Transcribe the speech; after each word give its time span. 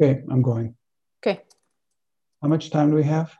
Okay, 0.00 0.22
I'm 0.30 0.40
going. 0.40 0.74
Okay. 1.22 1.42
How 2.40 2.48
much 2.48 2.70
time 2.70 2.88
do 2.90 2.96
we 2.96 3.02
have? 3.02 3.36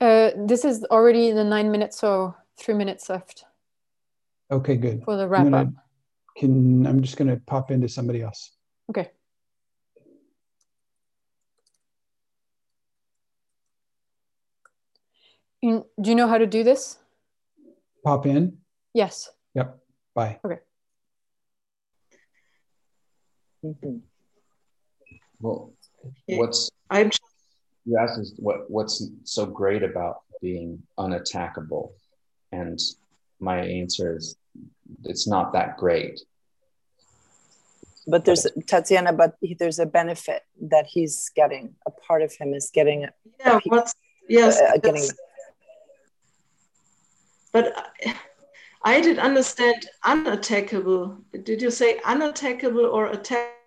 Uh, 0.00 0.30
this 0.46 0.64
is 0.64 0.84
already 0.92 1.32
the 1.32 1.42
nine 1.42 1.72
minutes, 1.72 1.98
so 1.98 2.34
three 2.56 2.74
minutes 2.74 3.08
left 3.10 3.44
Okay, 4.50 4.76
good. 4.76 5.02
for 5.04 5.16
the 5.16 5.24
I'm 5.24 5.28
wrap 5.30 5.44
gonna, 5.44 5.56
up. 5.62 5.68
can, 6.36 6.86
I'm 6.86 7.02
just 7.02 7.16
gonna 7.16 7.40
pop 7.46 7.70
into 7.72 7.88
somebody 7.88 8.22
else. 8.22 8.52
Okay. 8.90 9.10
You- 15.60 15.86
Do 16.00 16.10
you 16.10 16.16
know 16.16 16.28
how 16.28 16.38
to 16.38 16.46
do 16.46 16.62
this? 16.64 16.98
Pop 18.04 18.26
in? 18.26 18.58
Yes. 18.94 19.30
Yep, 19.54 19.78
bye. 20.14 20.40
Mhm. 23.64 24.02
Well, 25.42 25.72
what's 26.28 26.70
I'm 26.88 27.10
you 27.84 27.98
asked 27.98 28.18
us 28.20 28.32
what 28.36 28.70
what's 28.70 28.96
so 29.24 29.44
great 29.44 29.82
about 29.82 30.22
being 30.40 30.82
unattackable, 30.98 31.90
and 32.52 32.78
my 33.40 33.58
answer 33.60 34.16
is 34.16 34.36
it's 35.04 35.26
not 35.26 35.52
that 35.52 35.76
great. 35.76 36.20
but 38.08 38.24
there's 38.24 38.44
Tatiana, 38.66 39.12
but 39.12 39.36
he- 39.40 39.54
there's 39.54 39.78
a 39.78 39.86
benefit 39.86 40.42
that 40.60 40.86
he's 40.86 41.30
getting. 41.36 41.76
A 41.86 41.90
part 42.06 42.22
of 42.22 42.32
him 42.34 42.52
is 42.52 42.68
getting 42.78 43.00
Yeah, 43.40 43.58
pe- 43.60 43.70
what's 43.70 43.94
yes, 44.28 44.60
uh, 44.60 44.76
getting 44.78 45.06
but 47.52 47.72
I- 47.76 48.16
I 48.84 49.00
did 49.00 49.18
understand 49.20 49.88
unattackable. 50.04 51.22
Did 51.44 51.62
you 51.62 51.70
say 51.70 51.98
unattackable 52.00 52.92
or 52.92 53.06
attack? 53.06 53.61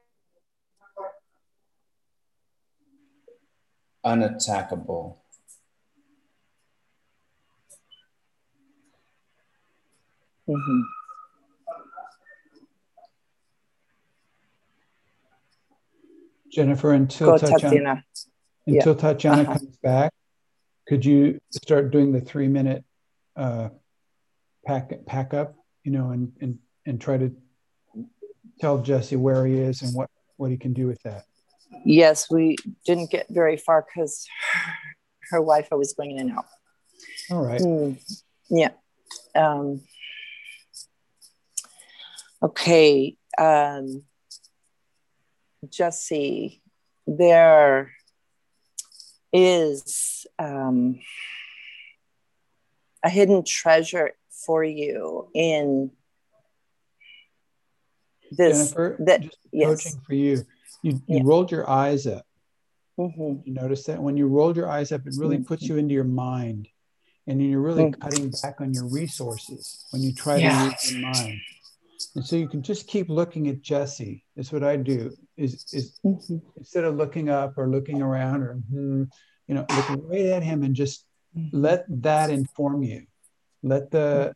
Unattackable. 4.06 5.18
Mhm. 10.48 10.84
Jennifer, 16.52 16.94
until 16.94 17.32
Go, 17.32 17.38
Tatiana, 17.38 17.60
Tatiana. 17.60 18.04
Yeah. 18.66 18.76
until 18.80 18.96
Tatiana 18.96 19.42
Uh-huh. 19.42 19.54
comes 19.60 19.78
back, 19.78 20.12
could 20.88 21.04
you 21.04 21.40
start 21.52 21.92
doing 21.92 22.12
the 22.12 22.22
three 22.22 22.48
minute 22.48 22.86
uh, 23.36 23.70
pack 24.66 24.92
pack 25.06 25.34
up, 25.34 25.56
you 25.84 25.92
know, 25.92 26.12
and 26.12 26.32
and 26.42 26.60
and 26.86 27.02
try 27.02 27.18
to 27.18 27.36
tell 28.60 28.82
Jesse 28.82 29.16
where 29.18 29.46
he 29.46 29.56
is 29.58 29.82
and 29.82 29.94
what 29.94 30.10
what 30.38 30.52
he 30.52 30.58
can 30.58 30.74
do 30.74 30.88
with 30.88 31.02
that. 31.04 31.26
Yes, 31.84 32.30
we 32.30 32.56
didn't 32.86 33.12
get 33.12 33.28
very 33.30 33.58
far 33.58 33.86
because 33.86 34.28
her 35.32 35.40
Wi-Fi 35.40 35.76
was 35.76 35.94
going 35.94 36.12
in 36.12 36.30
and 36.30 36.38
out. 36.38 36.46
All 37.32 37.44
right. 37.44 37.62
Hmm. 37.62 37.94
Yeah. 38.50 38.72
Um, 39.34 39.82
okay. 42.42 43.18
Um, 43.38 44.04
Jesse, 45.70 46.62
there 47.08 47.92
is 49.34 50.26
um, 50.40 51.00
a 53.04 53.10
hidden 53.10 53.44
treasure 53.44 54.12
for 54.46 54.64
you 54.64 55.30
in 55.34 55.92
this. 58.32 58.70
Jennifer, 58.70 58.96
that 59.00 59.24
yes. 59.52 59.84
coaching 59.84 60.02
for 60.06 60.14
you. 60.14 60.46
You 60.86 61.02
you 61.08 61.18
Yeah. 61.18 61.22
rolled 61.26 61.52
your 61.52 61.68
eyes 61.68 62.06
up. 62.06 62.28
Mhm. 63.00 63.42
You 63.44 63.54
notice 63.54 63.86
that 63.86 64.02
when 64.02 64.18
you 64.18 64.28
rolled 64.28 64.56
your 64.56 64.70
eyes 64.70 64.92
up, 64.92 65.08
it 65.08 65.16
really 65.18 65.40
puts 65.40 65.64
you 65.64 65.78
into 65.78 65.96
your 65.96 66.04
mind, 66.04 66.68
and 67.26 67.42
then 67.42 67.50
you're 67.50 67.62
really 67.70 67.86
Mm. 67.86 68.00
cutting 68.00 68.30
back 68.44 68.62
on 68.62 68.72
your 68.72 68.86
resources 68.86 69.84
when 69.90 70.04
you 70.04 70.14
try 70.14 70.38
Yeah. 70.38 70.60
to 70.60 70.66
use 70.66 70.92
your 70.92 71.02
mind. 71.02 71.42
And 72.14 72.24
so 72.24 72.36
you 72.36 72.48
can 72.48 72.62
just 72.62 72.88
keep 72.88 73.10
looking 73.10 73.48
at 73.48 73.62
Jesse. 73.62 74.24
That's 74.36 74.52
what 74.54 74.64
I 74.64 74.78
do. 74.78 75.12
Is 75.38 75.66
is 75.74 76.00
Mhm. 76.06 76.42
instead 76.56 76.84
of 76.84 76.96
looking 76.98 77.30
up 77.30 77.58
or 77.58 77.68
looking 77.68 78.04
around 78.04 78.44
or 78.44 78.54
hmm, 78.54 79.06
you 79.48 79.56
know 79.56 79.66
looking 79.76 80.08
right 80.08 80.28
at 80.28 80.44
him 80.44 80.62
and 80.62 80.76
just 80.76 81.04
let 81.52 81.86
that 82.04 82.30
inform 82.30 82.84
you. 82.84 83.08
Let 83.64 83.90
the 83.90 84.36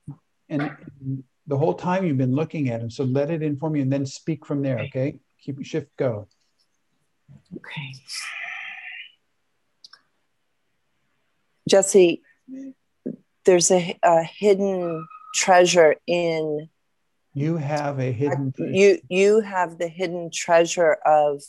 and, 0.50 0.64
and 0.64 1.24
the 1.46 1.58
whole 1.59 1.76
time 1.76 2.06
you've 2.08 2.18
been 2.18 2.34
looking 2.34 2.70
at 2.70 2.82
him. 2.82 2.90
So 2.90 3.04
let 3.04 3.30
it 3.30 3.44
inform 3.44 3.76
you 3.76 3.84
and 3.84 3.94
then 3.94 4.08
speak 4.08 4.48
from 4.48 4.64
there. 4.64 4.80
Okay. 4.80 5.20
Keep 5.42 5.64
shift 5.64 5.96
go. 5.96 6.28
Okay. 7.56 7.94
Jesse, 11.67 12.22
there's 13.45 13.72
a, 13.72 13.97
a 14.03 14.23
hidden 14.23 15.07
treasure 15.34 15.95
in 16.07 16.69
You 17.34 17.57
have 17.57 18.00
a 18.00 18.12
hidden 18.12 18.51
treasure. 18.51 18.73
you. 18.73 19.00
You 19.09 19.40
have 19.41 19.78
the 19.78 19.88
hidden 19.88 20.31
treasure 20.34 20.94
of 21.06 21.41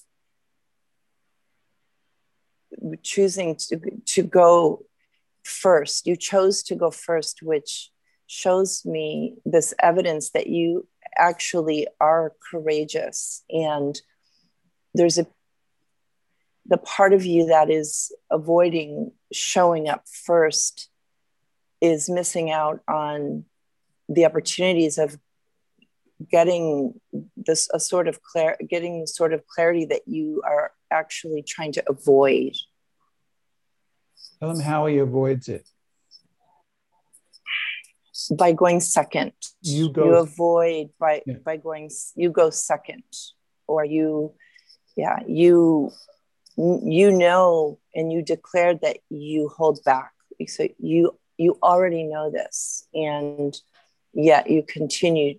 choosing 3.02 3.56
to, 3.56 3.80
to 4.06 4.22
go 4.22 4.84
first. 5.44 6.06
You 6.06 6.16
chose 6.16 6.62
to 6.64 6.74
go 6.74 6.90
first, 6.90 7.42
which 7.42 7.90
shows 8.26 8.84
me 8.84 9.34
this 9.44 9.74
evidence 9.80 10.30
that 10.30 10.46
you 10.46 10.86
actually 11.18 11.88
are 12.00 12.32
courageous 12.50 13.42
and 13.50 14.00
there's 14.94 15.18
a 15.18 15.26
the 16.66 16.76
part 16.78 17.12
of 17.12 17.24
you 17.24 17.46
that 17.46 17.70
is 17.70 18.12
avoiding 18.30 19.12
showing 19.32 19.88
up 19.88 20.04
first 20.24 20.88
is 21.80 22.08
missing 22.10 22.50
out 22.50 22.80
on 22.88 23.44
the 24.08 24.24
opportunities 24.26 24.98
of 24.98 25.18
getting 26.30 27.00
this 27.36 27.68
a 27.72 27.80
sort 27.80 28.06
of 28.08 28.20
clar- 28.22 28.58
getting 28.68 29.00
the 29.00 29.06
sort 29.06 29.32
of 29.32 29.46
clarity 29.46 29.86
that 29.86 30.02
you 30.06 30.42
are 30.44 30.72
actually 30.90 31.42
trying 31.42 31.72
to 31.72 31.82
avoid 31.88 32.52
Tell 34.38 34.50
him 34.50 34.60
how 34.60 34.86
he 34.86 34.98
avoids 34.98 35.48
it. 35.48 35.66
by 38.36 38.52
going 38.52 38.80
second 38.80 39.32
You 39.62 39.90
go- 39.90 40.04
you 40.04 40.14
avoid 40.16 40.90
by 40.98 41.22
Yeah. 41.26 41.34
by 41.44 41.56
going 41.56 41.90
you 42.14 42.30
go 42.30 42.50
second 42.50 43.02
or 43.66 43.84
you 43.84 44.34
yeah 44.96 45.18
you 45.26 45.90
you 46.60 47.10
know 47.10 47.78
and 47.94 48.12
you 48.12 48.22
declared 48.22 48.80
that 48.82 48.98
you 49.08 49.48
hold 49.48 49.82
back. 49.84 50.12
So 50.46 50.68
you 50.78 51.18
you 51.38 51.58
already 51.62 52.04
know 52.04 52.30
this 52.30 52.86
and 52.92 53.56
yet 54.12 54.50
you 54.50 54.62
continue 54.62 55.38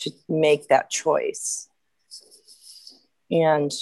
to 0.00 0.10
make 0.28 0.68
that 0.68 0.90
choice. 0.90 1.68
And 3.30 3.72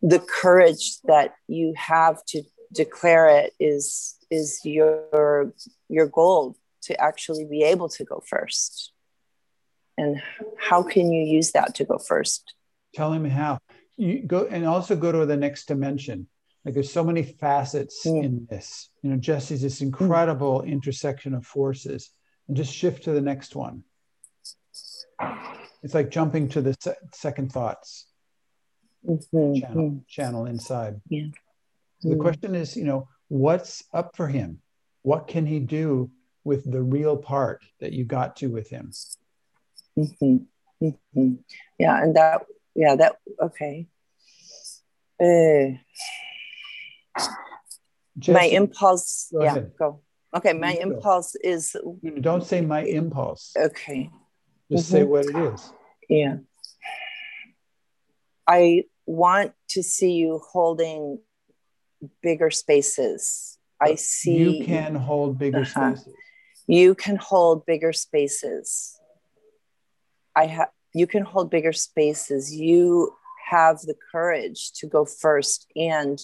the 0.00 0.18
courage 0.18 1.00
that 1.04 1.34
you 1.46 1.74
have 1.76 2.24
to 2.26 2.42
declare 2.72 3.28
it 3.28 3.52
is 3.60 4.16
is 4.30 4.60
your 4.64 5.52
your 5.88 6.06
goal 6.06 6.56
to 6.82 6.98
actually 7.00 7.44
be 7.44 7.62
able 7.62 7.88
to 7.90 8.04
go 8.04 8.22
first. 8.26 8.92
And 9.98 10.22
how 10.58 10.82
can 10.82 11.12
you 11.12 11.22
use 11.22 11.52
that 11.52 11.74
to 11.76 11.84
go 11.84 11.98
first? 11.98 12.54
Tell 12.94 13.12
him 13.12 13.26
how. 13.26 13.58
You 14.02 14.22
go 14.26 14.46
and 14.46 14.66
also 14.66 14.96
go 14.96 15.12
to 15.12 15.24
the 15.26 15.36
next 15.36 15.66
dimension. 15.66 16.26
Like 16.64 16.74
there's 16.74 16.92
so 16.92 17.04
many 17.04 17.22
facets 17.22 18.04
Mm. 18.04 18.24
in 18.24 18.46
this. 18.50 18.90
You 19.02 19.10
know, 19.10 19.16
Jesse's 19.16 19.62
this 19.62 19.80
incredible 19.80 20.62
intersection 20.62 21.34
of 21.34 21.46
forces. 21.46 22.10
And 22.48 22.56
just 22.56 22.74
shift 22.74 23.04
to 23.04 23.12
the 23.12 23.20
next 23.20 23.54
one. 23.54 23.84
It's 25.84 25.94
like 25.94 26.10
jumping 26.10 26.48
to 26.50 26.60
the 26.60 26.74
se- 26.80 26.96
second 27.14 27.52
thoughts 27.52 28.06
Mhm, 29.06 29.60
channel 29.60 29.90
mhm. 29.90 30.06
channel 30.08 30.46
inside. 30.46 31.00
Yeah. 31.08 31.28
So 32.00 32.08
the 32.08 32.16
Mm. 32.16 32.20
question 32.20 32.54
is, 32.56 32.76
you 32.76 32.84
know, 32.84 33.08
what's 33.28 33.84
up 33.94 34.16
for 34.16 34.26
him? 34.26 34.62
What 35.02 35.28
can 35.28 35.46
he 35.46 35.60
do 35.60 36.10
with 36.44 36.68
the 36.70 36.82
real 36.82 37.16
part 37.16 37.62
that 37.80 37.92
you 37.92 38.04
got 38.04 38.34
to 38.36 38.46
with 38.48 38.68
him? 38.68 38.90
Mhm, 39.96 40.46
mhm. 40.82 41.38
yeah 41.78 42.02
and 42.02 42.16
that 42.16 42.46
yeah 42.74 42.96
that 42.96 43.16
okay 43.40 43.86
uh, 45.22 45.66
my 48.28 48.44
impulse 48.44 49.28
go 49.32 49.42
yeah 49.42 49.50
ahead. 49.52 49.72
go 49.78 50.00
okay 50.36 50.52
my 50.52 50.72
go. 50.74 50.80
impulse 50.80 51.34
is 51.52 51.76
don't 52.20 52.44
say 52.44 52.60
my 52.60 52.82
impulse. 52.82 53.52
okay 53.56 54.10
Just 54.70 54.88
say 54.90 55.02
Mhm. 55.02 55.08
what 55.08 55.24
it 55.26 55.36
is. 55.36 55.72
yeah 56.08 56.36
i 58.46 58.84
want 59.06 59.52
to 59.74 59.82
see 59.82 60.12
you 60.22 60.40
holding 60.52 61.18
bigger 62.22 62.50
spaces 62.50 63.58
i 63.80 63.94
see 63.94 64.38
You 64.38 64.64
can 64.64 64.94
hold 64.94 65.38
bigger 65.38 65.60
Uh-huh. 65.62 65.94
spaces. 65.94 66.14
you 66.66 66.94
can 66.94 67.16
hold 67.16 67.64
bigger 67.66 67.92
spaces 67.92 68.98
i 70.34 70.46
have 70.46 70.70
you 70.94 71.06
can 71.06 71.22
hold 71.32 71.50
bigger 71.50 71.72
spaces 71.72 72.52
you 72.54 73.14
have 73.50 73.80
the 73.80 73.94
courage 74.12 74.72
to 74.72 74.86
go 74.86 75.04
first 75.04 75.66
and 75.76 76.18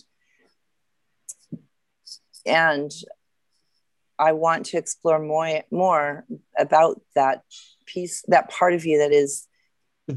and 2.46 2.90
I 4.18 4.32
want 4.32 4.66
to 4.66 4.78
explore 4.78 5.18
more 5.18 5.62
more 5.70 6.24
about 6.58 7.00
that 7.14 7.42
piece, 7.86 8.24
that 8.28 8.50
part 8.50 8.74
of 8.74 8.84
you 8.84 8.98
that 8.98 9.12
is 9.12 9.46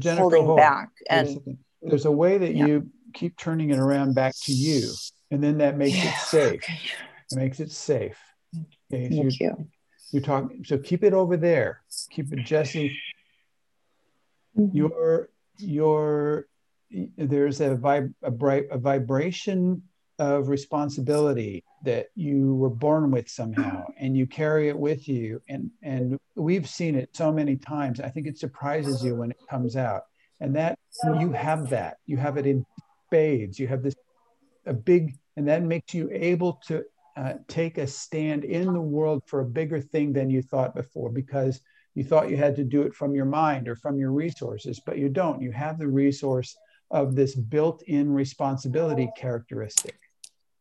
holding 0.04 0.44
hold. 0.44 0.58
back. 0.58 0.90
And 1.08 1.58
there's 1.80 2.06
a 2.06 2.10
way 2.10 2.38
that 2.38 2.54
yeah. 2.54 2.66
you 2.66 2.90
keep 3.14 3.36
turning 3.36 3.70
it 3.70 3.78
around 3.78 4.14
back 4.14 4.34
to 4.42 4.52
you, 4.52 4.90
and 5.30 5.42
then 5.42 5.58
that 5.58 5.76
makes 5.76 5.96
yeah. 5.96 6.10
it 6.10 6.18
safe. 6.18 6.64
It 7.30 7.36
makes 7.36 7.60
it 7.60 7.70
safe. 7.70 8.18
Okay, 8.92 9.08
so 9.10 9.22
Thank 9.22 9.40
you. 9.40 9.68
You 10.10 10.20
talk. 10.20 10.50
So 10.64 10.78
keep 10.78 11.04
it 11.04 11.14
over 11.14 11.36
there. 11.36 11.82
Keep 12.10 12.32
it, 12.32 12.44
Jesse. 12.44 12.98
Mm-hmm. 14.58 14.76
Your 14.76 15.28
your 15.58 16.46
there's 17.16 17.60
a 17.60 17.76
vib 17.76 18.12
a 18.22 18.30
bright 18.30 18.66
a 18.70 18.78
vibration 18.78 19.82
of 20.18 20.48
responsibility 20.48 21.64
that 21.84 22.06
you 22.14 22.54
were 22.54 22.70
born 22.70 23.10
with 23.10 23.28
somehow 23.28 23.84
and 23.98 24.16
you 24.16 24.26
carry 24.26 24.68
it 24.68 24.78
with 24.78 25.08
you. 25.08 25.42
And 25.48 25.70
and 25.82 26.18
we've 26.36 26.68
seen 26.68 26.94
it 26.94 27.10
so 27.12 27.32
many 27.32 27.56
times. 27.56 28.00
I 28.00 28.08
think 28.08 28.26
it 28.26 28.38
surprises 28.38 29.02
you 29.02 29.16
when 29.16 29.30
it 29.30 29.40
comes 29.50 29.76
out. 29.76 30.02
And 30.40 30.54
that 30.56 30.78
you 31.18 31.32
have 31.32 31.70
that 31.70 31.96
you 32.06 32.16
have 32.16 32.36
it 32.36 32.46
in 32.46 32.64
spades. 33.06 33.58
You 33.58 33.66
have 33.68 33.82
this 33.82 33.94
a 34.66 34.72
big 34.72 35.16
and 35.36 35.48
that 35.48 35.62
makes 35.62 35.92
you 35.94 36.08
able 36.12 36.60
to 36.66 36.84
uh, 37.16 37.34
take 37.48 37.78
a 37.78 37.86
stand 37.86 38.44
in 38.44 38.72
the 38.72 38.80
world 38.80 39.22
for 39.26 39.40
a 39.40 39.44
bigger 39.44 39.80
thing 39.80 40.12
than 40.12 40.30
you 40.30 40.40
thought 40.40 40.74
before 40.74 41.10
because 41.10 41.60
you 41.94 42.04
thought 42.04 42.30
you 42.30 42.36
had 42.36 42.56
to 42.56 42.64
do 42.64 42.82
it 42.82 42.94
from 42.94 43.14
your 43.14 43.24
mind 43.24 43.68
or 43.68 43.76
from 43.76 43.98
your 43.98 44.12
resources 44.12 44.80
but 44.86 44.98
you 44.98 45.08
don't. 45.08 45.42
You 45.42 45.52
have 45.52 45.78
the 45.78 45.88
resource 45.88 46.56
of 46.92 47.16
this 47.16 47.34
built-in 47.34 48.12
responsibility 48.12 49.08
characteristic. 49.16 49.98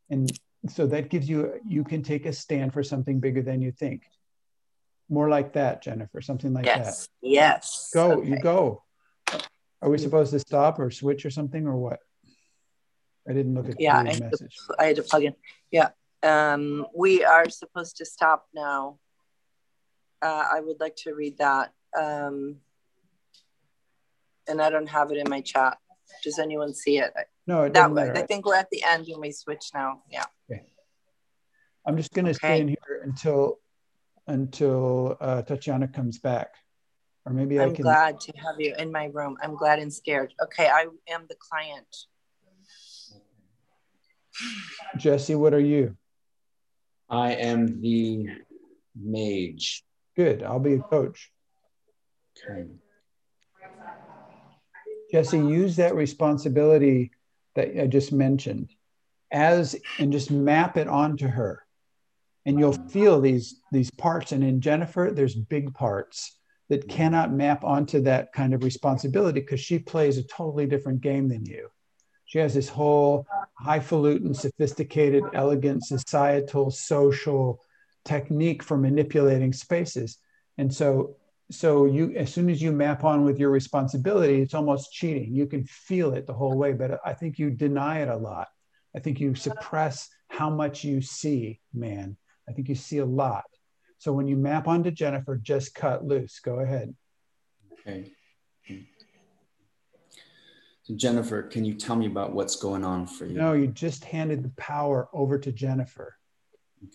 And 0.09 0.31
so 0.69 0.87
that 0.87 1.09
gives 1.09 1.29
you 1.29 1.59
you 1.67 1.83
can 1.83 2.01
take 2.01 2.25
a 2.25 2.33
stand 2.33 2.73
for 2.73 2.83
something 2.83 3.19
bigger 3.19 3.41
than 3.41 3.61
you 3.61 3.71
think. 3.71 4.03
More 5.09 5.27
like 5.27 5.53
that 5.53 5.83
jennifer 5.83 6.21
something 6.21 6.53
like 6.53 6.65
yes. 6.65 7.07
that. 7.07 7.27
Yes 7.27 7.91
go 7.93 8.13
okay. 8.13 8.29
you 8.29 8.39
go. 8.39 8.83
Are 9.81 9.89
we 9.89 9.97
supposed 9.97 10.31
to 10.31 10.39
stop 10.39 10.79
or 10.79 10.89
switch 10.91 11.25
or 11.25 11.31
something 11.31 11.67
or 11.67 11.75
what? 11.75 11.99
I 13.27 13.33
didn't 13.33 13.55
look 13.55 13.69
at 13.69 13.79
yeah 13.79 14.03
the 14.03 14.09
I 14.11 14.19
message. 14.19 14.55
to, 14.55 14.75
I 14.79 14.85
had 14.85 14.95
to 14.95 15.03
plug 15.03 15.23
in. 15.23 15.35
Yeah 15.69 15.89
um, 16.23 16.85
we 16.95 17.23
are 17.23 17.49
supposed 17.49 17.97
to 17.97 18.05
stop 18.05 18.45
now. 18.53 18.99
Uh, 20.21 20.45
i 20.53 20.59
would 20.59 20.79
like 20.79 20.95
to 20.95 21.15
read 21.15 21.35
that 21.39 21.73
um, 21.99 22.57
and 24.47 24.61
i 24.61 24.69
don't 24.69 24.85
have 24.85 25.11
it 25.11 25.17
in 25.17 25.27
my 25.27 25.41
chat 25.41 25.79
does 26.23 26.39
anyone 26.39 26.73
see 26.73 26.97
it 26.99 27.13
no, 27.47 27.63
it 27.63 27.73
that 27.73 27.91
way. 27.91 28.07
Matter. 28.07 28.19
I 28.19 28.25
think 28.25 28.45
we're 28.45 28.55
at 28.55 28.69
the 28.69 28.83
end 28.83 29.07
when 29.09 29.21
we 29.21 29.31
switch 29.31 29.71
now. 29.73 30.03
Yeah. 30.09 30.25
Okay. 30.51 30.63
I'm 31.85 31.97
just 31.97 32.13
going 32.13 32.25
to 32.25 32.31
okay. 32.31 32.37
stay 32.37 32.61
in 32.61 32.67
here 32.67 33.01
until 33.03 33.59
until 34.27 35.17
uh, 35.19 35.41
Tatiana 35.41 35.87
comes 35.87 36.19
back, 36.19 36.53
or 37.25 37.33
maybe 37.33 37.59
I'm 37.59 37.69
I 37.69 37.73
can. 37.73 37.87
I'm 37.87 37.93
glad 37.93 38.19
to 38.21 38.33
have 38.37 38.55
you 38.59 38.75
in 38.77 38.91
my 38.91 39.05
room. 39.05 39.37
I'm 39.41 39.55
glad 39.55 39.79
and 39.79 39.91
scared. 39.91 40.33
Okay, 40.41 40.67
I 40.67 40.85
am 41.09 41.25
the 41.27 41.35
client. 41.35 41.95
Jesse, 44.97 45.35
what 45.35 45.53
are 45.53 45.59
you? 45.59 45.97
I 47.09 47.33
am 47.33 47.81
the 47.81 48.27
mage. 48.95 49.83
Good. 50.15 50.43
I'll 50.43 50.59
be 50.59 50.75
a 50.75 50.79
coach. 50.79 51.31
Okay. 52.49 52.69
Jesse, 55.11 55.37
use 55.37 55.75
that 55.75 55.95
responsibility 55.95 57.11
that 57.55 57.81
I 57.81 57.87
just 57.87 58.11
mentioned 58.11 58.69
as 59.31 59.75
and 59.99 60.11
just 60.11 60.31
map 60.31 60.77
it 60.77 60.87
onto 60.87 61.27
her. 61.27 61.65
And 62.45 62.59
you'll 62.59 62.73
feel 62.89 63.21
these 63.21 63.61
these 63.71 63.91
parts. 63.91 64.31
And 64.31 64.43
in 64.43 64.61
Jennifer, 64.61 65.11
there's 65.13 65.35
big 65.35 65.73
parts 65.73 66.37
that 66.69 66.87
cannot 66.87 67.33
map 67.33 67.63
onto 67.63 68.01
that 68.01 68.33
kind 68.33 68.53
of 68.53 68.63
responsibility 68.63 69.41
because 69.41 69.59
she 69.59 69.77
plays 69.77 70.17
a 70.17 70.23
totally 70.23 70.65
different 70.65 71.01
game 71.01 71.27
than 71.27 71.45
you. 71.45 71.69
She 72.25 72.39
has 72.39 72.53
this 72.53 72.69
whole 72.69 73.27
highfalutin, 73.55 74.33
sophisticated, 74.33 75.23
elegant, 75.33 75.83
societal, 75.83 76.71
social 76.71 77.61
technique 78.05 78.63
for 78.63 78.77
manipulating 78.77 79.51
spaces. 79.51 80.17
And 80.57 80.73
so 80.73 81.17
so 81.51 81.85
you 81.85 82.13
as 82.15 82.33
soon 82.33 82.49
as 82.49 82.61
you 82.61 82.71
map 82.71 83.03
on 83.03 83.25
with 83.25 83.37
your 83.37 83.49
responsibility 83.49 84.41
it's 84.41 84.53
almost 84.53 84.91
cheating. 84.93 85.35
You 85.35 85.45
can 85.45 85.65
feel 85.65 86.13
it 86.13 86.25
the 86.25 86.33
whole 86.33 86.57
way 86.57 86.73
but 86.73 86.99
i 87.05 87.13
think 87.13 87.37
you 87.37 87.49
deny 87.51 87.99
it 88.01 88.07
a 88.07 88.15
lot. 88.15 88.47
I 88.95 88.99
think 88.99 89.19
you 89.19 89.35
suppress 89.35 90.09
how 90.27 90.49
much 90.49 90.83
you 90.83 91.01
see 91.01 91.59
man. 91.73 92.17
I 92.47 92.53
think 92.53 92.69
you 92.69 92.75
see 92.75 92.97
a 92.99 93.05
lot. 93.05 93.45
So 93.97 94.13
when 94.13 94.27
you 94.27 94.37
map 94.37 94.67
onto 94.67 94.91
jennifer 94.91 95.37
just 95.37 95.75
cut 95.75 96.05
loose. 96.05 96.39
Go 96.39 96.59
ahead. 96.59 96.95
Okay. 97.73 98.11
So 100.83 100.95
jennifer 100.95 101.43
can 101.43 101.65
you 101.65 101.73
tell 101.73 101.95
me 101.95 102.05
about 102.05 102.33
what's 102.33 102.55
going 102.55 102.83
on 102.83 103.07
for 103.07 103.25
you? 103.25 103.37
No 103.37 103.53
you 103.53 103.67
just 103.67 104.05
handed 104.05 104.43
the 104.43 104.53
power 104.57 105.09
over 105.13 105.37
to 105.39 105.51
jennifer. 105.51 106.15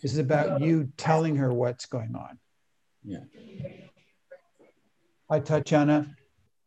This 0.01 0.11
is 0.11 0.17
about 0.17 0.61
you 0.61 0.91
telling 0.97 1.37
her 1.37 1.53
what's 1.53 1.85
going 1.85 2.15
on. 2.15 2.39
Yeah 3.03 3.19
Hi, 5.29 5.41
Tatiana. 5.41 6.15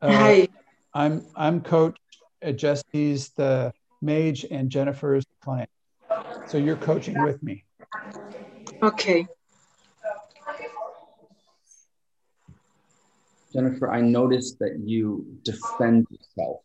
Uh, 0.02 0.12
Hi. 0.12 0.48
I'm 0.92 1.24
I'm 1.34 1.62
coach. 1.62 1.96
Uh, 2.44 2.52
Jesse's 2.52 3.30
the 3.30 3.72
mage, 4.02 4.44
and 4.50 4.68
Jennifer's 4.68 5.24
the 5.24 5.42
client. 5.42 5.70
So 6.46 6.58
you're 6.58 6.76
coaching 6.76 7.22
with 7.22 7.42
me. 7.42 7.64
Okay. 8.82 9.26
Jennifer, 13.54 13.90
I 13.90 14.02
noticed 14.02 14.58
that 14.58 14.78
you 14.84 15.24
defend 15.42 16.06
yourself. 16.10 16.60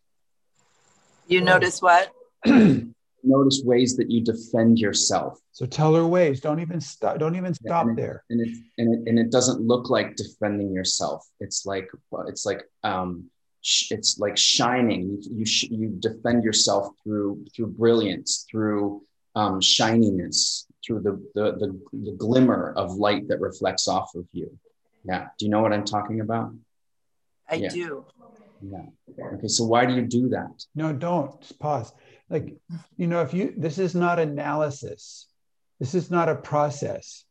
You 1.27 1.39
notice 1.39 1.81
what? 1.81 2.11
notice 3.25 3.61
ways 3.63 3.95
that 3.97 4.09
you 4.09 4.21
defend 4.21 4.79
yourself. 4.79 5.39
So 5.51 5.65
tell 5.65 5.93
her 5.95 6.05
ways. 6.05 6.39
Don't 6.41 6.59
even 6.59 6.81
stop. 6.81 7.17
Don't 7.19 7.35
even 7.35 7.53
stop 7.53 7.87
and 7.87 7.97
it, 7.97 8.01
there. 8.01 8.23
And 8.29 8.41
it, 8.41 8.57
and 8.77 8.93
it 8.93 9.09
and 9.09 9.19
it 9.19 9.31
doesn't 9.31 9.61
look 9.61 9.89
like 9.89 10.15
defending 10.15 10.73
yourself. 10.73 11.25
It's 11.39 11.65
like 11.65 11.89
it's 12.27 12.45
like 12.45 12.63
um, 12.83 13.29
it's 13.61 14.19
like 14.19 14.37
shining. 14.37 15.01
You 15.01 15.37
you, 15.39 15.45
sh- 15.45 15.69
you 15.69 15.89
defend 15.99 16.43
yourself 16.43 16.89
through 17.03 17.45
through 17.55 17.67
brilliance, 17.67 18.45
through 18.49 19.01
um, 19.35 19.59
shininess, 19.61 20.67
through 20.85 21.01
the, 21.01 21.13
the 21.35 21.51
the 21.53 21.79
the 22.03 22.11
glimmer 22.13 22.73
of 22.77 22.95
light 22.95 23.27
that 23.27 23.39
reflects 23.39 23.87
off 23.87 24.13
of 24.15 24.25
you. 24.31 24.57
Yeah. 25.03 25.27
Do 25.37 25.45
you 25.45 25.51
know 25.51 25.61
what 25.61 25.73
I'm 25.73 25.85
talking 25.85 26.19
about? 26.21 26.51
I 27.49 27.55
yeah. 27.55 27.69
do. 27.69 28.05
Yeah. 28.61 28.85
Okay. 29.35 29.47
So 29.47 29.65
why 29.65 29.85
do 29.85 29.93
you 29.93 30.01
do 30.01 30.29
that? 30.29 30.65
No, 30.73 30.91
don't. 30.91 31.39
Just 31.41 31.59
pause 31.59 31.93
like 32.29 32.55
you 32.97 33.07
know 33.07 33.21
if 33.21 33.33
you 33.33 33.53
this 33.57 33.77
is 33.77 33.95
not 33.95 34.19
analysis. 34.19 35.27
This 35.79 35.93
is 35.93 36.09
not 36.09 36.29
a 36.29 36.35
process. 36.35 37.25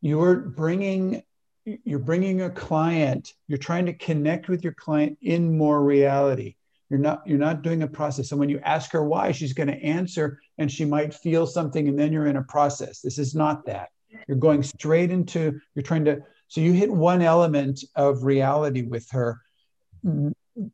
You're 0.00 0.36
bringing 0.36 1.22
you're 1.64 1.98
bringing 1.98 2.42
a 2.42 2.50
client. 2.50 3.32
You're 3.48 3.58
trying 3.58 3.86
to 3.86 3.92
connect 3.92 4.48
with 4.48 4.62
your 4.62 4.74
client 4.74 5.18
in 5.20 5.56
more 5.56 5.82
reality. 5.82 6.54
You're 6.90 7.00
not 7.00 7.22
you're 7.26 7.38
not 7.38 7.62
doing 7.62 7.82
a 7.82 7.88
process. 7.88 8.28
So 8.28 8.36
when 8.36 8.48
you 8.48 8.60
ask 8.60 8.92
her 8.92 9.02
why 9.02 9.32
she's 9.32 9.52
going 9.52 9.68
to 9.68 9.82
answer 9.82 10.38
and 10.58 10.70
she 10.70 10.84
might 10.84 11.14
feel 11.14 11.46
something 11.46 11.88
and 11.88 11.98
then 11.98 12.12
you're 12.12 12.26
in 12.26 12.36
a 12.36 12.42
process. 12.42 13.00
This 13.00 13.18
is 13.18 13.34
not 13.34 13.66
that. 13.66 13.88
You're 14.28 14.36
going 14.36 14.62
straight 14.62 15.10
into 15.10 15.58
you're 15.74 15.82
trying 15.82 16.04
to 16.04 16.22
so 16.48 16.60
you 16.60 16.72
hit 16.72 16.92
one 16.92 17.22
element 17.22 17.82
of 17.96 18.22
reality 18.22 18.82
with 18.82 19.10
her. 19.10 19.40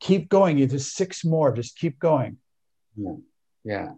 Keep 0.00 0.28
going. 0.28 0.58
You 0.58 0.66
just 0.66 0.94
six 0.94 1.24
more. 1.24 1.50
Just 1.52 1.78
keep 1.78 1.98
going. 1.98 2.36
Yeah 2.96 3.12
yeah. 3.64 3.92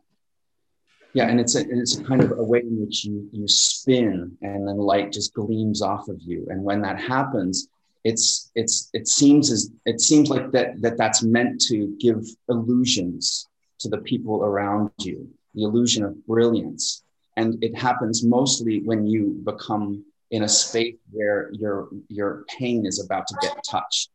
Yeah 1.12 1.28
and 1.28 1.38
it's 1.38 1.54
a, 1.54 1.60
it's 1.68 1.96
kind 2.00 2.22
of 2.22 2.32
a 2.32 2.42
way 2.42 2.60
in 2.60 2.80
which 2.80 3.04
you 3.04 3.28
you 3.32 3.46
spin 3.46 4.36
and 4.42 4.66
then 4.66 4.76
light 4.78 5.12
just 5.12 5.34
gleams 5.34 5.80
off 5.80 6.08
of 6.08 6.20
you. 6.20 6.46
And 6.50 6.62
when 6.64 6.82
that 6.82 7.00
happens 7.00 7.68
it's 8.04 8.50
it's 8.54 8.90
it 8.92 9.08
seems 9.08 9.50
as 9.50 9.70
it 9.86 10.00
seems 10.00 10.28
like 10.28 10.50
that 10.52 10.80
that 10.82 10.98
that's 10.98 11.22
meant 11.22 11.60
to 11.68 11.96
give 11.98 12.26
illusions 12.48 13.48
to 13.78 13.88
the 13.88 13.98
people 13.98 14.44
around 14.44 14.90
you 14.98 15.28
the 15.54 15.62
illusion 15.62 16.04
of 16.04 16.26
brilliance. 16.26 17.02
And 17.36 17.62
it 17.64 17.76
happens 17.76 18.24
mostly 18.24 18.80
when 18.82 19.06
you 19.06 19.40
become 19.44 20.04
in 20.30 20.42
a 20.42 20.48
space 20.48 20.96
where 21.10 21.50
your 21.52 21.88
your 22.08 22.44
pain 22.48 22.86
is 22.86 23.02
about 23.04 23.26
to 23.28 23.36
get 23.40 23.56
touched 23.68 24.10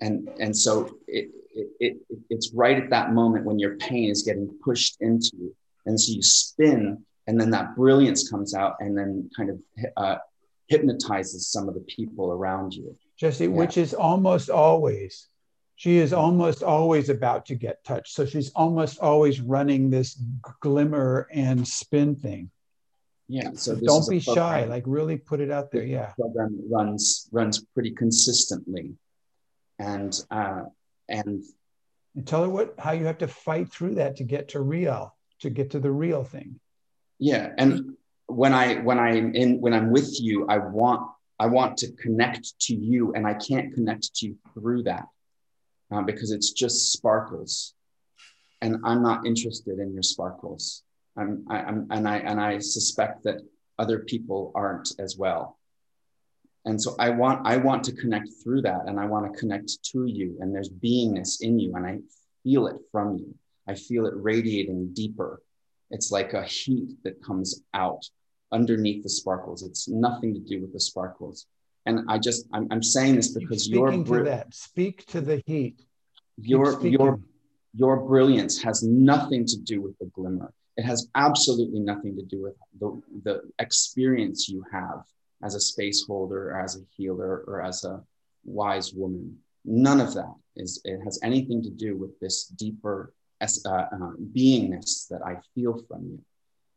and 0.00 0.28
and 0.40 0.56
so 0.56 0.98
it, 1.06 1.30
it, 1.54 1.68
it, 1.80 1.96
it's 2.30 2.52
right 2.52 2.76
at 2.76 2.90
that 2.90 3.12
moment 3.12 3.44
when 3.44 3.58
your 3.58 3.76
pain 3.76 4.10
is 4.10 4.22
getting 4.22 4.48
pushed 4.64 4.96
into 5.00 5.30
you 5.36 5.56
and 5.86 6.00
so 6.00 6.12
you 6.12 6.22
spin 6.22 7.04
and 7.26 7.40
then 7.40 7.50
that 7.50 7.74
brilliance 7.76 8.28
comes 8.30 8.54
out 8.54 8.76
and 8.80 8.96
then 8.96 9.28
kind 9.36 9.50
of 9.50 9.58
uh, 9.96 10.16
hypnotizes 10.68 11.48
some 11.48 11.68
of 11.68 11.74
the 11.74 11.80
people 11.80 12.30
around 12.30 12.74
you 12.74 12.96
jesse 13.18 13.44
yeah. 13.44 13.50
which 13.50 13.76
is 13.76 13.94
almost 13.94 14.50
always 14.50 15.28
she 15.78 15.98
is 15.98 16.12
almost 16.12 16.64
always 16.64 17.08
about 17.08 17.46
to 17.46 17.54
get 17.54 17.84
touched. 17.84 18.12
So 18.12 18.26
she's 18.26 18.50
almost 18.50 18.98
always 18.98 19.40
running 19.40 19.90
this 19.90 20.20
glimmer 20.60 21.28
and 21.32 21.66
spin 21.66 22.16
thing. 22.16 22.50
Yeah. 23.28 23.50
So 23.54 23.76
don't 23.76 24.08
be 24.08 24.18
shy. 24.18 24.64
Like 24.64 24.82
really 24.86 25.18
put 25.18 25.38
it 25.38 25.52
out 25.52 25.70
there. 25.70 25.84
Yeah. 25.84 26.12
Program 26.18 26.60
runs 26.68 27.28
runs 27.30 27.64
pretty 27.74 27.92
consistently, 27.92 28.94
and 29.78 30.18
uh, 30.30 30.62
and 31.08 31.44
tell 32.24 32.42
her 32.42 32.48
what 32.48 32.74
how 32.78 32.92
you 32.92 33.06
have 33.06 33.18
to 33.18 33.28
fight 33.28 33.70
through 33.70 33.96
that 33.96 34.16
to 34.16 34.24
get 34.24 34.48
to 34.48 34.60
real 34.60 35.14
to 35.40 35.50
get 35.50 35.70
to 35.70 35.80
the 35.80 35.90
real 35.90 36.24
thing. 36.24 36.58
Yeah, 37.18 37.52
and 37.58 37.96
when 38.26 38.54
I 38.54 38.76
when 38.76 38.98
I'm 38.98 39.34
in 39.34 39.60
when 39.60 39.74
I'm 39.74 39.90
with 39.90 40.20
you, 40.20 40.46
I 40.48 40.58
want 40.58 41.08
I 41.38 41.46
want 41.46 41.76
to 41.78 41.92
connect 41.92 42.58
to 42.60 42.74
you, 42.74 43.12
and 43.14 43.26
I 43.26 43.34
can't 43.34 43.72
connect 43.74 44.14
to 44.16 44.26
you 44.26 44.36
through 44.54 44.84
that 44.84 45.06
uh, 45.90 46.02
because 46.02 46.30
it's 46.30 46.52
just 46.52 46.92
sparkles, 46.92 47.74
and 48.60 48.76
I'm 48.84 49.02
not 49.02 49.26
interested 49.26 49.78
in 49.78 49.92
your 49.92 50.02
sparkles. 50.02 50.82
I'm, 51.16 51.44
I, 51.48 51.60
am 51.60 51.88
and 51.90 52.08
I 52.08 52.18
and 52.18 52.40
I 52.40 52.58
suspect 52.58 53.24
that 53.24 53.40
other 53.78 54.00
people 54.00 54.52
aren't 54.54 54.92
as 54.98 55.16
well. 55.16 55.57
And 56.68 56.80
so 56.80 56.94
I 56.98 57.08
want 57.08 57.46
I 57.46 57.56
want 57.56 57.82
to 57.84 57.92
connect 57.92 58.28
through 58.42 58.60
that, 58.62 58.82
and 58.86 59.00
I 59.00 59.06
want 59.06 59.32
to 59.32 59.38
connect 59.40 59.82
to 59.92 60.04
you, 60.04 60.36
and 60.40 60.54
there's 60.54 60.68
beingness 60.68 61.40
in 61.40 61.58
you, 61.58 61.74
and 61.74 61.86
I 61.86 62.00
feel 62.42 62.66
it 62.66 62.76
from 62.92 63.16
you. 63.16 63.34
I 63.66 63.74
feel 63.74 64.04
it 64.04 64.12
radiating 64.14 64.92
deeper. 64.92 65.40
It's 65.90 66.12
like 66.12 66.34
a 66.34 66.42
heat 66.42 66.90
that 67.04 67.24
comes 67.24 67.62
out 67.72 68.02
underneath 68.52 69.02
the 69.02 69.08
sparkles. 69.08 69.62
It's 69.62 69.88
nothing 69.88 70.34
to 70.34 70.40
do 70.40 70.60
with 70.60 70.74
the 70.74 70.80
sparkles. 70.80 71.46
And 71.86 72.00
I 72.06 72.18
just 72.18 72.46
I'm, 72.52 72.68
I'm 72.70 72.82
saying 72.82 73.16
this 73.16 73.28
because 73.28 73.66
you're 73.66 73.88
Speaking 73.88 74.06
your 74.06 74.18
to 74.18 74.24
that. 74.24 74.54
Speak 74.54 75.06
to 75.06 75.22
the 75.22 75.42
heat. 75.46 75.80
Your 76.36 76.86
your 76.86 77.18
your 77.72 77.96
brilliance 77.96 78.62
has 78.62 78.82
nothing 78.82 79.46
to 79.46 79.56
do 79.56 79.80
with 79.80 79.96
the 80.00 80.06
glimmer. 80.14 80.52
It 80.76 80.84
has 80.84 81.08
absolutely 81.14 81.80
nothing 81.80 82.14
to 82.16 82.22
do 82.22 82.42
with 82.42 82.56
the, 82.78 83.00
the 83.24 83.40
experience 83.58 84.50
you 84.50 84.62
have 84.70 85.02
as 85.42 85.54
a 85.54 85.60
space 85.60 86.04
holder 86.06 86.50
or 86.50 86.60
as 86.60 86.76
a 86.76 86.80
healer 86.96 87.44
or 87.46 87.60
as 87.60 87.84
a 87.84 88.02
wise 88.44 88.92
woman. 88.92 89.36
None 89.64 90.00
of 90.00 90.14
that 90.14 90.34
is 90.56 90.80
it 90.84 91.00
has 91.04 91.18
anything 91.22 91.62
to 91.62 91.70
do 91.70 91.96
with 91.96 92.18
this 92.20 92.46
deeper 92.46 93.12
uh, 93.40 93.44
uh, 93.68 93.86
beingness 94.34 95.06
that 95.08 95.20
I 95.24 95.36
feel 95.54 95.80
from 95.88 96.04
you. 96.04 96.20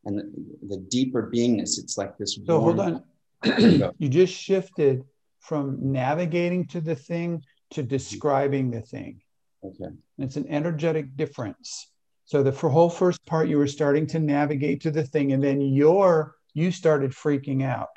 And 0.06 0.18
the, 0.18 0.75
the 0.75 0.77
deeper 0.77 1.32
beingness 1.34 1.80
it's 1.80 1.98
like 1.98 2.18
this 2.18 2.39
so 2.46 2.60
hold 2.60 2.80
on. 2.80 3.03
You 3.98 4.10
just 4.10 4.34
shifted 4.34 5.03
from 5.39 5.77
navigating 5.82 6.68
to 6.68 6.82
the 6.82 6.96
thing 6.96 7.44
to 7.72 7.82
describing 7.82 8.70
the 8.70 8.82
thing. 8.82 9.22
Okay. 9.63 9.94
It's 10.20 10.36
an 10.36 10.48
energetic 10.48 11.15
difference. 11.15 11.89
So 12.25 12.44
the 12.44 12.51
whole 12.51 12.89
first 12.89 13.25
part 13.25 13.50
you 13.50 13.58
were 13.58 13.68
starting 13.68 14.06
to 14.08 14.20
navigate 14.20 14.82
to 14.82 14.91
the 14.91 15.03
thing 15.03 15.34
and 15.34 15.44
then 15.44 15.62
your 15.62 16.36
you 16.53 16.72
started 16.72 17.12
freaking 17.12 17.63
out 17.63 17.89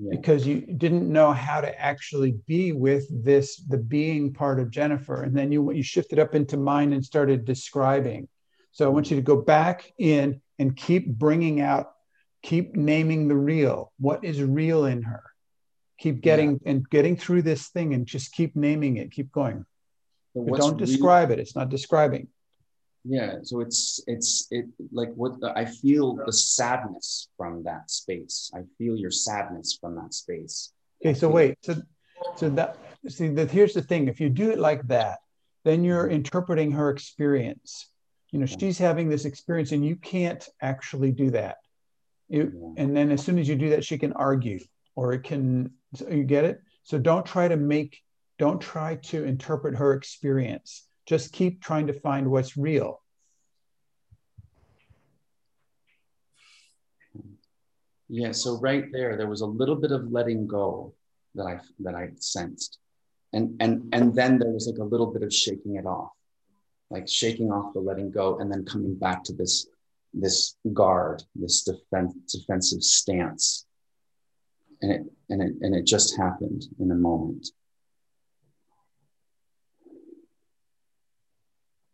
yeah. 0.00 0.10
because 0.10 0.46
you 0.46 0.60
didn't 0.60 1.10
know 1.10 1.32
how 1.32 1.60
to 1.60 1.80
actually 1.80 2.32
be 2.46 2.72
with 2.72 3.06
this 3.24 3.56
the 3.68 3.78
being 3.78 4.32
part 4.32 4.58
of 4.58 4.70
jennifer 4.70 5.22
and 5.22 5.36
then 5.36 5.52
you 5.52 5.70
you 5.72 5.82
shifted 5.82 6.18
up 6.18 6.34
into 6.34 6.56
mind 6.56 6.94
and 6.94 7.04
started 7.04 7.44
describing 7.44 8.28
so 8.72 8.86
i 8.86 8.88
want 8.88 9.10
you 9.10 9.16
to 9.16 9.22
go 9.22 9.36
back 9.36 9.92
in 9.98 10.40
and 10.60 10.76
keep 10.76 11.08
bringing 11.08 11.62
out, 11.62 11.92
keep 12.42 12.76
naming 12.76 13.28
the 13.28 13.34
real. 13.34 13.92
What 13.98 14.22
is 14.22 14.42
real 14.42 14.84
in 14.84 15.02
her? 15.02 15.22
Keep 15.98 16.20
getting 16.20 16.60
yeah. 16.62 16.70
and 16.72 16.90
getting 16.90 17.16
through 17.16 17.42
this 17.42 17.68
thing 17.68 17.94
and 17.94 18.06
just 18.06 18.32
keep 18.32 18.54
naming 18.54 18.98
it, 18.98 19.10
keep 19.10 19.32
going. 19.32 19.64
Don't 20.34 20.76
describe 20.76 21.30
real? 21.30 21.38
it. 21.38 21.42
It's 21.42 21.56
not 21.56 21.70
describing. 21.70 22.28
Yeah. 23.04 23.38
So 23.42 23.60
it's, 23.60 24.02
it's, 24.06 24.46
it 24.50 24.66
like 24.92 25.12
what 25.14 25.34
I 25.56 25.64
feel 25.64 26.14
the 26.14 26.32
sadness 26.32 27.28
from 27.36 27.62
that 27.64 27.90
space. 27.90 28.50
I 28.54 28.60
feel 28.78 28.96
your 28.96 29.10
sadness 29.10 29.78
from 29.80 29.96
that 29.96 30.14
space. 30.14 30.72
Okay. 31.02 31.14
So 31.14 31.28
wait. 31.28 31.56
So, 31.62 31.76
so 32.36 32.50
that, 32.50 32.76
see 33.08 33.28
that 33.28 33.50
here's 33.50 33.72
the 33.72 33.82
thing. 33.82 34.08
If 34.08 34.20
you 34.20 34.28
do 34.28 34.50
it 34.50 34.58
like 34.58 34.86
that, 34.88 35.18
then 35.64 35.84
you're 35.84 36.04
mm-hmm. 36.04 36.16
interpreting 36.16 36.72
her 36.72 36.90
experience 36.90 37.90
you 38.32 38.38
know 38.38 38.46
she's 38.46 38.78
having 38.78 39.08
this 39.08 39.24
experience 39.24 39.72
and 39.72 39.84
you 39.84 39.96
can't 39.96 40.48
actually 40.62 41.12
do 41.12 41.30
that 41.30 41.56
you, 42.28 42.74
and 42.76 42.96
then 42.96 43.10
as 43.10 43.22
soon 43.24 43.38
as 43.38 43.48
you 43.48 43.56
do 43.56 43.70
that 43.70 43.84
she 43.84 43.98
can 43.98 44.12
argue 44.14 44.60
or 44.94 45.12
it 45.12 45.24
can 45.24 45.70
so 45.94 46.08
you 46.08 46.24
get 46.24 46.44
it 46.44 46.60
so 46.82 46.98
don't 46.98 47.26
try 47.26 47.48
to 47.48 47.56
make 47.56 47.98
don't 48.38 48.60
try 48.60 48.94
to 48.96 49.24
interpret 49.24 49.76
her 49.76 49.94
experience 49.94 50.86
just 51.10 51.32
keep 51.32 51.60
trying 51.60 51.88
to 51.88 51.92
find 51.92 52.30
what's 52.30 52.56
real. 52.56 53.02
Yeah 58.08 58.30
so 58.30 58.60
right 58.60 58.84
there 58.92 59.16
there 59.16 59.26
was 59.34 59.40
a 59.40 59.52
little 59.60 59.74
bit 59.84 59.90
of 59.90 60.12
letting 60.12 60.46
go 60.46 60.94
that 61.34 61.46
i 61.52 61.54
that 61.80 61.96
i 61.96 62.04
sensed. 62.18 62.78
And 63.32 63.44
and 63.62 63.72
and 63.92 64.14
then 64.14 64.38
there 64.38 64.52
was 64.56 64.68
like 64.68 64.78
a 64.78 64.90
little 64.92 65.10
bit 65.14 65.24
of 65.24 65.32
shaking 65.34 65.74
it 65.80 65.86
off. 65.98 66.12
Like 66.94 67.08
shaking 67.08 67.50
off 67.50 67.74
the 67.74 67.80
letting 67.80 68.12
go 68.12 68.38
and 68.38 68.48
then 68.50 68.64
coming 68.64 68.94
back 68.94 69.24
to 69.24 69.32
this 69.32 69.66
this 70.14 70.36
guard 70.72 71.24
this 71.34 71.64
defense, 71.64 72.14
defensive 72.36 72.84
stance. 72.84 73.66
And 74.80 74.92
it 74.92 75.02
and 75.28 75.42
it 75.42 75.54
and 75.62 75.74
it 75.74 75.86
just 75.86 76.16
happened 76.16 76.62
in 76.78 76.92
a 76.92 77.00
moment 77.10 77.48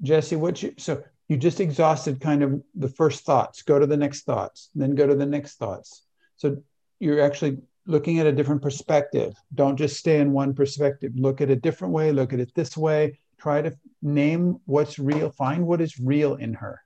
jesse 0.03 0.37
what 0.37 0.63
you 0.63 0.75
so 0.79 1.03
you 1.29 1.37
just 1.37 1.61
exhausted 1.61 2.21
kind 2.21 2.43
of 2.43 2.63
the 2.75 2.89
first 2.89 3.25
thoughts 3.25 3.63
go 3.63 3.79
to 3.79 3.87
the 3.87 3.97
next 3.97 4.23
thoughts 4.25 4.71
then 4.75 4.95
go 4.95 5.07
to 5.07 5.15
the 5.15 5.27
next 5.27 5.57
thoughts 5.57 6.05
so 6.37 6.57
you're 7.01 7.21
actually 7.21 7.59
looking 7.87 8.19
at 8.19 8.27
a 8.27 8.33
different 8.33 8.63
perspective 8.63 9.35
don't 9.55 9.77
just 9.77 9.97
stay 9.97 10.21
in 10.21 10.33
one 10.33 10.55
perspective 10.55 11.13
look 11.17 11.41
at 11.41 11.51
a 11.51 11.57
different 11.57 11.95
way 11.95 12.13
look 12.13 12.33
at 12.33 12.41
it 12.41 12.53
this 12.55 12.77
way 12.77 13.19
try 13.39 13.63
to 13.63 13.77
name 14.03 14.59
what's 14.65 14.99
real, 14.99 15.31
find 15.31 15.67
what 15.67 15.81
is 15.81 15.99
real 15.99 16.35
in 16.35 16.55
her, 16.55 16.81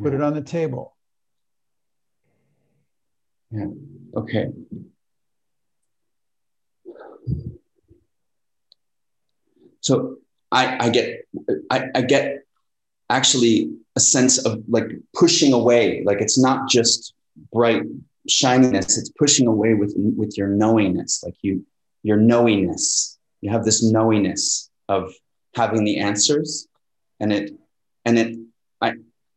put 0.00 0.12
yeah. 0.12 0.18
it 0.18 0.22
on 0.22 0.34
the 0.34 0.42
table. 0.42 0.96
Yeah. 3.50 3.66
Okay. 4.16 4.46
So 9.80 10.16
I, 10.54 10.86
I 10.86 10.88
get 10.90 11.26
I, 11.70 11.88
I 11.94 12.02
get 12.02 12.44
actually 13.10 13.72
a 13.96 14.00
sense 14.00 14.44
of 14.44 14.62
like 14.68 14.86
pushing 15.14 15.52
away. 15.52 16.02
Like 16.04 16.20
it's 16.20 16.38
not 16.38 16.68
just 16.68 17.14
bright 17.52 17.82
shininess, 18.28 18.96
it's 18.96 19.10
pushing 19.10 19.46
away 19.46 19.74
with 19.74 19.94
with 19.96 20.38
your 20.38 20.48
knowingness, 20.48 21.22
like 21.24 21.36
you 21.42 21.66
your 22.02 22.16
knowingness. 22.16 23.18
You 23.40 23.50
have 23.50 23.64
this 23.64 23.82
knowingness 23.82 24.70
of 24.88 25.12
having 25.54 25.84
the 25.84 25.98
answers 25.98 26.68
and 27.20 27.32
it 27.32 27.52
and 28.04 28.18
it 28.18 28.36
I, 28.80 28.94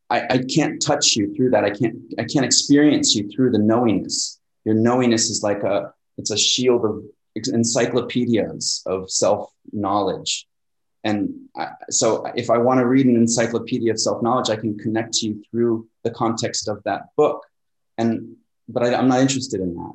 I 0.10 0.22
i 0.30 0.38
can't 0.54 0.82
touch 0.82 1.16
you 1.16 1.34
through 1.34 1.52
that 1.52 1.64
i 1.64 1.70
can't 1.70 1.96
i 2.18 2.24
can't 2.24 2.46
experience 2.46 3.16
you 3.16 3.30
through 3.30 3.52
the 3.52 3.60
knowingness 3.60 4.40
your 4.66 4.76
knowingness 4.76 5.30
is 5.30 5.44
like 5.44 5.64
a 5.64 5.94
it's 6.18 6.32
a 6.32 6.38
shield 6.38 6.86
of 6.86 7.04
encyclopedias 7.36 8.82
of 8.88 9.12
self 9.12 9.52
knowledge 9.72 10.48
and 11.04 11.30
so 11.90 12.26
if 12.36 12.50
i 12.50 12.58
want 12.58 12.80
to 12.80 12.86
read 12.86 13.06
an 13.06 13.16
encyclopedia 13.16 13.92
of 13.92 14.00
self 14.00 14.22
knowledge 14.22 14.50
i 14.50 14.56
can 14.56 14.78
connect 14.78 15.14
to 15.14 15.28
you 15.28 15.44
through 15.50 15.88
the 16.04 16.12
context 16.12 16.68
of 16.68 16.82
that 16.84 17.04
book 17.16 17.46
and 17.98 18.36
but 18.68 18.84
I, 18.84 18.96
i'm 18.96 19.08
not 19.08 19.22
interested 19.22 19.62
in 19.62 19.76
that 19.76 19.94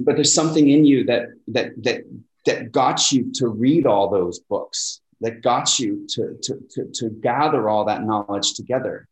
but 0.00 0.16
there's 0.16 0.34
something 0.34 0.68
in 0.68 0.84
you 0.84 1.04
that 1.04 1.28
that 1.48 1.72
that 1.84 2.04
that 2.44 2.72
got 2.72 3.12
you 3.12 3.32
to 3.34 3.48
read 3.48 3.86
all 3.86 4.10
those 4.10 4.40
books, 4.40 5.00
that 5.20 5.42
got 5.42 5.78
you 5.78 6.06
to, 6.08 6.36
to, 6.42 6.58
to, 6.70 6.90
to 6.92 7.10
gather 7.10 7.68
all 7.68 7.84
that 7.84 8.02
knowledge 8.02 8.54
together, 8.54 9.08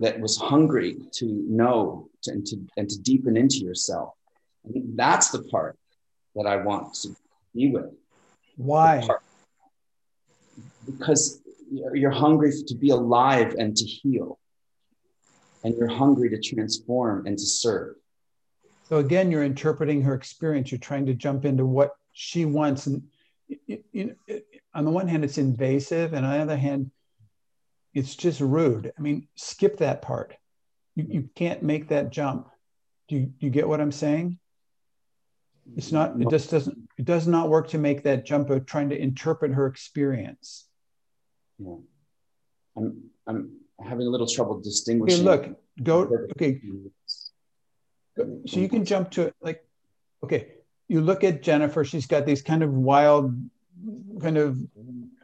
that 0.00 0.18
was 0.18 0.36
hungry 0.36 0.96
to 1.12 1.26
know 1.26 2.08
to, 2.22 2.32
and, 2.32 2.46
to, 2.46 2.56
and 2.76 2.88
to 2.88 2.98
deepen 3.00 3.36
into 3.36 3.58
yourself. 3.58 4.14
And 4.64 4.98
that's 4.98 5.30
the 5.30 5.44
part 5.44 5.78
that 6.34 6.46
I 6.46 6.56
want 6.56 6.94
to 6.94 7.14
be 7.54 7.70
with. 7.70 7.92
Why? 8.56 9.06
Because 10.86 11.40
you're 11.70 12.10
hungry 12.10 12.52
to 12.66 12.74
be 12.74 12.90
alive 12.90 13.54
and 13.58 13.76
to 13.76 13.84
heal. 13.84 14.38
And 15.64 15.74
you're 15.76 15.88
hungry 15.88 16.28
to 16.28 16.40
transform 16.40 17.26
and 17.26 17.38
to 17.38 17.44
serve. 17.44 17.96
So 18.88 18.98
again, 18.98 19.30
you're 19.30 19.44
interpreting 19.44 20.02
her 20.02 20.14
experience. 20.14 20.70
You're 20.70 20.78
trying 20.78 21.06
to 21.06 21.14
jump 21.14 21.46
into 21.46 21.64
what 21.64 21.92
she 22.12 22.44
wants 22.44 22.86
and 22.86 23.02
you 23.66 24.16
know, 24.28 24.40
on 24.72 24.84
the 24.84 24.90
one 24.90 25.08
hand 25.08 25.24
it's 25.24 25.38
invasive 25.38 26.12
and 26.12 26.24
on 26.24 26.32
the 26.32 26.42
other 26.42 26.56
hand 26.56 26.90
it's 27.92 28.14
just 28.14 28.40
rude 28.40 28.92
i 28.96 29.02
mean 29.02 29.28
skip 29.34 29.78
that 29.78 30.02
part 30.02 30.34
you, 30.94 31.06
you 31.08 31.28
can't 31.34 31.62
make 31.62 31.88
that 31.88 32.10
jump 32.10 32.48
do 33.08 33.16
you, 33.16 33.26
do 33.26 33.46
you 33.46 33.50
get 33.50 33.68
what 33.68 33.80
i'm 33.80 33.92
saying 33.92 34.38
It's 35.76 35.92
not, 35.92 36.20
it 36.20 36.28
just 36.30 36.50
doesn't, 36.50 36.76
it 36.98 37.04
does 37.04 37.26
not 37.26 37.48
work 37.48 37.68
to 37.68 37.78
make 37.78 38.02
that 38.04 38.24
jump 38.24 38.50
of 38.50 38.66
trying 38.66 38.90
to 38.90 38.98
interpret 39.00 39.52
her 39.52 39.66
experience. 39.66 40.66
Yeah. 41.58 41.76
I'm, 42.76 43.04
I'm 43.26 43.50
having 43.82 44.06
a 44.06 44.10
little 44.10 44.26
trouble 44.26 44.54
Okay, 44.56 44.62
distinguishing. 44.64 45.24
look, 45.24 45.58
go, 45.82 46.02
okay, 46.32 46.60
so 48.16 48.60
you 48.60 48.68
can 48.68 48.84
jump 48.84 49.10
to 49.12 49.22
it 49.22 49.34
like, 49.40 49.64
okay, 50.22 50.48
you 50.88 51.00
look 51.00 51.24
at 51.24 51.42
Jennifer, 51.42 51.84
she's 51.84 52.06
got 52.06 52.26
these 52.26 52.42
kind 52.42 52.62
of 52.62 52.72
wild, 52.72 53.34
kind 54.20 54.36
of 54.36 54.58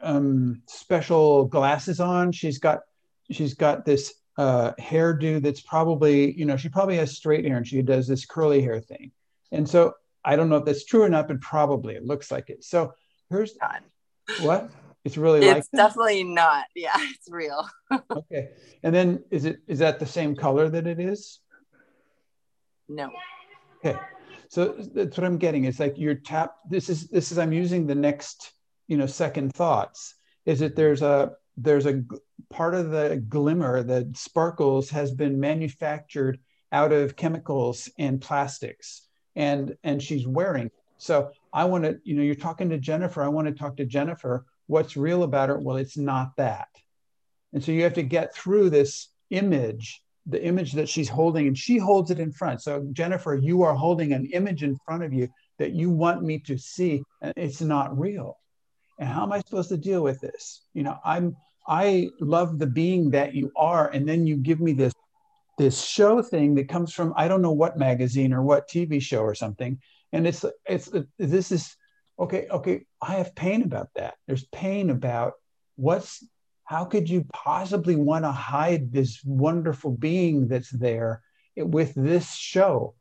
um, 0.01 0.61
special 0.65 1.45
glasses 1.45 1.99
on. 1.99 2.31
She's 2.31 2.57
got, 2.57 2.79
she's 3.29 3.53
got 3.53 3.85
this 3.85 4.15
uh, 4.37 4.71
hairdo 4.79 5.41
that's 5.41 5.61
probably, 5.61 6.33
you 6.33 6.45
know, 6.45 6.57
she 6.57 6.67
probably 6.69 6.97
has 6.97 7.15
straight 7.15 7.45
hair 7.45 7.57
and 7.57 7.67
she 7.67 7.81
does 7.81 8.07
this 8.07 8.25
curly 8.25 8.61
hair 8.61 8.79
thing. 8.81 9.11
And 9.51 9.69
so 9.69 9.93
I 10.23 10.35
don't 10.35 10.49
know 10.49 10.57
if 10.57 10.65
that's 10.65 10.85
true 10.85 11.03
or 11.03 11.09
not, 11.09 11.27
but 11.27 11.41
probably 11.41 11.95
it 11.95 12.05
looks 12.05 12.31
like 12.31 12.49
it. 12.49 12.63
So 12.63 12.93
here's 13.29 13.53
God. 13.53 13.81
what 14.41 14.69
it's 15.03 15.17
really 15.17 15.41
like. 15.41 15.57
It's 15.57 15.69
that? 15.69 15.77
definitely 15.77 16.23
not. 16.23 16.65
Yeah, 16.75 16.91
it's 16.97 17.29
real. 17.29 17.67
Okay. 18.11 18.49
And 18.83 18.93
then 18.93 19.23
is 19.31 19.45
it 19.45 19.59
is 19.67 19.79
that 19.79 19.99
the 19.99 20.05
same 20.05 20.35
color 20.35 20.69
that 20.69 20.87
it 20.87 20.99
is? 20.99 21.39
No. 22.87 23.09
Okay. 23.83 23.99
So 24.49 24.75
that's 24.93 25.17
what 25.17 25.25
I'm 25.25 25.37
getting. 25.37 25.65
It's 25.65 25.79
like 25.79 25.97
you're 25.97 26.15
tap. 26.15 26.55
This 26.69 26.89
is 26.89 27.07
this 27.07 27.31
is 27.31 27.37
I'm 27.37 27.53
using 27.53 27.87
the 27.87 27.95
next 27.95 28.51
you 28.87 28.97
know 28.97 29.07
second 29.07 29.53
thoughts. 29.53 30.15
Is 30.45 30.59
that 30.59 30.75
there's 30.75 31.01
a 31.01 31.31
there's 31.57 31.85
a 31.85 32.03
part 32.49 32.75
of 32.75 32.91
the 32.91 33.23
glimmer 33.27 33.83
that 33.83 34.17
sparkles 34.17 34.89
has 34.89 35.11
been 35.11 35.39
manufactured 35.39 36.39
out 36.71 36.91
of 36.91 37.15
chemicals 37.15 37.89
and 37.97 38.21
plastics, 38.21 39.07
and 39.35 39.75
and 39.83 40.01
she's 40.01 40.27
wearing. 40.27 40.67
it. 40.67 40.73
So 40.97 41.31
I 41.53 41.65
want 41.65 41.83
to 41.83 41.99
you 42.03 42.15
know 42.15 42.23
you're 42.23 42.35
talking 42.35 42.69
to 42.69 42.77
Jennifer. 42.77 43.23
I 43.23 43.27
want 43.27 43.47
to 43.47 43.53
talk 43.53 43.77
to 43.77 43.85
Jennifer. 43.85 44.45
What's 44.67 44.95
real 44.95 45.23
about 45.23 45.49
her? 45.49 45.59
Well, 45.59 45.77
it's 45.77 45.97
not 45.97 46.35
that. 46.37 46.67
And 47.53 47.63
so 47.63 47.71
you 47.71 47.83
have 47.83 47.93
to 47.95 48.03
get 48.03 48.33
through 48.33 48.69
this 48.69 49.09
image, 49.29 50.01
the 50.25 50.43
image 50.43 50.73
that 50.73 50.87
she's 50.87 51.09
holding, 51.09 51.47
and 51.47 51.57
she 51.57 51.77
holds 51.77 52.11
it 52.11 52.19
in 52.19 52.31
front. 52.31 52.61
So, 52.61 52.87
Jennifer, 52.93 53.35
you 53.35 53.63
are 53.63 53.73
holding 53.73 54.13
an 54.13 54.27
image 54.27 54.63
in 54.63 54.77
front 54.85 55.03
of 55.03 55.13
you 55.13 55.27
that 55.59 55.73
you 55.73 55.89
want 55.89 56.23
me 56.23 56.39
to 56.39 56.57
see, 56.57 57.03
and 57.21 57.33
it's 57.35 57.61
not 57.61 57.97
real. 57.97 58.37
And 58.99 59.09
how 59.09 59.23
am 59.23 59.31
I 59.31 59.39
supposed 59.39 59.69
to 59.69 59.77
deal 59.77 60.03
with 60.03 60.21
this? 60.21 60.61
You 60.73 60.83
know, 60.83 60.97
I'm 61.03 61.35
I 61.67 62.09
love 62.19 62.57
the 62.59 62.67
being 62.67 63.11
that 63.11 63.33
you 63.33 63.51
are, 63.55 63.89
and 63.89 64.07
then 64.07 64.25
you 64.25 64.37
give 64.37 64.59
me 64.59 64.73
this 64.73 64.93
this 65.57 65.83
show 65.83 66.21
thing 66.21 66.55
that 66.55 66.69
comes 66.69 66.93
from 66.93 67.13
I 67.15 67.27
don't 67.27 67.41
know 67.41 67.51
what 67.51 67.77
magazine 67.77 68.33
or 68.33 68.41
what 68.41 68.69
TV 68.69 69.01
show 69.01 69.21
or 69.21 69.35
something, 69.35 69.79
and 70.11 70.27
it's 70.27 70.45
it's 70.65 70.89
this 71.17 71.51
is 71.51 71.75
okay 72.19 72.47
okay 72.49 72.85
I 73.01 73.15
have 73.15 73.35
pain 73.35 73.63
about 73.63 73.89
that. 73.95 74.15
There's 74.27 74.45
pain 74.45 74.89
about 74.89 75.33
what's 75.75 76.23
how 76.63 76.85
could 76.85 77.09
you 77.09 77.25
possibly 77.33 77.95
want 77.95 78.23
to 78.23 78.31
hide 78.31 78.91
this 78.93 79.21
wonderful 79.25 79.91
being 79.91 80.47
that's 80.47 80.69
there 80.69 81.21
with 81.57 81.93
this 81.95 82.33
show 82.33 82.95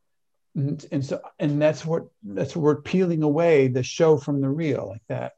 and, 0.56 0.84
and 0.90 1.04
so 1.04 1.20
and 1.38 1.62
that's 1.62 1.86
what 1.86 2.02
that's 2.22 2.56
what 2.56 2.62
we're 2.62 2.82
peeling 2.82 3.22
away 3.22 3.68
the 3.68 3.82
show 3.82 4.18
from 4.18 4.40
the 4.40 4.48
real 4.48 4.88
like 4.88 5.02
that 5.08 5.32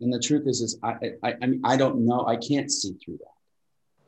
And 0.00 0.12
the 0.12 0.20
truth 0.20 0.46
is, 0.46 0.60
is 0.60 0.78
I, 0.82 0.94
I, 1.22 1.34
I 1.42 1.46
mean, 1.46 1.62
I 1.64 1.76
don't 1.76 2.04
know. 2.04 2.26
I 2.26 2.36
can't 2.36 2.70
see 2.70 2.92
through 3.04 3.18
that 3.18 3.36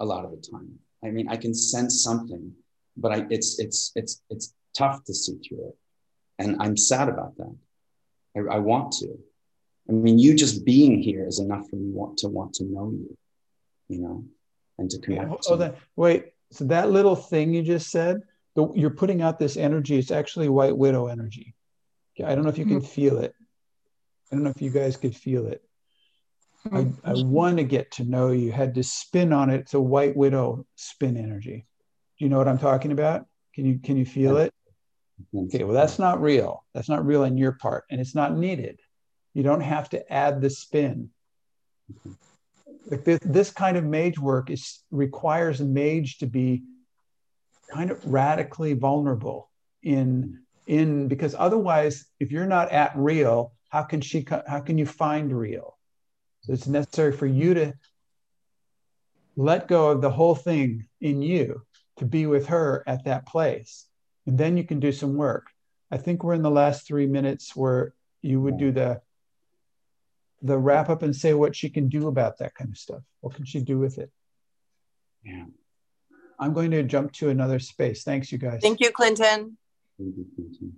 a 0.00 0.04
lot 0.04 0.24
of 0.24 0.30
the 0.30 0.36
time. 0.36 0.78
I 1.04 1.10
mean, 1.10 1.28
I 1.28 1.36
can 1.36 1.54
sense 1.54 2.02
something, 2.02 2.52
but 2.96 3.12
I, 3.12 3.26
it's, 3.30 3.58
it's, 3.58 3.92
it's, 3.94 4.22
it's 4.30 4.54
tough 4.76 5.04
to 5.04 5.14
see 5.14 5.36
through 5.36 5.68
it. 5.68 5.76
And 6.38 6.56
I'm 6.60 6.76
sad 6.76 7.08
about 7.08 7.36
that. 7.36 7.56
I, 8.36 8.56
I 8.56 8.58
want 8.58 8.92
to. 8.94 9.18
I 9.88 9.92
mean, 9.92 10.18
you 10.18 10.34
just 10.34 10.64
being 10.64 11.00
here 11.00 11.26
is 11.26 11.38
enough 11.38 11.68
for 11.68 11.76
me 11.76 11.90
want 11.90 12.18
to 12.18 12.28
want 12.28 12.54
to 12.54 12.64
know 12.64 12.90
you, 12.90 13.16
you 13.88 14.00
know, 14.00 14.24
and 14.78 14.90
to 14.90 14.98
Yeah, 14.98 15.22
connect. 15.24 15.46
oh, 15.48 15.52
to 15.52 15.56
that, 15.56 15.76
wait 15.96 16.32
so 16.50 16.64
that 16.64 16.90
little 16.90 17.16
thing 17.16 17.52
you 17.52 17.62
just 17.62 17.90
said 17.90 18.20
the, 18.54 18.68
you're 18.74 18.90
putting 18.90 19.22
out 19.22 19.38
this 19.38 19.56
energy 19.56 19.98
it's 19.98 20.10
actually 20.10 20.48
white 20.48 20.76
widow 20.76 21.08
energy 21.08 21.54
i 22.24 22.34
don't 22.34 22.44
know 22.44 22.50
if 22.50 22.58
you 22.58 22.66
can 22.66 22.80
hmm. 22.80 22.84
feel 22.86 23.18
it 23.18 23.34
i 24.30 24.34
don't 24.34 24.44
know 24.44 24.50
if 24.50 24.62
you 24.62 24.70
guys 24.70 24.96
could 24.96 25.14
feel 25.14 25.46
it 25.46 25.62
I, 26.72 26.82
mm-hmm. 26.82 27.08
I 27.08 27.22
want 27.24 27.56
to 27.58 27.64
get 27.64 27.90
to 27.92 28.04
know 28.04 28.30
you. 28.30 28.52
Had 28.52 28.74
to 28.74 28.82
spin 28.82 29.32
on 29.32 29.50
it. 29.50 29.60
It's 29.60 29.74
a 29.74 29.80
white 29.80 30.16
widow 30.16 30.66
spin 30.76 31.16
energy. 31.16 31.66
Do 32.18 32.24
you 32.24 32.30
know 32.30 32.38
what 32.38 32.48
i'm 32.48 32.58
talking 32.58 32.92
about? 32.92 33.26
Can 33.54 33.64
you 33.66 33.78
can 33.78 33.96
you 33.96 34.04
feel 34.04 34.36
it? 34.38 34.52
okay 35.34 35.64
well 35.64 35.74
that's 35.74 35.98
not 35.98 36.20
real. 36.20 36.64
That's 36.74 36.88
not 36.88 37.04
real 37.04 37.24
on 37.24 37.36
your 37.36 37.52
part 37.52 37.84
and 37.90 38.00
it's 38.00 38.14
not 38.14 38.36
needed. 38.36 38.80
You 39.34 39.42
don't 39.42 39.60
have 39.60 39.88
to 39.90 40.12
add 40.12 40.40
the 40.40 40.50
spin. 40.50 41.10
Like 42.90 43.04
this, 43.04 43.20
this 43.22 43.50
kind 43.50 43.76
of 43.76 43.84
mage 43.84 44.18
work 44.18 44.50
is 44.50 44.80
requires 44.90 45.60
a 45.60 45.64
mage 45.64 46.18
to 46.18 46.26
be 46.26 46.64
kind 47.70 47.90
of 47.90 48.04
radically 48.04 48.74
vulnerable 48.74 49.50
in 49.82 50.40
in 50.66 51.08
because 51.08 51.34
otherwise 51.38 52.06
if 52.20 52.30
you're 52.30 52.46
not 52.46 52.70
at 52.72 52.92
real 52.96 53.52
how 53.68 53.82
can 53.82 54.00
she 54.00 54.26
how 54.46 54.60
can 54.60 54.78
you 54.78 54.86
find 54.86 55.36
real 55.36 55.77
so 56.40 56.52
it's 56.52 56.66
necessary 56.66 57.12
for 57.12 57.26
you 57.26 57.54
to 57.54 57.72
let 59.36 59.68
go 59.68 59.90
of 59.90 60.00
the 60.00 60.10
whole 60.10 60.34
thing 60.34 60.86
in 61.00 61.22
you 61.22 61.62
to 61.96 62.04
be 62.04 62.26
with 62.26 62.46
her 62.46 62.82
at 62.86 63.04
that 63.04 63.26
place 63.26 63.86
and 64.26 64.36
then 64.38 64.56
you 64.56 64.64
can 64.64 64.80
do 64.80 64.92
some 64.92 65.14
work 65.14 65.46
i 65.90 65.96
think 65.96 66.22
we're 66.22 66.34
in 66.34 66.42
the 66.42 66.50
last 66.50 66.86
three 66.86 67.06
minutes 67.06 67.54
where 67.54 67.94
you 68.22 68.40
would 68.40 68.58
do 68.58 68.72
the 68.72 69.00
the 70.42 70.56
wrap 70.58 70.88
up 70.88 71.02
and 71.02 71.14
say 71.14 71.34
what 71.34 71.54
she 71.56 71.68
can 71.68 71.88
do 71.88 72.06
about 72.08 72.38
that 72.38 72.54
kind 72.54 72.70
of 72.70 72.76
stuff 72.78 73.02
what 73.20 73.34
can 73.34 73.44
she 73.44 73.60
do 73.60 73.78
with 73.78 73.98
it 73.98 74.10
Yeah. 75.24 75.44
i'm 76.38 76.52
going 76.52 76.70
to 76.72 76.82
jump 76.82 77.12
to 77.14 77.28
another 77.30 77.58
space 77.58 78.02
thanks 78.04 78.30
you 78.32 78.38
guys 78.38 78.60
Thank 78.62 78.80
you, 78.80 78.90
Clinton. 78.90 79.56
Thank 79.98 80.16
you, 80.16 80.26
Quentin. 80.36 80.76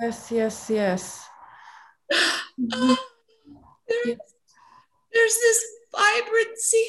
Yes, 0.00 0.30
yes, 0.30 0.70
yes. 0.70 1.28
There- 3.88 4.16
there's 5.12 5.34
this 5.34 5.64
vibrancy. 5.92 6.86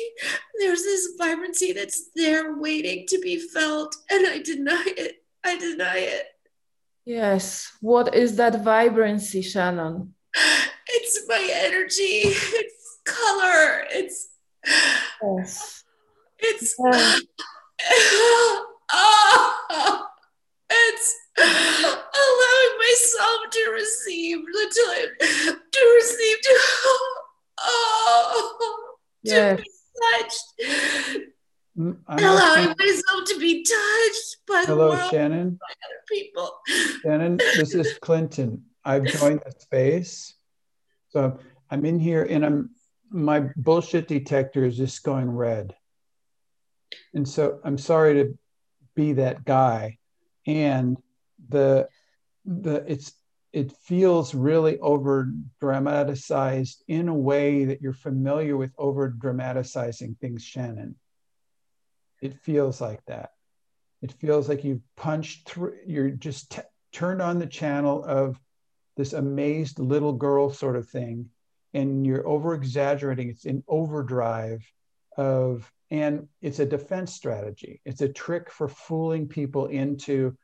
There's 0.59 0.83
this 0.83 1.13
vibrancy 1.17 1.73
that's 1.73 2.09
there 2.15 2.55
waiting 2.57 3.07
to 3.07 3.17
be 3.19 3.39
felt, 3.39 3.95
and 4.11 4.27
I 4.27 4.37
deny 4.43 4.83
it. 4.85 5.15
I 5.43 5.57
deny 5.57 5.97
it. 5.97 6.27
Yes. 7.05 7.71
What 7.81 8.13
is 8.13 8.35
that 8.35 8.63
vibrancy, 8.63 9.41
Shannon? 9.41 10.13
It's 10.93 11.25
my 11.27 11.49
energy. 11.51 12.21
It's 12.59 12.99
color. 13.05 13.87
It's 13.89 14.29
Yes. 15.23 15.83
it's 16.37 16.75
Yeah. 16.79 17.19
Ah, 18.93 20.07
it's 20.69 21.15
allowing 21.37 22.77
myself 22.79 23.39
to 23.51 23.71
receive 23.73 24.37
the 24.45 25.09
time 25.19 25.57
to 25.71 25.99
receive 26.01 26.37
to 26.41 26.59
oh 27.59 28.97
to 29.25 29.55
be 29.57 29.63
touched. 30.19 30.43
Mm, 31.77 31.97
I'm 32.07 32.19
allowing 32.19 32.69
asking- 32.69 32.75
myself 32.79 33.29
to 33.29 33.39
be 33.39 33.63
touched 33.63 34.37
by 34.47 34.61
the 34.61 34.67
hello 34.67 34.89
world 34.89 35.09
shannon. 35.11 35.57
other 35.61 36.01
people. 36.09 36.51
Shannon 37.01 37.37
this 37.37 37.73
is 37.73 37.97
clinton. 37.99 38.65
I've 38.83 39.05
joined 39.05 39.41
the 39.45 39.51
space. 39.57 40.33
So 41.09 41.39
i'm 41.69 41.85
in 41.85 41.99
here 41.99 42.23
and 42.29 42.45
i'm 42.45 42.69
my 43.09 43.41
bullshit 43.55 44.07
detector 44.07 44.65
is 44.65 44.75
just 44.77 45.03
going 45.03 45.29
red. 45.29 45.75
And 47.13 47.27
so 47.27 47.59
i'm 47.63 47.77
sorry 47.77 48.15
to 48.15 48.37
be 48.95 49.13
that 49.13 49.45
guy. 49.45 49.97
And 50.47 50.97
the 51.51 51.87
the 52.45 52.83
it's 52.87 53.13
it 53.53 53.71
feels 53.73 54.33
really 54.33 54.79
over 54.79 55.31
dramatized 55.59 56.83
in 56.87 57.09
a 57.09 57.13
way 57.13 57.65
that 57.65 57.81
you're 57.81 57.93
familiar 57.93 58.55
with 58.55 58.73
over 58.77 59.09
dramatizing 59.09 60.15
things 60.19 60.43
shannon. 60.43 60.95
It 62.21 62.33
feels 62.35 62.79
like 62.79 63.03
that. 63.05 63.31
It 64.01 64.13
feels 64.13 64.47
like 64.47 64.63
you've 64.63 64.83
punched 64.95 65.49
through 65.49 65.77
you're 65.85 66.11
just 66.11 66.51
t- 66.51 66.61
turned 66.91 67.21
on 67.21 67.39
the 67.39 67.47
channel 67.47 68.03
of 68.05 68.39
this 68.97 69.13
amazed 69.13 69.79
little 69.79 70.13
girl 70.13 70.51
sort 70.51 70.75
of 70.75 70.89
thing 70.89 71.29
and 71.73 72.05
you're 72.05 72.27
over 72.27 72.53
exaggerating. 72.53 73.29
It's 73.29 73.45
in 73.45 73.63
overdrive 73.67 74.65
of 75.17 75.71
and 75.89 76.27
it's 76.41 76.59
a 76.59 76.65
defense 76.65 77.13
strategy. 77.13 77.81
It's 77.85 78.01
a 78.01 78.07
trick 78.07 78.49
for 78.49 78.69
fooling 78.69 79.27
people 79.27 79.65
into 79.67 80.37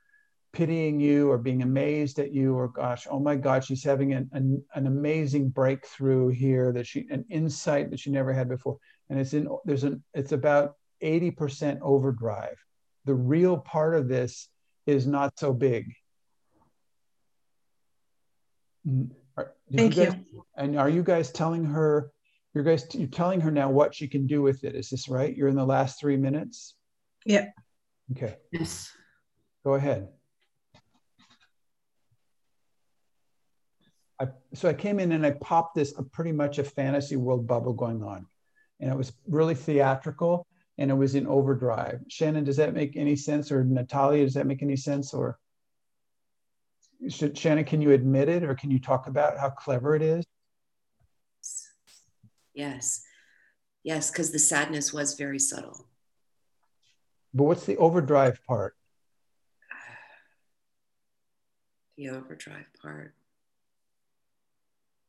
pitying 0.58 1.00
you 1.00 1.30
or 1.30 1.38
being 1.38 1.62
amazed 1.62 2.17
at 2.17 2.34
you 2.34 2.56
or 2.56 2.67
gosh, 2.67 3.06
oh 3.12 3.20
my 3.20 3.36
God, 3.36 3.63
she's 3.63 3.84
having 3.84 4.13
an, 4.13 4.28
an, 4.32 4.63
an 4.74 4.88
amazing 4.88 5.50
breakthrough 5.50 6.30
here 6.30 6.74
that 6.74 6.88
she 6.88 7.06
an 7.12 7.24
insight 7.30 7.91
that 7.91 8.00
she 8.00 8.10
never 8.10 8.34
had 8.34 8.50
before. 8.50 8.80
And 9.12 9.20
it's 9.20 9.34
in 9.34 9.48
there's 9.65 9.84
an 9.84 10.04
it's 10.15 10.32
about 10.32 10.74
80% 11.04 11.78
overdrive. 11.84 12.58
The 13.06 13.13
real 13.13 13.60
part 13.60 13.93
of 13.93 14.08
this 14.08 14.50
is 14.88 15.06
not 15.06 15.38
so 15.38 15.54
big. 15.54 15.93
Mm, 18.88 19.12
Thank 19.76 19.96
you, 19.96 20.06
guys, 20.06 20.15
you. 20.34 20.43
And 20.58 20.80
are 20.80 20.89
you 20.89 21.04
guys 21.04 21.32
telling 21.32 21.65
her 21.65 22.12
you're 22.56 22.63
guys 22.63 22.88
you're 22.93 23.08
telling 23.08 23.41
her 23.41 23.52
now 23.52 23.70
what 23.70 23.93
she 23.93 24.08
can 24.08 24.26
do 24.26 24.41
with 24.41 24.63
it? 24.63 24.74
Is 24.74 24.89
this 24.89 25.08
right? 25.08 25.38
You're 25.38 25.50
in 25.50 25.56
the 25.56 25.65
last 25.65 26.00
three 26.00 26.17
minutes. 26.17 26.74
Yeah. 27.28 27.50
Okay. 28.13 28.38
Yes. 28.52 28.91
Go 29.63 29.76
ahead. 29.76 30.08
I, 34.19 34.27
so 34.53 34.67
I 34.67 34.73
came 34.73 34.99
in 34.99 35.12
and 35.12 35.25
I 35.25 35.32
popped 35.32 35.75
this 35.75 35.93
a 35.97 36.03
pretty 36.03 36.32
much 36.32 36.58
a 36.58 36.63
fantasy 36.63 37.15
world 37.15 37.47
bubble 37.47 37.73
going 37.73 38.03
on, 38.03 38.25
and 38.80 38.91
it 38.91 38.97
was 38.97 39.13
really 39.27 39.56
theatrical 39.56 40.47
and 40.77 40.91
it 40.91 40.93
was 40.93 41.15
in 41.15 41.27
overdrive. 41.27 42.01
Shannon, 42.08 42.43
does 42.43 42.58
that 42.58 42.73
make 42.73 42.95
any 42.95 43.15
sense? 43.15 43.51
Or 43.51 43.63
Natalia, 43.63 44.23
does 44.23 44.36
that 44.36 44.45
make 44.45 44.62
any 44.62 44.75
sense? 44.75 45.13
Or 45.13 45.39
should, 47.10 47.38
Shannon, 47.38 47.65
can 47.65 47.82
you 47.82 47.91
admit 47.91 48.30
it 48.30 48.43
or 48.43 48.53
can 48.56 48.71
you 48.71 48.80
talk 48.80 49.08
about 49.08 49.38
how 49.38 49.49
clever 49.49 49.95
it 49.95 50.01
is? 50.01 50.25
Yes. 52.53 53.03
Yes, 53.84 54.12
because 54.12 54.32
the 54.32 54.39
sadness 54.39 54.93
was 54.93 55.15
very 55.15 55.39
subtle. 55.39 55.88
But 57.34 57.43
what's 57.43 57.65
the 57.65 57.77
overdrive 57.77 58.43
part? 58.45 58.75
The 61.97 62.10
overdrive 62.10 62.67
part. 62.82 63.15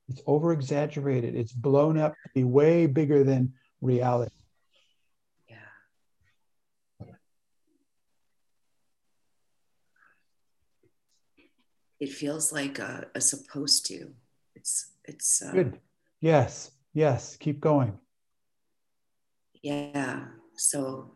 It's 0.09 0.23
over 0.27 0.53
exaggerated. 0.53 1.35
It's 1.35 1.53
blown 1.53 1.99
up 1.99 2.13
to 2.13 2.29
be 2.35 2.45
way 2.45 2.87
bigger 2.87 3.25
than 3.25 3.53
reality. 3.81 4.33
Yeah. 5.49 7.07
It 12.01 12.13
feels 12.13 12.53
like 12.53 12.79
a, 12.79 13.09
a 13.15 13.21
supposed 13.21 13.87
to. 13.87 14.11
It's 14.55 14.93
it's 15.05 15.43
uh, 15.43 15.53
Good. 15.53 15.79
Yes. 16.21 16.71
Yes. 16.95 17.37
Keep 17.37 17.61
going. 17.61 17.99
Yeah. 19.63 20.25
So 20.57 21.13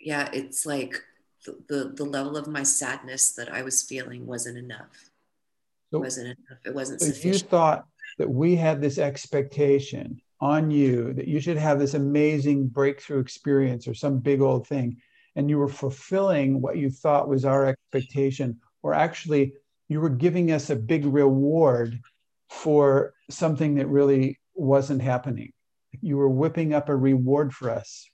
yeah, 0.00 0.30
it's 0.32 0.64
like 0.64 1.02
the, 1.44 1.58
the, 1.68 1.92
the 1.94 2.04
level 2.04 2.36
of 2.36 2.46
my 2.48 2.62
sadness 2.62 3.32
that 3.32 3.52
I 3.52 3.62
was 3.62 3.82
feeling 3.82 4.26
wasn't 4.26 4.58
enough. 4.58 5.09
So, 5.90 5.98
It 5.98 6.00
wasn't 6.00 6.26
enough. 6.26 6.58
It 6.64 6.74
wasn't 6.74 7.00
so 7.00 7.28
you 7.28 7.38
thought 7.38 7.86
that 8.18 8.30
we 8.30 8.56
had 8.56 8.80
this 8.80 8.98
expectation 8.98 10.20
on 10.40 10.70
you 10.70 11.12
that 11.14 11.28
you 11.28 11.40
should 11.40 11.56
have 11.56 11.78
this 11.78 11.94
amazing 11.94 12.66
breakthrough 12.68 13.18
experience 13.20 13.86
or 13.88 13.94
some 13.94 14.18
big 14.18 14.40
old 14.40 14.66
thing, 14.66 15.00
and 15.36 15.50
you 15.50 15.58
were 15.58 15.68
fulfilling 15.68 16.60
what 16.60 16.76
you 16.76 16.90
thought 16.90 17.28
was 17.28 17.44
our 17.44 17.66
expectation, 17.66 18.60
or 18.82 18.94
actually 18.94 19.52
you 19.88 20.00
were 20.00 20.08
giving 20.10 20.52
us 20.52 20.70
a 20.70 20.76
big 20.76 21.04
reward 21.04 21.98
for 22.48 23.14
something 23.28 23.74
that 23.76 23.86
really 23.88 24.38
wasn't 24.54 25.02
happening. 25.02 25.52
You 26.00 26.16
were 26.16 26.28
whipping 26.28 26.72
up 26.72 26.88
a 26.88 26.96
reward 26.96 27.52
for 27.52 27.70
us. 27.70 28.08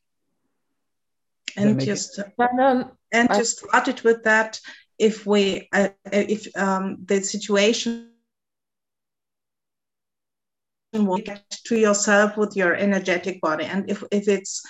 And 1.57 1.77
make 1.77 1.83
it- 1.85 1.87
just 1.87 2.19
And, 2.39 2.61
um, 2.61 2.93
and 3.13 3.29
I- 3.31 3.39
to 3.39 3.45
started 3.45 4.01
with 4.03 4.25
that 4.25 4.61
if 4.99 5.27
we 5.27 5.69
uh, 5.73 5.89
if 6.13 6.47
um, 6.57 6.99
the 7.05 7.21
situation 7.21 8.11
will 10.93 11.19
get 11.19 11.45
to 11.51 11.79
yourself 11.79 12.37
with 12.37 12.57
your 12.57 12.75
energetic 12.75 13.41
body. 13.43 13.65
And 13.65 13.91
if, 13.91 14.03
if 14.11 14.29
it's 14.29 14.63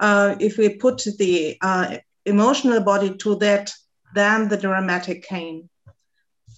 uh, 0.00 0.34
if 0.40 0.56
we 0.56 0.76
put 0.76 1.04
the 1.18 1.58
uh, 1.60 1.98
emotional 2.24 2.80
body 2.80 3.14
to 3.16 3.36
that 3.36 3.72
then 4.14 4.48
the 4.48 4.56
dramatic 4.56 5.24
came 5.24 5.68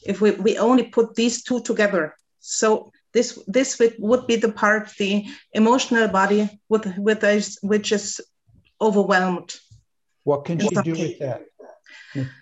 if 0.04 0.20
we, 0.20 0.30
we 0.32 0.58
only 0.58 0.84
put 0.84 1.14
these 1.14 1.42
two 1.42 1.60
together 1.62 2.14
so 2.40 2.92
this 3.12 3.42
this 3.46 3.78
would, 3.78 3.94
would 3.98 4.26
be 4.26 4.36
the 4.36 4.52
part 4.52 4.90
the 4.98 5.24
emotional 5.52 6.06
body 6.08 6.48
with 6.68 6.86
with 6.98 7.24
us 7.24 7.58
which 7.62 7.90
is 7.90 8.20
overwhelmed. 8.80 9.56
What 10.24 10.44
can 10.44 10.60
you 10.60 10.70
do 10.70 10.92
with 10.92 11.18
that? 11.20 11.42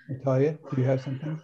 Natalia, 0.08 0.58
do 0.74 0.80
you 0.80 0.86
have 0.86 1.00
something? 1.02 1.40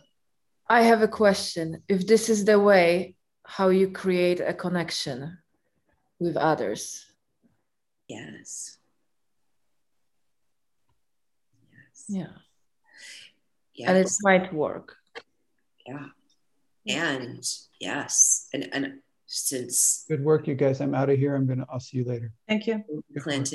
I 0.69 0.83
have 0.83 1.03
a 1.03 1.09
question. 1.09 1.83
If 1.89 2.07
this 2.07 2.29
is 2.29 2.45
the 2.45 2.59
way 2.61 3.17
how 3.45 3.69
you 3.71 3.91
create 3.91 4.41
a 4.41 4.55
connection 4.55 5.39
with 6.21 6.37
others, 6.37 7.07
Yes. 8.09 8.79
Yes. 11.73 12.05
yeah, 12.09 12.27
yeah. 13.75 13.89
and 13.91 13.99
it 13.99 14.11
might 14.23 14.53
work. 14.53 14.97
yeah. 15.87 16.07
And 16.89 17.45
yes. 17.81 18.49
And 18.53 18.69
and 18.73 19.01
since 19.27 20.07
Good 20.09 20.25
work, 20.25 20.49
you 20.49 20.55
guys. 20.57 20.81
I'm 20.81 20.95
out 20.95 21.09
of 21.11 21.19
here. 21.19 21.37
I'm 21.37 21.47
gonna. 21.47 21.67
I'll 21.71 21.79
see 21.81 21.99
you 21.99 22.05
later. 22.05 22.33
thank 22.49 22.67
you 22.67 22.83
Good 23.15 23.27
work. 23.27 23.47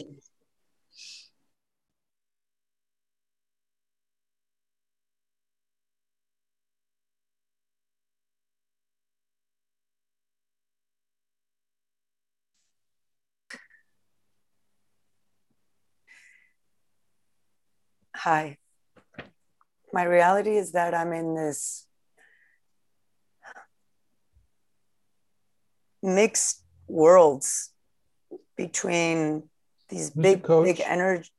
Hi. 18.25 18.57
My 19.93 20.01
reality 20.01 20.57
is 20.57 20.71
that 20.71 20.95
I'm 20.95 21.13
in 21.13 21.35
this 21.35 21.85
mixed 26.01 26.63
worlds 26.87 27.69
between 28.57 29.43
these 29.89 30.09
the 30.09 30.21
big, 30.23 30.41
coach? 30.41 30.65
big 30.65 30.81
energy. 30.83 31.29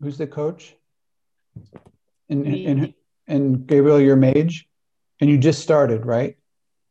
Who's 0.00 0.18
the 0.18 0.26
coach? 0.26 0.74
And 2.28 2.44
and, 2.44 2.56
and 2.66 2.94
and 3.28 3.64
Gabriel, 3.64 4.00
your 4.00 4.16
mage, 4.16 4.66
and 5.20 5.30
you 5.30 5.38
just 5.38 5.62
started, 5.62 6.04
right? 6.04 6.36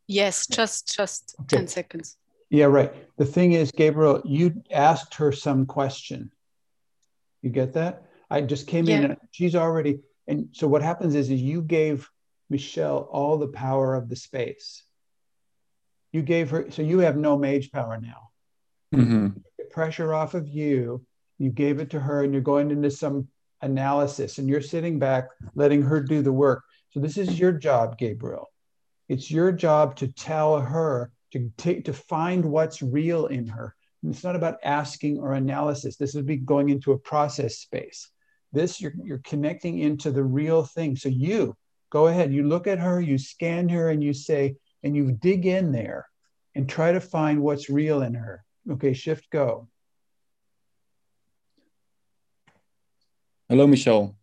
Yes, 0.08 0.48
just 0.48 0.96
just 0.96 1.36
Okay. 1.42 1.58
10 1.58 1.68
seconds. 1.68 2.16
Yeah, 2.50 2.68
right. 2.68 2.94
The 3.18 3.26
thing 3.26 3.52
is, 3.52 3.74
Gabriel, 3.74 4.22
you 4.24 4.64
asked 4.72 5.16
her 5.16 5.34
some 5.34 5.66
question. 5.66 6.32
You 7.42 7.50
get 7.50 7.74
that? 7.74 8.04
I 8.34 8.42
just 8.42 8.66
came 8.66 8.88
in 8.90 9.04
and 9.04 9.18
she's 9.30 9.56
already, 9.56 10.00
and 10.28 10.50
so 10.54 10.68
what 10.68 10.82
happens 10.82 11.14
is, 11.14 11.30
is 11.30 11.40
you 11.40 11.62
gave 11.62 12.10
Michelle 12.50 13.08
all 13.12 13.38
the 13.38 13.48
power 13.48 13.94
of 13.94 14.10
the 14.10 14.16
space. 14.16 14.82
You 16.12 16.24
gave 16.24 16.50
her, 16.50 16.72
so 16.72 16.82
you 16.82 17.00
have 17.00 17.16
no 17.16 17.38
mage 17.38 17.72
power 17.72 18.00
now. 18.02 18.30
Mm-hmm. 18.96 19.28
The 19.60 19.66
pressure 19.66 20.16
off 20.16 20.34
of 20.34 20.48
you, 20.48 21.06
you 21.38 21.52
gave 21.52 21.80
it 21.80 21.92
to 21.92 22.00
her, 22.00 22.24
and 22.24 22.34
you're 22.34 22.42
going 22.42 22.72
into 22.72 22.90
some 22.90 23.28
analysis, 23.62 24.40
and 24.40 24.50
you're 24.50 24.62
sitting 24.62 24.98
back, 24.98 25.30
letting 25.54 25.84
her 25.84 26.02
do 26.02 26.24
the 26.24 26.34
work. 26.34 26.64
So 26.90 27.00
this 27.00 27.18
is 27.18 27.40
your 27.40 27.52
job, 27.52 28.00
Gabriel. 28.00 28.50
It's 29.10 29.30
your 29.30 29.52
job 29.52 29.96
to 29.98 30.08
tell 30.08 30.60
her 30.60 31.12
to 31.34 31.52
take 31.58 31.86
to 31.86 31.94
find 31.94 32.44
what's 32.46 32.82
real 32.82 33.28
in 33.28 33.46
her. 33.48 33.76
And 34.02 34.12
it's 34.12 34.24
not 34.24 34.36
about 34.36 34.58
asking 34.64 35.20
or 35.20 35.34
analysis. 35.34 35.98
This 35.98 36.16
would 36.16 36.26
be 36.26 36.38
going 36.38 36.70
into 36.70 36.94
a 36.94 36.98
process 36.98 37.58
space. 37.58 38.10
This 38.54 38.80
you're 38.80 38.94
you're 39.04 39.22
connecting 39.24 39.80
into 39.80 40.12
the 40.12 40.24
real 40.24 40.64
thing. 40.64 40.96
So 40.96 41.10
you 41.10 41.58
go 41.90 42.08
ahead, 42.08 42.32
you 42.32 42.48
look 42.48 42.68
at 42.68 42.80
her, 42.80 43.02
you 43.02 43.18
scan 43.18 43.68
her, 43.70 43.90
and 43.90 44.04
you 44.04 44.14
say, 44.14 44.56
and 44.84 44.96
you 44.96 45.12
dig 45.12 45.46
in 45.46 45.72
there 45.72 46.08
and 46.56 46.70
try 46.70 46.92
to 46.92 47.00
find 47.00 47.42
what's 47.42 47.70
real 47.70 48.04
in 48.04 48.14
her. 48.14 48.46
Okay, 48.72 48.94
shift 48.94 49.30
go. 49.32 49.68
Hello, 53.50 53.68
Michelle. 53.68 54.16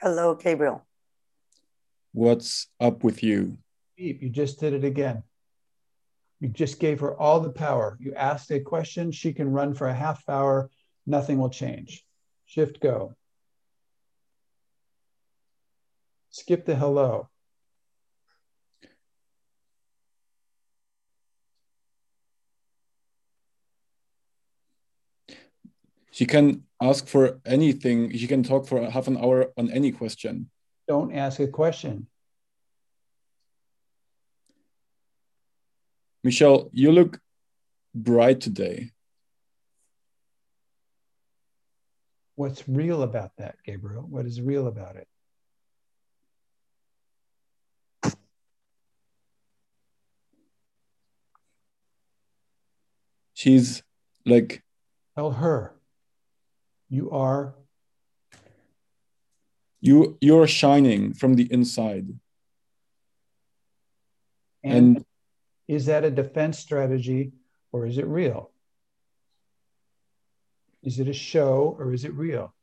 Hello, 0.00 0.34
Gabriel. 0.34 0.84
What's 2.12 2.68
up 2.80 3.02
with 3.02 3.22
you? 3.22 3.56
Beep, 3.96 4.22
you 4.22 4.28
just 4.28 4.60
did 4.60 4.74
it 4.74 4.84
again. 4.84 5.22
You 6.40 6.48
just 6.48 6.80
gave 6.80 7.00
her 7.00 7.18
all 7.18 7.40
the 7.40 7.52
power. 7.52 7.96
You 8.00 8.14
asked 8.14 8.50
a 8.50 8.60
question, 8.60 9.12
she 9.12 9.32
can 9.32 9.50
run 9.50 9.74
for 9.74 9.86
a 9.88 9.94
half 9.94 10.28
hour, 10.28 10.70
nothing 11.06 11.38
will 11.38 11.50
change. 11.50 12.04
Shift 12.46 12.80
go. 12.80 13.14
Skip 16.32 16.64
the 16.64 16.74
hello. 16.74 17.28
She 26.10 26.24
can 26.24 26.64
ask 26.80 27.06
for 27.06 27.40
anything. 27.44 28.16
She 28.16 28.26
can 28.26 28.42
talk 28.42 28.66
for 28.66 28.90
half 28.90 29.08
an 29.08 29.18
hour 29.18 29.52
on 29.58 29.70
any 29.70 29.92
question. 29.92 30.50
Don't 30.88 31.14
ask 31.14 31.38
a 31.38 31.48
question. 31.48 32.06
Michelle, 36.24 36.70
you 36.72 36.92
look 36.92 37.20
bright 37.94 38.40
today. 38.40 38.92
What's 42.36 42.66
real 42.66 43.02
about 43.02 43.32
that, 43.36 43.56
Gabriel? 43.66 44.06
What 44.08 44.24
is 44.24 44.40
real 44.40 44.66
about 44.66 44.96
it? 44.96 45.08
She's 53.42 53.82
like, 54.24 54.62
Tell 55.16 55.32
her 55.32 55.74
you 56.88 57.10
are 57.10 57.56
you 59.80 60.16
you're 60.20 60.46
shining 60.46 61.12
from 61.12 61.34
the 61.34 61.52
inside. 61.52 62.06
and, 64.62 64.96
And 64.96 65.04
is 65.66 65.86
that 65.86 66.04
a 66.04 66.10
defense 66.12 66.60
strategy 66.60 67.32
or 67.72 67.84
is 67.84 67.98
it 67.98 68.06
real? 68.06 68.52
Is 70.84 71.00
it 71.00 71.08
a 71.08 71.12
show 71.12 71.74
or 71.80 71.92
is 71.92 72.04
it 72.04 72.14
real? 72.14 72.54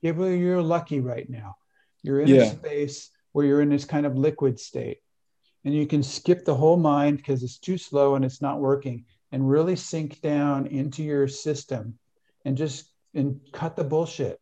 Gabriel, 0.00 0.36
you're 0.36 0.62
lucky 0.62 1.00
right 1.00 1.28
now. 1.28 1.56
You're 2.04 2.20
in 2.20 2.30
a 2.30 2.50
space 2.50 3.10
where 3.36 3.44
you're 3.44 3.60
in 3.60 3.68
this 3.68 3.84
kind 3.84 4.06
of 4.06 4.16
liquid 4.16 4.58
state. 4.58 5.00
And 5.66 5.74
you 5.74 5.86
can 5.86 6.02
skip 6.02 6.46
the 6.46 6.54
whole 6.54 6.78
mind 6.78 7.18
because 7.18 7.42
it's 7.42 7.58
too 7.58 7.76
slow 7.76 8.14
and 8.14 8.24
it's 8.24 8.40
not 8.40 8.60
working 8.60 9.04
and 9.30 9.46
really 9.46 9.76
sink 9.76 10.22
down 10.22 10.66
into 10.68 11.02
your 11.02 11.28
system 11.28 11.98
and 12.46 12.56
just 12.56 12.90
and 13.12 13.38
cut 13.52 13.76
the 13.76 13.84
bullshit. 13.84 14.40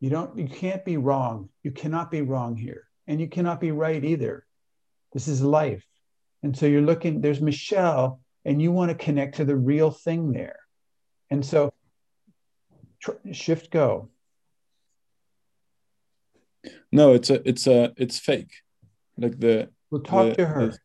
You 0.00 0.08
don't 0.08 0.38
you 0.38 0.48
can't 0.48 0.86
be 0.86 0.96
wrong. 0.96 1.50
You 1.62 1.70
cannot 1.70 2.10
be 2.10 2.22
wrong 2.22 2.56
here. 2.56 2.84
And 3.06 3.20
you 3.20 3.28
cannot 3.28 3.60
be 3.60 3.72
right 3.72 4.02
either. 4.02 4.46
This 5.12 5.28
is 5.28 5.42
life. 5.42 5.86
And 6.42 6.56
so 6.56 6.64
you're 6.64 6.80
looking, 6.80 7.20
there's 7.20 7.42
Michelle, 7.42 8.22
and 8.46 8.62
you 8.62 8.72
want 8.72 8.88
to 8.90 9.04
connect 9.04 9.36
to 9.36 9.44
the 9.44 9.54
real 9.54 9.90
thing 9.90 10.32
there. 10.32 10.60
And 11.28 11.44
so 11.44 11.74
tr- 13.00 13.32
shift 13.32 13.70
go. 13.70 14.08
No, 16.92 17.14
it's 17.14 17.30
a 17.30 17.46
it's 17.48 17.66
a 17.66 17.92
it's 17.96 18.18
fake. 18.18 18.52
Like 19.16 19.38
the 19.38 19.70
We'll 19.90 20.02
talk 20.02 20.30
the- 20.30 20.34
to 20.36 20.46
her. 20.46 20.66
the- 20.68 20.78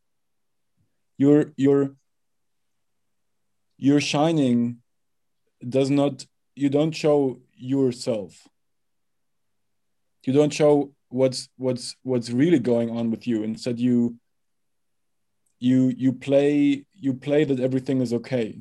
you're 1.18 1.52
you're 1.56 1.94
you're 3.78 4.00
shining 4.00 4.78
does 5.66 5.90
not 5.90 6.26
you 6.54 6.68
don't 6.68 6.92
show 6.94 7.40
yourself. 7.54 8.46
You 10.26 10.32
don't 10.32 10.52
show 10.52 10.92
what's 11.08 11.48
what's 11.56 11.96
what's 12.02 12.30
really 12.30 12.58
going 12.58 12.90
on 12.90 13.10
with 13.10 13.26
you. 13.26 13.42
Instead 13.44 13.78
you 13.78 14.16
you 15.58 15.92
you 15.96 16.12
play 16.12 16.84
you 16.94 17.14
play 17.14 17.44
that 17.44 17.60
everything 17.60 18.00
is 18.00 18.12
okay. 18.12 18.58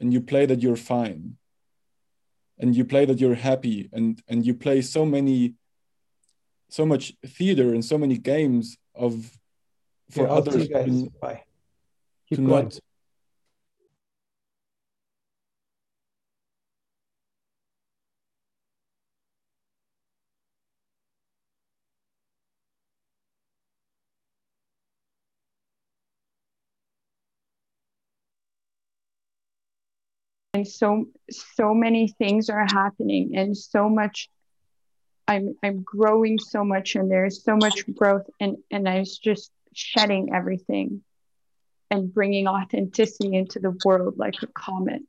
And 0.00 0.12
you 0.12 0.20
play 0.20 0.46
that 0.46 0.62
you're 0.62 0.76
fine. 0.76 1.36
And 2.58 2.76
you 2.76 2.84
play 2.84 3.04
that 3.06 3.20
you're 3.20 3.34
happy. 3.50 3.88
And 3.92 4.22
and 4.28 4.44
you 4.46 4.54
play 4.54 4.82
so 4.82 5.04
many 5.04 5.54
so 6.68 6.84
much 6.86 7.12
theater 7.26 7.72
and 7.74 7.84
so 7.84 7.96
many 7.98 8.16
games 8.18 8.76
of 8.94 9.30
for 10.10 10.26
Yeah, 10.26 10.32
others 10.34 10.68
guys. 10.68 11.02
to- 11.02 11.10
Bye. 11.20 11.42
to 12.30 12.36
Keep 12.36 12.38
going. 12.46 12.64
not 12.64 12.78
and 30.54 30.66
so 30.66 31.06
so 31.30 31.74
many 31.74 32.08
things 32.18 32.48
are 32.48 32.66
happening 32.72 33.32
and 33.36 33.56
so 33.56 33.88
much 33.88 34.28
i'm 35.28 35.54
i'm 35.62 35.82
growing 35.82 36.38
so 36.38 36.64
much 36.64 36.94
and 36.94 37.10
there's 37.10 37.42
so 37.42 37.56
much 37.56 37.84
growth 37.94 38.26
and 38.40 38.56
and 38.70 38.88
i 38.88 38.98
was 38.98 39.18
just 39.18 39.50
shedding 39.72 40.32
everything 40.34 41.02
and 41.90 42.12
bringing 42.12 42.46
authenticity 42.46 43.34
into 43.34 43.58
the 43.58 43.76
world 43.84 44.14
like 44.16 44.42
a 44.42 44.46
comet 44.48 45.02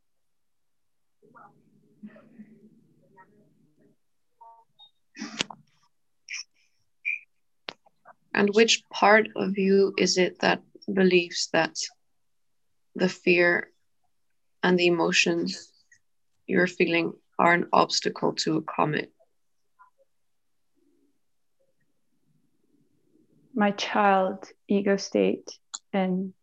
And 8.36 8.50
which 8.54 8.84
part 8.90 9.30
of 9.38 9.58
you 9.58 9.94
is 9.98 10.18
it 10.18 10.40
that 10.40 10.62
believes 10.94 11.48
that 11.54 11.78
the 12.94 13.08
fear 13.08 13.72
and 14.62 14.78
the 14.78 14.88
emotions 14.88 15.72
you're 16.46 16.68
feeling 16.68 17.14
are 17.40 17.54
an 17.54 17.70
obstacle 17.72 18.34
to 18.34 18.58
a 18.58 18.62
comet? 18.62 19.15
My 23.56 23.72
child 23.72 24.46
ego 24.68 24.98
state 24.98 25.50
and 25.94 26.34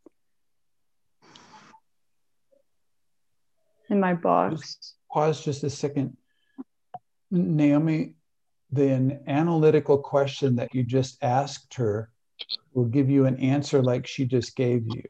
in 3.90 4.01
my 4.01 4.14
box 4.14 4.94
pause 5.12 5.44
just 5.44 5.62
a 5.62 5.70
second. 5.70 6.16
Naomi, 7.31 8.14
the 8.70 9.20
analytical 9.27 9.98
question 9.98 10.57
that 10.57 10.75
you 10.75 10.83
just 10.83 11.22
asked 11.22 11.75
her 11.75 12.11
will 12.75 12.87
give 12.87 13.11
you 13.11 13.27
an 13.27 13.37
answer 13.38 13.83
like 13.83 14.07
she 14.07 14.25
just 14.25 14.57
gave 14.57 14.87
you. 14.87 15.03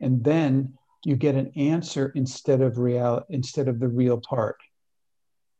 And 0.00 0.22
then 0.22 0.74
you 1.04 1.16
get 1.16 1.34
an 1.34 1.52
answer 1.56 2.12
instead 2.14 2.60
of 2.60 2.78
real 2.78 3.24
instead 3.28 3.68
of 3.68 3.80
the 3.80 3.88
real 3.88 4.20
part. 4.20 4.56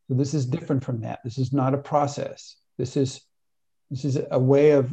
So 0.08 0.14
this 0.14 0.34
is 0.34 0.46
different 0.46 0.84
from 0.84 1.00
that. 1.00 1.20
This 1.24 1.38
is 1.38 1.52
not 1.52 1.74
a 1.74 1.78
process. 1.78 2.56
This 2.78 2.96
is 2.96 3.22
this 3.90 4.04
is 4.04 4.18
a 4.30 4.38
way 4.38 4.70
of 4.70 4.92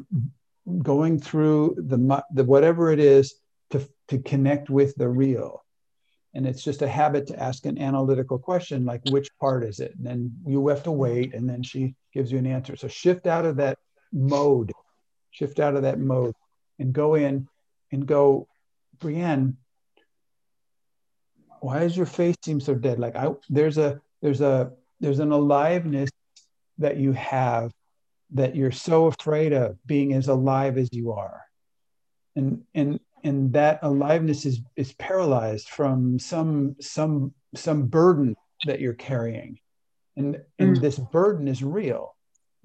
going 0.82 1.20
through 1.20 1.76
the 1.78 2.24
the 2.34 2.44
whatever 2.44 2.92
it 2.92 3.00
is 3.00 3.36
to 3.72 3.88
to 4.08 4.20
connect 4.20 4.70
with 4.70 4.96
the 4.96 5.10
real. 5.10 5.64
And 6.36 6.46
it's 6.48 6.64
just 6.64 6.84
a 6.84 6.88
habit 6.88 7.28
to 7.28 7.40
ask 7.40 7.66
an 7.66 7.80
analytical 7.80 8.38
question 8.38 8.86
like 8.86 9.02
which 9.12 9.30
part 9.40 9.64
is 9.64 9.80
it? 9.80 9.96
And 9.98 10.06
then 10.06 10.32
you 10.46 10.68
have 10.68 10.84
to 10.84 10.92
wait 10.92 11.34
and 11.34 11.50
then 11.50 11.64
she 11.64 11.96
gives 12.14 12.32
you 12.32 12.38
an 12.38 12.46
answer. 12.46 12.76
So 12.76 12.88
shift 12.88 13.26
out 13.26 13.46
of 13.46 13.58
that 13.58 13.78
mode 14.12 14.72
shift 15.32 15.60
out 15.60 15.76
of 15.76 15.84
that 15.84 16.00
mode 16.00 16.34
and 16.80 16.94
go 16.94 17.16
in 17.16 17.48
and 17.92 18.06
go 18.06 18.48
brienne 19.00 19.58
why 21.62 21.80
does 21.80 21.96
your 21.96 22.06
face 22.06 22.38
seem 22.44 22.62
so 22.62 22.74
dead? 22.74 23.00
Like 23.00 23.16
i 23.16 23.30
there's 23.50 23.78
a 23.78 24.02
there's 24.22 24.42
a 24.42 24.72
there's 25.00 25.20
an 25.20 25.32
aliveness 25.32 26.10
that 26.78 26.98
you 26.98 27.12
have 27.14 27.72
that 28.32 28.56
you're 28.56 28.72
so 28.72 29.08
afraid 29.08 29.54
of 29.54 29.78
being 29.86 30.14
as 30.14 30.28
alive 30.28 30.78
as 30.78 30.90
you 30.92 31.12
are. 31.14 31.42
And 32.36 32.64
and 32.76 33.00
and 33.24 33.54
that 33.54 33.80
aliveness 33.82 34.46
is 34.46 34.62
is 34.76 34.94
paralyzed 34.94 35.70
from 35.70 36.20
some 36.20 36.76
some 36.80 37.34
some 37.56 37.88
burden 37.88 38.36
that 38.66 38.80
you're 38.80 38.94
carrying. 38.94 39.60
And 40.16 40.42
and 40.60 40.78
Mm. 40.78 40.82
this 40.82 41.00
burden 41.00 41.48
is 41.48 41.64
real. 41.64 42.16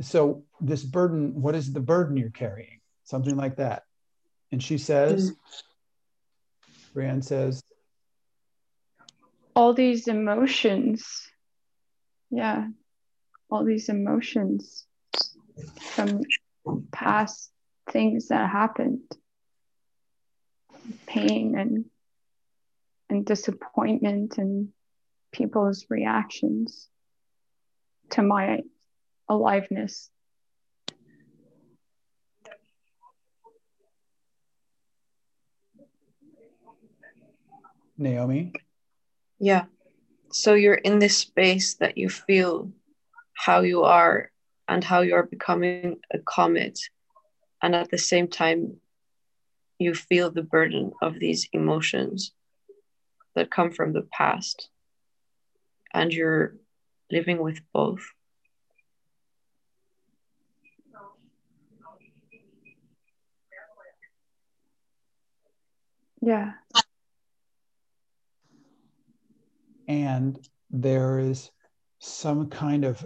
So 0.01 0.45
this 0.61 0.83
burden 0.85 1.41
what 1.41 1.55
is 1.55 1.73
the 1.73 1.81
burden 1.81 2.17
you're 2.17 2.31
carrying? 2.31 2.81
Something 3.05 3.37
like 3.37 3.57
that. 3.57 3.85
And 4.53 4.63
she 4.63 4.79
says 4.79 5.33
Brienne 6.93 7.23
says 7.23 7.63
all 9.57 9.73
these 9.73 10.09
emotions. 10.09 11.07
Yeah. 12.31 12.69
All 13.51 13.65
these 13.65 13.89
emotions 13.89 14.87
from 15.81 16.23
past 16.93 17.51
things 17.91 18.29
that 18.29 18.51
happened. 18.51 19.01
Pain 21.07 21.57
and 21.57 21.85
and 23.09 23.25
disappointment 23.25 24.39
and 24.39 24.69
people's 25.33 25.87
reactions 25.89 26.89
to 28.11 28.23
my 28.23 28.61
aliveness. 29.29 30.11
Naomi? 37.97 38.53
Yeah. 39.39 39.65
So 40.33 40.55
you're 40.55 40.75
in 40.75 40.99
this 40.99 41.17
space 41.17 41.75
that 41.77 41.97
you 41.97 42.09
feel 42.09 42.73
how 43.35 43.61
you 43.61 43.85
are 43.85 44.31
and 44.69 44.83
how 44.83 45.01
you're 45.03 45.25
becoming 45.25 45.97
a 46.13 46.19
comet. 46.19 46.79
And 47.63 47.75
at 47.75 47.91
the 47.91 47.99
same 47.99 48.29
time, 48.29 48.77
you 49.79 49.95
feel 49.95 50.31
the 50.31 50.43
burden 50.43 50.93
of 51.03 51.19
these 51.19 51.49
emotions 51.53 52.33
that 53.35 53.51
come 53.51 53.73
from 53.73 53.93
the 53.93 54.07
past 54.13 54.69
and 55.93 56.13
you're 56.13 56.57
living 57.11 57.39
with 57.39 57.61
both. 57.73 58.05
Yeah. 66.21 66.53
And 69.87 70.39
there 70.71 71.19
is 71.19 71.51
some 71.99 72.49
kind 72.49 72.85
of 72.85 73.05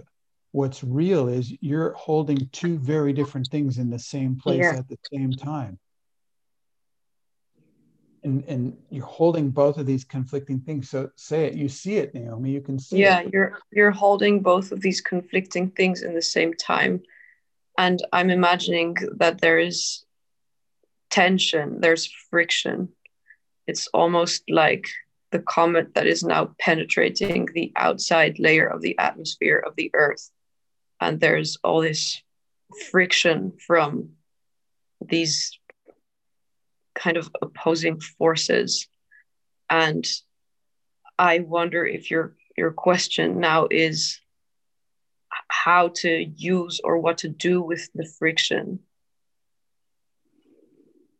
what's 0.51 0.83
real 0.83 1.27
is 1.27 1.53
you're 1.61 1.93
holding 1.93 2.49
two 2.51 2.77
very 2.79 3.13
different 3.13 3.47
things 3.47 3.77
in 3.77 3.89
the 3.89 3.99
same 3.99 4.35
place 4.35 4.63
Yeah. 4.63 4.77
at 4.79 4.87
the 4.87 4.97
same 5.13 5.31
time. 5.31 5.79
And, 8.23 8.43
and 8.45 8.77
you're 8.89 9.05
holding 9.05 9.49
both 9.49 9.77
of 9.77 9.85
these 9.85 10.03
conflicting 10.03 10.59
things. 10.59 10.89
So 10.89 11.09
say 11.15 11.45
it, 11.45 11.53
you 11.53 11.69
see 11.69 11.97
it, 11.97 12.13
Naomi, 12.13 12.51
you 12.51 12.61
can 12.61 12.77
see 12.77 12.97
yeah 12.97 13.19
it. 13.21 13.31
you're 13.31 13.59
you're 13.71 13.91
holding 13.91 14.41
both 14.41 14.71
of 14.71 14.81
these 14.81 14.99
conflicting 15.01 15.69
things 15.71 16.01
in 16.01 16.13
the 16.15 16.21
same 16.21 16.53
time 16.53 17.01
and 17.77 18.01
i'm 18.11 18.29
imagining 18.29 18.95
that 19.17 19.39
there 19.39 19.57
is 19.59 20.03
tension 21.09 21.79
there's 21.79 22.09
friction 22.29 22.89
it's 23.67 23.87
almost 23.93 24.43
like 24.49 24.87
the 25.31 25.39
comet 25.39 25.93
that 25.93 26.07
is 26.07 26.23
now 26.23 26.53
penetrating 26.59 27.47
the 27.53 27.71
outside 27.75 28.37
layer 28.39 28.65
of 28.67 28.81
the 28.81 28.97
atmosphere 28.99 29.63
of 29.65 29.75
the 29.77 29.89
earth 29.93 30.29
and 30.99 31.19
there's 31.19 31.57
all 31.63 31.81
this 31.81 32.21
friction 32.91 33.53
from 33.65 34.11
these 35.01 35.57
kind 36.95 37.17
of 37.17 37.29
opposing 37.41 37.99
forces. 37.99 38.87
And 39.69 40.05
I 41.17 41.39
wonder 41.39 41.85
if 41.85 42.11
your 42.11 42.35
your 42.57 42.71
question 42.71 43.39
now 43.39 43.67
is 43.71 44.19
how 45.47 45.89
to 45.95 46.23
use 46.35 46.81
or 46.83 46.97
what 46.99 47.19
to 47.19 47.29
do 47.29 47.61
with 47.61 47.89
the 47.95 48.05
friction 48.19 48.79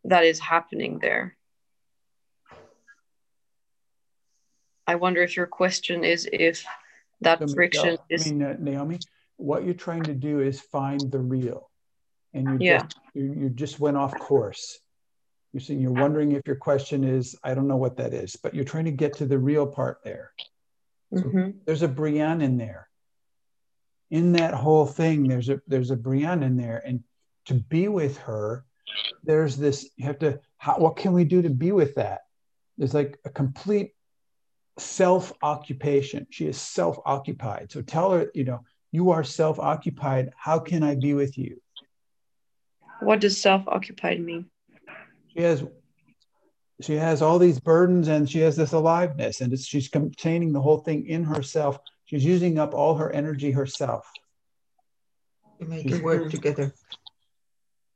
that 0.03 0.25
is 0.25 0.39
happening 0.39 0.99
there. 0.99 1.37
I 4.87 4.95
wonder 4.95 5.21
if 5.21 5.37
your 5.37 5.45
question 5.45 6.03
is 6.03 6.27
if 6.31 6.65
that 7.21 7.47
friction 7.51 7.97
is 8.09 8.27
I 8.27 8.31
mean, 8.31 8.43
uh, 8.43 8.55
Naomi, 8.59 8.99
what 9.39 9.63
you're 9.63 9.73
trying 9.73 10.05
to 10.05 10.13
do 10.13 10.41
is 10.41 10.59
find 10.59 11.09
the 11.11 11.19
real. 11.19 11.71
And 12.33 12.51
you 12.51 12.57
Yeah. 12.59 12.81
just, 12.81 12.95
you, 13.13 13.33
you 13.33 13.49
just 13.49 13.79
went 13.79 13.97
off 13.97 14.19
course. 14.19 14.79
You're 15.53 15.61
saying 15.61 15.79
you're 15.79 15.91
wondering 15.91 16.33
if 16.33 16.45
your 16.45 16.57
question 16.57 17.03
is, 17.03 17.35
I 17.43 17.53
don't 17.53 17.67
know 17.67 17.77
what 17.77 17.97
that 17.97 18.13
is, 18.13 18.35
but 18.35 18.53
you're 18.53 18.65
trying 18.65 18.85
to 18.85 18.91
get 18.91 19.15
to 19.15 19.25
the 19.25 19.39
real 19.39 19.65
part 19.65 19.99
there. 20.03 20.33
Mhm. 21.11 21.55
there's 21.65 21.81
a 21.81 21.87
Brienne 21.87 22.41
in 22.41 22.57
there. 22.57 22.87
In 24.11 24.33
that 24.33 24.53
whole 24.53 24.85
thing, 24.85 25.27
there's 25.27 25.49
a 25.49 25.59
there's 25.65 25.89
a 25.89 25.95
Brienne 25.95 26.43
in 26.43 26.55
there, 26.55 26.83
and 26.85 27.03
to 27.45 27.55
be 27.55 27.87
with 27.87 28.17
her, 28.19 28.63
there's 29.23 29.57
this. 29.57 29.89
You 29.95 30.05
have 30.05 30.19
to. 30.19 30.39
How, 30.57 30.77
what 30.77 30.97
can 30.97 31.13
we 31.13 31.23
do 31.23 31.41
to 31.41 31.49
be 31.49 31.71
with 31.71 31.95
that? 31.95 32.21
There's 32.77 32.93
like 32.93 33.17
a 33.25 33.29
complete 33.31 33.95
self 34.77 35.33
occupation. 35.41 36.27
She 36.29 36.45
is 36.45 36.61
self 36.61 36.99
occupied. 37.05 37.71
So 37.71 37.81
tell 37.81 38.11
her, 38.11 38.29
you 38.35 38.43
know, 38.43 38.63
you 38.91 39.11
are 39.11 39.23
self 39.23 39.59
occupied. 39.59 40.31
How 40.35 40.59
can 40.59 40.83
I 40.83 40.95
be 40.95 41.13
with 41.13 41.37
you? 41.37 41.61
what 42.99 43.21
does 43.21 43.39
self-occupied 43.39 44.19
mean? 44.19 44.45
She 45.35 45.41
has. 45.41 45.63
She 46.81 46.93
has 46.93 47.21
all 47.21 47.39
these 47.39 47.59
burdens 47.59 48.07
and 48.07 48.29
she 48.29 48.39
has 48.39 48.55
this 48.55 48.71
aliveness, 48.71 49.41
and 49.41 49.51
it's, 49.51 49.65
she's 49.65 49.89
containing 49.89 50.53
the 50.53 50.61
whole 50.61 50.77
thing 50.77 51.07
in 51.07 51.25
herself. 51.25 51.77
She's 52.05 52.23
using 52.23 52.57
up 52.57 52.73
all 52.73 52.95
her 52.95 53.11
energy 53.11 53.51
herself. 53.51 54.09
You 55.59 55.67
make 55.67 55.85
it 55.85 56.01
work 56.01 56.29
together. 56.31 56.73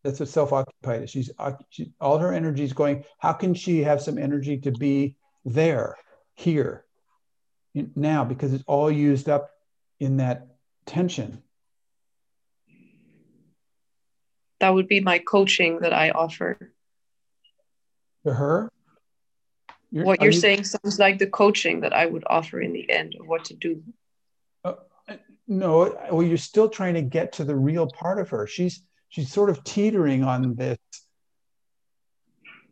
that's 0.03 0.19
what 0.19 0.27
self-occupied 0.27 1.03
is. 1.03 1.09
She's 1.09 1.31
she, 1.69 1.93
all 2.01 2.17
her 2.17 2.33
energy 2.33 2.65
is 2.65 2.73
going. 2.73 3.05
How 3.19 3.31
can 3.31 3.53
she 3.53 3.83
have 3.83 4.01
some 4.01 4.17
energy 4.17 4.57
to 4.59 4.71
be 4.71 5.15
there, 5.45 5.95
here, 6.35 6.83
in- 7.73 7.91
now? 7.95 8.25
Because 8.25 8.51
it's 8.51 8.65
all 8.67 8.91
used 8.91 9.29
up 9.29 9.49
in 10.01 10.17
that 10.17 10.52
tension. 10.85 11.43
That 14.59 14.73
would 14.73 14.87
be 14.87 15.01
my 15.01 15.19
coaching 15.19 15.79
that 15.79 15.93
I 15.93 16.11
offer. 16.11 16.71
To 18.25 18.33
her, 18.33 18.71
what 19.91 20.19
are 20.21 20.25
you're 20.25 20.31
you- 20.31 20.39
saying 20.39 20.63
sounds 20.63 20.97
like 20.97 21.19
the 21.19 21.27
coaching 21.27 21.81
that 21.81 21.93
I 21.93 22.05
would 22.05 22.23
offer 22.27 22.61
in 22.61 22.71
the 22.71 22.89
end 22.89 23.15
of 23.19 23.27
what 23.27 23.45
to 23.45 23.53
do. 23.53 23.83
Uh, 24.63 24.75
no, 25.47 25.97
well, 26.09 26.23
you're 26.23 26.37
still 26.37 26.69
trying 26.69 26.93
to 26.93 27.01
get 27.01 27.33
to 27.33 27.43
the 27.43 27.55
real 27.55 27.87
part 27.87 28.19
of 28.19 28.29
her. 28.29 28.47
She's 28.47 28.85
she's 29.09 29.29
sort 29.29 29.49
of 29.49 29.63
teetering 29.65 30.23
on 30.23 30.55
this. 30.55 30.77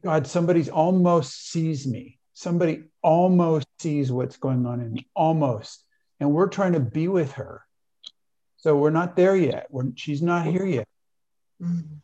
God, 0.03 0.25
somebody's 0.25 0.69
almost 0.69 1.51
sees 1.51 1.85
me. 1.85 2.17
Somebody 2.33 2.85
almost 3.03 3.67
sees 3.79 4.11
what's 4.11 4.37
going 4.37 4.65
on 4.65 4.79
in 4.81 4.93
me, 4.93 5.07
almost. 5.13 5.83
And 6.19 6.31
we're 6.31 6.47
trying 6.47 6.73
to 6.73 6.79
be 6.79 7.07
with 7.07 7.33
her. 7.33 7.65
So 8.61 8.75
we're 8.75 8.91
not 8.91 9.15
there 9.15 9.35
yet. 9.35 9.67
We're, 9.69 9.91
she's 9.95 10.21
not 10.21 10.45
here 10.45 10.65
yet. 10.65 10.87
Mm-hmm. 11.61 11.95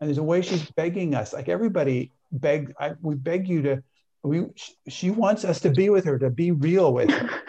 And 0.00 0.08
there's 0.08 0.18
a 0.18 0.22
way 0.22 0.42
she's 0.42 0.68
begging 0.70 1.14
us. 1.14 1.32
Like 1.32 1.48
everybody 1.48 2.12
beg, 2.30 2.72
I, 2.78 2.94
we 3.00 3.14
beg 3.16 3.48
you 3.48 3.62
to. 3.62 3.82
We 4.24 4.46
she 4.88 5.10
wants 5.10 5.44
us 5.44 5.60
to 5.60 5.70
be 5.70 5.90
with 5.90 6.04
her, 6.04 6.18
to 6.18 6.30
be 6.30 6.52
real 6.52 6.92
with 6.92 7.10
her. 7.10 7.28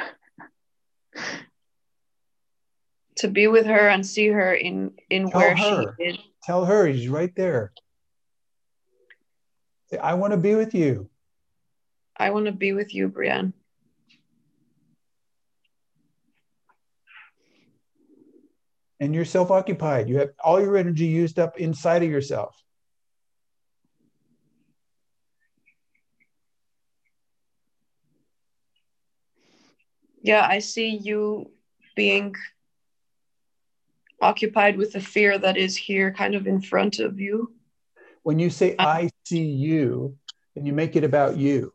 To 3.17 3.28
be 3.30 3.47
with 3.47 3.67
her 3.67 3.89
and 3.89 4.06
see 4.06 4.28
her 4.28 4.54
in 4.54 4.91
in 5.10 5.30
Tell 5.30 5.39
where 5.39 5.56
her. 5.56 5.95
she 5.97 6.04
is. 6.04 6.17
Tell 6.43 6.65
her 6.65 6.88
he's 6.88 7.08
right 7.08 7.34
there. 7.36 7.71
Say, 9.91 9.97
I 9.97 10.15
want 10.15 10.32
to 10.32 10.38
be 10.38 10.56
with 10.56 10.73
you. 10.73 11.10
I 12.17 12.32
want 12.32 12.47
to 12.47 12.52
be 12.52 12.73
with 12.73 12.93
you, 12.93 13.08
Brienne. 13.08 13.54
And 19.04 19.13
you're 19.13 19.26
self-occupied. 19.26 20.08
You 20.08 20.20
have 20.20 20.30
all 20.42 20.62
your 20.62 20.78
energy 20.78 21.08
used 21.08 21.38
up 21.38 21.60
inside 21.60 22.04
of 22.04 22.10
yourself. 22.10 22.56
Yeah, 30.22 30.48
I 30.50 30.60
see 30.60 30.96
you 30.96 31.52
being 31.98 32.34
occupied 34.22 34.78
with 34.78 34.94
the 34.94 35.02
fear 35.02 35.38
that 35.38 35.58
is 35.58 35.76
here 35.76 36.13
kind 36.13 36.34
of 36.34 36.48
in 36.48 36.62
front 36.62 37.00
of 37.00 37.20
you. 37.20 37.52
When 38.22 38.39
you 38.39 38.50
say 38.50 38.74
I 38.80 39.10
see 39.26 39.44
you, 39.44 40.18
and 40.56 40.66
you 40.66 40.72
make 40.72 40.96
it 40.96 41.04
about 41.04 41.36
you. 41.36 41.74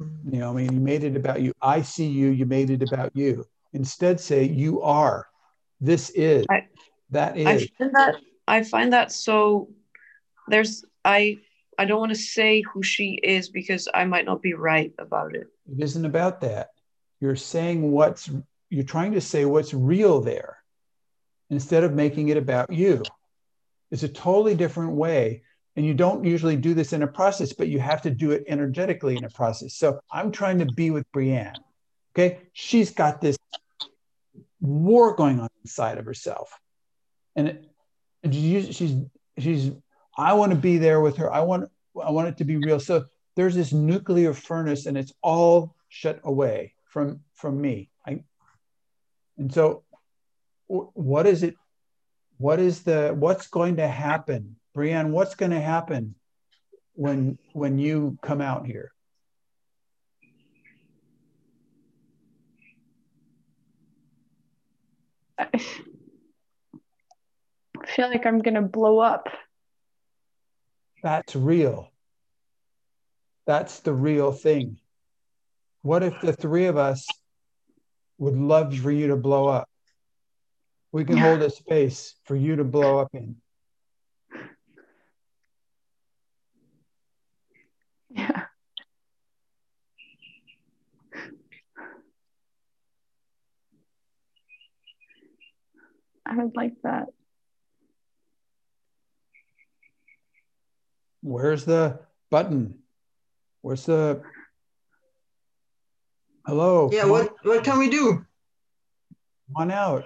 Mm-hmm. 0.00 0.34
You 0.34 0.40
know, 0.40 0.50
I 0.50 0.54
mean, 0.54 0.72
you 0.72 0.78
made 0.78 1.02
it 1.02 1.16
about 1.16 1.42
you. 1.42 1.52
I 1.60 1.82
see 1.82 2.06
you, 2.06 2.28
you 2.28 2.46
made 2.46 2.70
it 2.70 2.84
about 2.84 3.10
you. 3.16 3.44
Instead, 3.72 4.20
say 4.20 4.44
you 4.44 4.82
are. 4.82 5.27
This 5.80 6.10
is. 6.10 6.46
I- 6.50 6.66
that 7.10 7.38
I 7.38 7.66
find 7.78 7.94
that 7.94 8.14
I 8.46 8.62
find 8.64 8.92
that 8.92 9.12
so 9.12 9.70
there's 10.46 10.84
I 11.06 11.38
I 11.78 11.84
don't 11.84 12.00
want 12.00 12.12
to 12.12 12.18
say 12.18 12.62
who 12.62 12.82
she 12.82 13.18
is 13.22 13.48
because 13.48 13.88
I 13.94 14.04
might 14.04 14.24
not 14.24 14.42
be 14.42 14.54
right 14.54 14.92
about 14.98 15.34
it. 15.36 15.46
It 15.70 15.80
isn't 15.80 16.04
about 16.04 16.40
that. 16.40 16.70
You're 17.20 17.36
saying 17.36 17.92
what's, 17.92 18.28
you're 18.68 18.84
trying 18.84 19.12
to 19.12 19.20
say 19.20 19.44
what's 19.44 19.72
real 19.72 20.20
there 20.20 20.58
instead 21.50 21.84
of 21.84 21.92
making 21.94 22.30
it 22.30 22.36
about 22.36 22.72
you. 22.72 23.04
It's 23.92 24.02
a 24.02 24.08
totally 24.08 24.56
different 24.56 24.92
way. 24.92 25.42
And 25.76 25.86
you 25.86 25.94
don't 25.94 26.24
usually 26.24 26.56
do 26.56 26.74
this 26.74 26.92
in 26.92 27.04
a 27.04 27.06
process, 27.06 27.52
but 27.52 27.68
you 27.68 27.78
have 27.78 28.02
to 28.02 28.10
do 28.10 28.32
it 28.32 28.42
energetically 28.48 29.16
in 29.16 29.24
a 29.24 29.30
process. 29.30 29.74
So 29.74 30.00
I'm 30.10 30.32
trying 30.32 30.58
to 30.58 30.66
be 30.66 30.90
with 30.90 31.10
Brienne. 31.12 31.60
Okay. 32.12 32.40
She's 32.52 32.90
got 32.90 33.20
this 33.20 33.38
war 34.60 35.14
going 35.14 35.40
on 35.40 35.48
inside 35.64 35.98
of 35.98 36.04
herself. 36.04 36.50
And, 37.36 37.48
it, 37.48 37.64
and 38.22 38.34
she's, 38.34 38.76
she's, 39.38 39.72
I 40.16 40.32
want 40.34 40.52
to 40.52 40.58
be 40.58 40.78
there 40.78 41.00
with 41.00 41.16
her. 41.18 41.32
I 41.32 41.40
want, 41.40 41.70
I 42.02 42.10
want 42.10 42.28
it 42.28 42.36
to 42.38 42.44
be 42.44 42.56
real. 42.56 42.80
So 42.80 43.06
there's 43.38 43.54
this 43.54 43.72
nuclear 43.72 44.34
furnace 44.34 44.86
and 44.86 44.98
it's 44.98 45.12
all 45.22 45.76
shut 45.88 46.18
away 46.24 46.74
from 46.86 47.20
from 47.34 47.60
me 47.60 47.88
i 48.04 48.18
and 49.36 49.54
so 49.54 49.84
what 50.66 51.24
is 51.24 51.44
it 51.44 51.54
what 52.38 52.58
is 52.58 52.82
the 52.82 53.14
what's 53.16 53.46
going 53.46 53.76
to 53.76 53.86
happen 53.86 54.56
brienne 54.74 55.12
what's 55.12 55.36
going 55.36 55.52
to 55.52 55.60
happen 55.60 56.16
when 56.94 57.38
when 57.52 57.78
you 57.78 58.18
come 58.22 58.40
out 58.40 58.66
here 58.66 58.92
feel 67.86 68.08
like 68.08 68.26
I'm 68.26 68.40
gonna 68.40 68.62
blow 68.62 68.98
up. 68.98 69.28
That's 71.02 71.36
real. 71.36 71.90
That's 73.46 73.80
the 73.80 73.92
real 73.92 74.32
thing. 74.32 74.78
What 75.82 76.02
if 76.02 76.20
the 76.20 76.32
three 76.32 76.66
of 76.66 76.76
us 76.76 77.06
would 78.18 78.36
love 78.36 78.76
for 78.76 78.90
you 78.90 79.08
to 79.08 79.16
blow 79.16 79.46
up? 79.46 79.68
We 80.92 81.04
can 81.04 81.16
hold 81.16 81.42
a 81.42 81.50
space 81.50 82.14
for 82.24 82.34
you 82.34 82.56
to 82.56 82.64
blow 82.64 82.98
up 82.98 83.08
in. 83.14 83.36
I 96.28 96.36
would 96.36 96.54
like 96.54 96.74
that. 96.82 97.06
Where's 101.22 101.64
the 101.64 102.00
button? 102.30 102.78
Where's 103.62 103.86
the 103.86 104.22
hello? 106.46 106.90
Yeah, 106.92 107.06
what, 107.06 107.34
what 107.42 107.64
can 107.64 107.78
we 107.78 107.88
do? 107.88 108.24
On 109.56 109.70
out. 109.70 110.04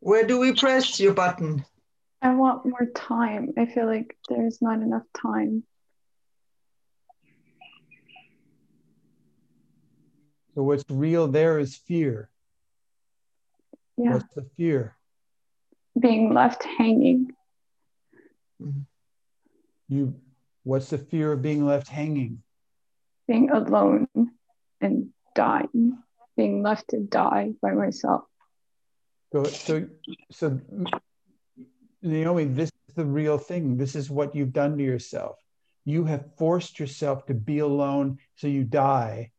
Where 0.00 0.26
do 0.26 0.38
we 0.38 0.54
press 0.54 0.98
your 0.98 1.12
button? 1.12 1.64
I 2.22 2.34
want 2.34 2.66
more 2.66 2.86
time. 2.94 3.52
I 3.58 3.66
feel 3.66 3.86
like 3.86 4.16
there's 4.28 4.62
not 4.62 4.80
enough 4.80 5.04
time. 5.20 5.62
So 10.54 10.62
what's 10.62 10.84
real 10.88 11.28
there 11.28 11.58
is 11.58 11.76
fear. 11.76 12.30
Yeah. 13.96 14.14
What's 14.14 14.34
the 14.34 14.46
fear? 14.56 14.96
Being 15.98 16.34
left 16.34 16.64
hanging. 16.64 17.32
Mm-hmm. 18.62 18.80
You 19.88 20.14
what's 20.64 20.90
the 20.90 20.98
fear 20.98 21.32
of 21.32 21.42
being 21.42 21.64
left 21.64 21.88
hanging? 21.88 22.42
Being 23.28 23.50
alone 23.50 24.08
and 24.80 25.10
dying. 25.34 25.98
Being 26.36 26.62
left 26.62 26.88
to 26.88 27.00
die 27.00 27.52
by 27.62 27.72
myself. 27.72 28.24
So 29.32 29.44
so 29.44 29.88
so 30.30 30.60
Naomi, 32.02 32.44
this 32.44 32.70
is 32.88 32.94
the 32.94 33.04
real 33.04 33.38
thing. 33.38 33.76
This 33.76 33.94
is 33.94 34.10
what 34.10 34.34
you've 34.34 34.52
done 34.52 34.76
to 34.76 34.84
yourself. 34.84 35.38
You 35.84 36.04
have 36.04 36.36
forced 36.36 36.78
yourself 36.78 37.26
to 37.26 37.34
be 37.34 37.60
alone 37.60 38.18
so 38.34 38.48
you 38.48 38.64
die 38.64 39.30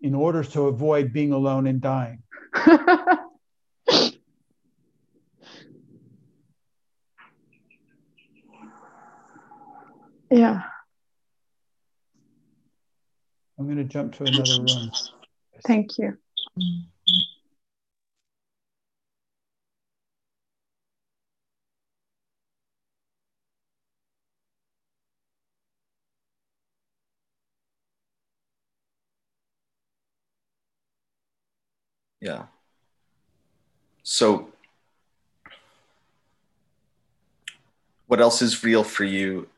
in 0.00 0.14
order 0.14 0.44
to 0.44 0.68
avoid 0.68 1.12
being 1.12 1.32
alone 1.32 1.66
and 1.66 1.80
dying. 1.80 2.22
Yeah. 10.30 10.62
I'm 13.58 13.64
going 13.64 13.78
to 13.78 13.84
jump 13.84 14.14
to 14.16 14.24
another 14.24 14.62
room. 14.62 14.92
Thank 15.64 15.98
you. 15.98 16.16
Yeah. 32.20 32.46
So, 34.02 34.48
what 38.06 38.20
else 38.20 38.42
is 38.42 38.64
real 38.64 38.84
for 38.84 39.04
you 39.04 39.48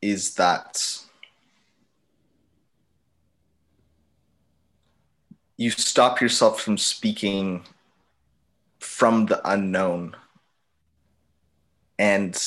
is 0.00 0.34
that 0.34 1.00
you 5.56 5.70
stop 5.70 6.20
yourself 6.20 6.60
from 6.60 6.78
speaking 6.78 7.64
from 8.78 9.26
the 9.26 9.40
unknown. 9.50 10.16
And 11.98 12.40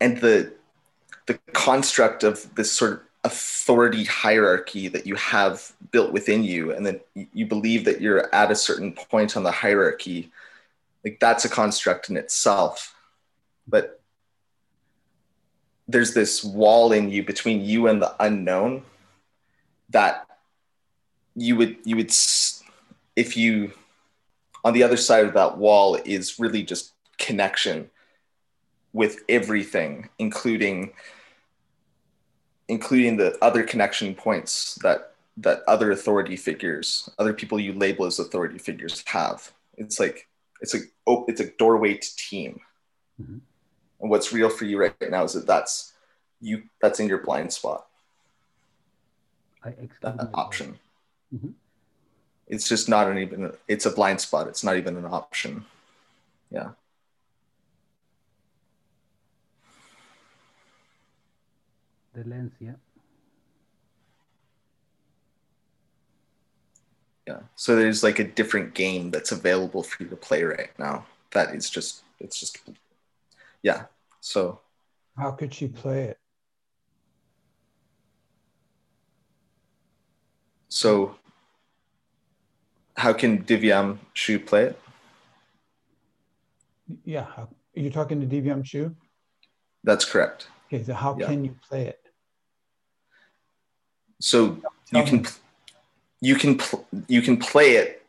and 0.00 0.18
the 0.18 0.52
the 1.26 1.34
construct 1.52 2.22
of 2.22 2.54
this 2.54 2.70
sort 2.70 2.92
of 2.92 3.00
authority 3.24 4.04
hierarchy 4.04 4.86
that 4.88 5.06
you 5.06 5.14
have 5.14 5.72
built 5.90 6.12
within 6.12 6.44
you 6.44 6.72
and 6.72 6.84
then 6.84 7.00
you 7.14 7.46
believe 7.46 7.86
that 7.86 8.02
you're 8.02 8.32
at 8.34 8.50
a 8.50 8.54
certain 8.54 8.92
point 8.92 9.34
on 9.34 9.42
the 9.42 9.50
hierarchy 9.50 10.30
like 11.04 11.20
that's 11.20 11.44
a 11.44 11.48
construct 11.48 12.08
in 12.08 12.16
itself. 12.16 12.94
But 13.66 14.00
there's 15.88 16.14
this 16.14 16.42
wall 16.42 16.92
in 16.92 17.10
you 17.10 17.22
between 17.22 17.62
you 17.64 17.88
and 17.88 18.00
the 18.00 18.14
unknown 18.20 18.82
that 19.90 20.26
you 21.36 21.56
would 21.56 21.76
you 21.84 21.96
would 21.96 22.12
if 23.16 23.36
you 23.36 23.72
on 24.64 24.72
the 24.72 24.82
other 24.82 24.96
side 24.96 25.24
of 25.26 25.34
that 25.34 25.58
wall 25.58 25.98
is 26.04 26.38
really 26.38 26.62
just 26.62 26.92
connection 27.18 27.90
with 28.92 29.22
everything 29.28 30.08
including 30.18 30.92
including 32.68 33.16
the 33.16 33.36
other 33.42 33.62
connection 33.62 34.14
points 34.14 34.76
that 34.76 35.12
that 35.36 35.62
other 35.66 35.90
authority 35.90 36.36
figures 36.36 37.08
other 37.18 37.34
people 37.34 37.60
you 37.60 37.72
label 37.72 38.06
as 38.06 38.18
authority 38.18 38.58
figures 38.58 39.02
have 39.06 39.52
it's 39.76 39.98
like 39.98 40.28
it's 40.60 40.74
a 40.74 40.78
oh, 41.06 41.24
it's 41.28 41.40
a 41.40 41.50
doorway 41.58 41.94
to 41.94 42.16
team 42.16 42.60
mm-hmm. 43.20 43.38
And 44.00 44.10
what's 44.10 44.32
real 44.32 44.50
for 44.50 44.64
you 44.64 44.78
right 44.78 44.94
now 45.10 45.24
is 45.24 45.32
that 45.34 45.46
that's 45.46 45.92
you 46.40 46.64
that's 46.80 47.00
in 47.00 47.08
your 47.08 47.18
blind 47.18 47.52
spot. 47.52 47.86
I 49.62 49.70
expect 49.70 50.18
that 50.18 50.30
option. 50.34 50.78
Mm-hmm. 51.34 51.50
it's 52.46 52.68
just 52.68 52.88
not 52.88 53.08
an 53.10 53.18
even 53.18 53.52
it's 53.66 53.86
a 53.86 53.90
blind 53.90 54.20
spot. 54.20 54.46
It's 54.46 54.62
not 54.62 54.76
even 54.76 54.96
an 54.96 55.06
option. 55.06 55.64
Yeah. 56.50 56.70
The 62.12 62.24
lens 62.24 62.52
yeah. 62.60 62.74
Yeah. 67.26 67.40
So 67.56 67.74
there's 67.74 68.02
like 68.04 68.18
a 68.18 68.24
different 68.24 68.74
game 68.74 69.10
that's 69.10 69.32
available 69.32 69.82
for 69.82 70.02
you 70.02 70.08
to 70.10 70.16
play 70.16 70.44
right 70.44 70.70
now 70.78 71.06
that 71.34 71.54
is 71.54 71.68
just 71.68 72.02
it's 72.18 72.40
just 72.40 72.58
yeah 73.64 73.86
so. 74.20 74.60
How 75.18 75.30
could 75.30 75.52
she 75.54 75.68
play 75.68 76.04
it? 76.04 76.18
So 80.68 81.16
how 82.96 83.12
can 83.12 83.42
divyam 83.44 83.98
shu 84.12 84.38
play 84.38 84.64
it? 84.64 84.80
Yeah 87.04 87.26
are 87.36 87.48
you 87.74 87.90
talking 87.90 88.20
to 88.20 88.26
divyam 88.26 88.64
shu? 88.64 88.94
That's 89.82 90.04
correct. 90.04 90.48
Okay 90.66 90.84
so 90.84 90.94
how 90.94 91.16
yeah. 91.18 91.26
can 91.26 91.44
you 91.44 91.56
play 91.68 91.86
it? 91.86 92.00
So 94.20 94.58
Tell 94.90 95.00
you 95.00 95.06
can 95.06 95.26
you 96.20 96.36
can 96.36 96.58
pl- 96.58 96.86
you 97.08 97.22
can 97.22 97.36
play 97.36 97.76
it. 97.76 98.06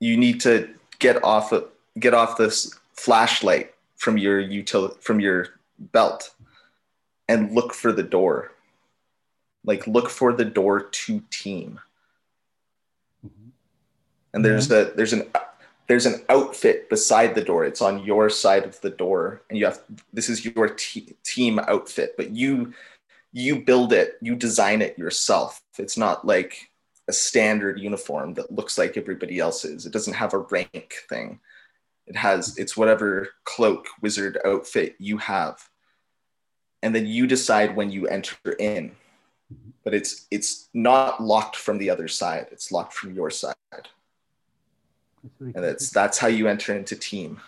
You 0.00 0.16
need 0.16 0.40
to 0.42 0.68
get 0.98 1.22
off 1.24 1.52
of, 1.52 1.68
get 1.98 2.14
off 2.14 2.36
this 2.36 2.74
flashlight 2.92 3.73
from 4.04 4.18
your 4.18 4.42
util 4.42 5.00
from 5.00 5.18
your 5.18 5.48
belt 5.78 6.34
and 7.28 7.52
look 7.52 7.72
for 7.72 7.90
the 7.92 8.02
door 8.02 8.52
like 9.64 9.86
look 9.86 10.10
for 10.10 10.32
the 10.32 10.44
door 10.44 10.82
to 10.82 11.22
team 11.30 11.80
mm-hmm. 13.26 13.48
and 14.34 14.44
there's 14.44 14.68
mm-hmm. 14.68 14.92
a 14.92 14.94
there's 14.94 15.14
an 15.14 15.26
there's 15.86 16.06
an 16.06 16.22
outfit 16.28 16.88
beside 16.88 17.34
the 17.34 17.44
door 17.44 17.64
it's 17.64 17.82
on 17.82 18.04
your 18.04 18.28
side 18.28 18.64
of 18.64 18.80
the 18.82 18.90
door 18.90 19.42
and 19.48 19.58
you 19.58 19.64
have 19.64 19.80
this 20.12 20.28
is 20.28 20.44
your 20.44 20.68
te- 20.68 21.16
team 21.24 21.58
outfit 21.58 22.14
but 22.16 22.30
you 22.30 22.72
you 23.34 23.60
build 23.60 23.92
it, 23.92 24.16
you 24.22 24.36
design 24.36 24.80
it 24.80 24.96
yourself. 24.96 25.60
It's 25.76 25.98
not 25.98 26.24
like 26.24 26.70
a 27.08 27.12
standard 27.12 27.80
uniform 27.80 28.34
that 28.34 28.52
looks 28.52 28.78
like 28.78 28.96
everybody 28.96 29.40
else's. 29.40 29.84
It 29.84 29.92
doesn't 29.92 30.14
have 30.14 30.32
a 30.32 30.38
rank 30.38 30.94
thing. 31.08 31.40
It 32.06 32.16
has 32.16 32.58
it's 32.58 32.76
whatever 32.76 33.28
cloak, 33.44 33.86
wizard 34.00 34.38
outfit 34.44 34.96
you 34.98 35.18
have. 35.18 35.68
And 36.82 36.94
then 36.94 37.06
you 37.06 37.26
decide 37.26 37.76
when 37.76 37.90
you 37.90 38.06
enter 38.08 38.36
in. 38.58 38.92
But 39.84 39.94
it's 39.94 40.26
it's 40.30 40.68
not 40.74 41.22
locked 41.22 41.56
from 41.56 41.78
the 41.78 41.90
other 41.90 42.08
side. 42.08 42.48
It's 42.50 42.72
locked 42.72 42.92
from 42.92 43.14
your 43.14 43.30
side. 43.30 43.54
And 45.40 45.54
that's 45.54 45.90
that's 45.90 46.18
how 46.18 46.28
you 46.28 46.48
enter 46.48 46.74
into 46.74 46.96
team. 46.96 47.40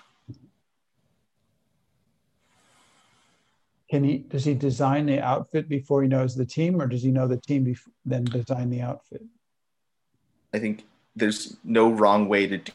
Can 3.90 4.02
he 4.02 4.18
does 4.18 4.44
he 4.44 4.54
design 4.54 5.06
the 5.06 5.20
outfit 5.20 5.68
before 5.68 6.02
he 6.02 6.08
knows 6.08 6.34
the 6.34 6.46
team, 6.46 6.80
or 6.80 6.86
does 6.86 7.02
he 7.02 7.10
know 7.10 7.28
the 7.28 7.36
team 7.36 7.64
before, 7.64 7.92
then 8.04 8.24
design 8.24 8.70
the 8.70 8.82
outfit? 8.82 9.22
I 10.52 10.58
think 10.58 10.84
there's 11.14 11.56
no 11.62 11.90
wrong 11.90 12.28
way 12.28 12.46
to 12.46 12.58
do. 12.58 12.72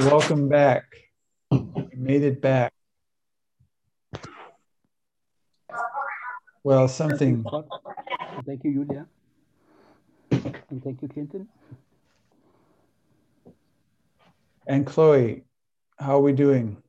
Welcome 0.00 0.48
back. 0.48 0.84
You 1.50 1.88
made 1.96 2.24
it 2.24 2.42
back. 2.42 2.72
Well, 6.64 6.88
something. 6.88 7.44
Thank 8.44 8.64
you, 8.64 8.72
Julia. 8.72 9.06
And 10.30 10.82
thank 10.82 11.00
you, 11.00 11.08
Clinton. 11.08 11.46
Anne-Chloé, 14.66 15.42
how 15.98 16.16
are 16.16 16.22
we 16.22 16.32
doing? 16.32 16.82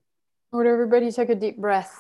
Would 0.51 0.65
everybody 0.65 1.11
take 1.11 1.29
a 1.29 1.35
deep 1.35 1.57
breath? 1.57 1.93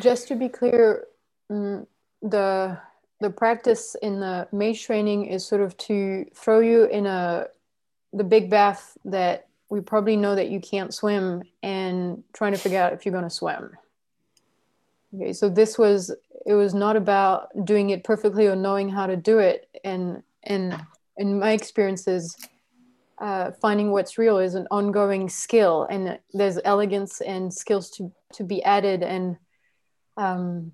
Just 0.00 0.28
to 0.28 0.34
be 0.34 0.48
clear, 0.48 1.06
mm, 1.52 1.86
the 2.22 2.78
the 3.24 3.30
practice 3.30 3.96
in 4.02 4.20
the 4.20 4.46
mage 4.52 4.84
training 4.84 5.24
is 5.24 5.46
sort 5.46 5.62
of 5.62 5.74
to 5.78 6.26
throw 6.34 6.60
you 6.60 6.84
in 6.84 7.06
a 7.06 7.46
the 8.12 8.22
big 8.22 8.50
bath 8.50 8.98
that 9.06 9.48
we 9.70 9.80
probably 9.80 10.14
know 10.14 10.34
that 10.34 10.50
you 10.50 10.60
can't 10.60 10.92
swim 10.92 11.42
and 11.62 12.22
trying 12.34 12.52
to 12.52 12.58
figure 12.58 12.78
out 12.78 12.92
if 12.92 13.04
you're 13.04 13.12
going 13.12 13.24
to 13.24 13.30
swim. 13.30 13.70
Okay, 15.14 15.32
so 15.32 15.48
this 15.48 15.78
was 15.78 16.14
it 16.44 16.52
was 16.52 16.74
not 16.74 16.96
about 16.96 17.48
doing 17.64 17.90
it 17.90 18.04
perfectly 18.04 18.46
or 18.46 18.54
knowing 18.54 18.90
how 18.90 19.06
to 19.06 19.16
do 19.16 19.38
it, 19.38 19.70
and 19.84 20.22
and 20.42 20.78
in 21.16 21.38
my 21.38 21.52
experiences, 21.52 22.36
uh, 23.18 23.52
finding 23.62 23.90
what's 23.90 24.18
real 24.18 24.36
is 24.36 24.54
an 24.54 24.68
ongoing 24.70 25.30
skill, 25.30 25.86
and 25.90 26.18
there's 26.34 26.58
elegance 26.62 27.22
and 27.22 27.54
skills 27.54 27.88
to 27.92 28.12
to 28.34 28.44
be 28.44 28.62
added, 28.62 29.02
and 29.02 29.38
um, 30.18 30.72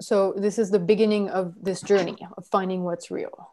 so 0.00 0.32
this 0.36 0.58
is 0.58 0.70
the 0.70 0.78
beginning 0.78 1.28
of 1.28 1.54
this 1.60 1.82
journey 1.82 2.16
of 2.36 2.46
finding 2.46 2.84
what's 2.84 3.10
real. 3.10 3.50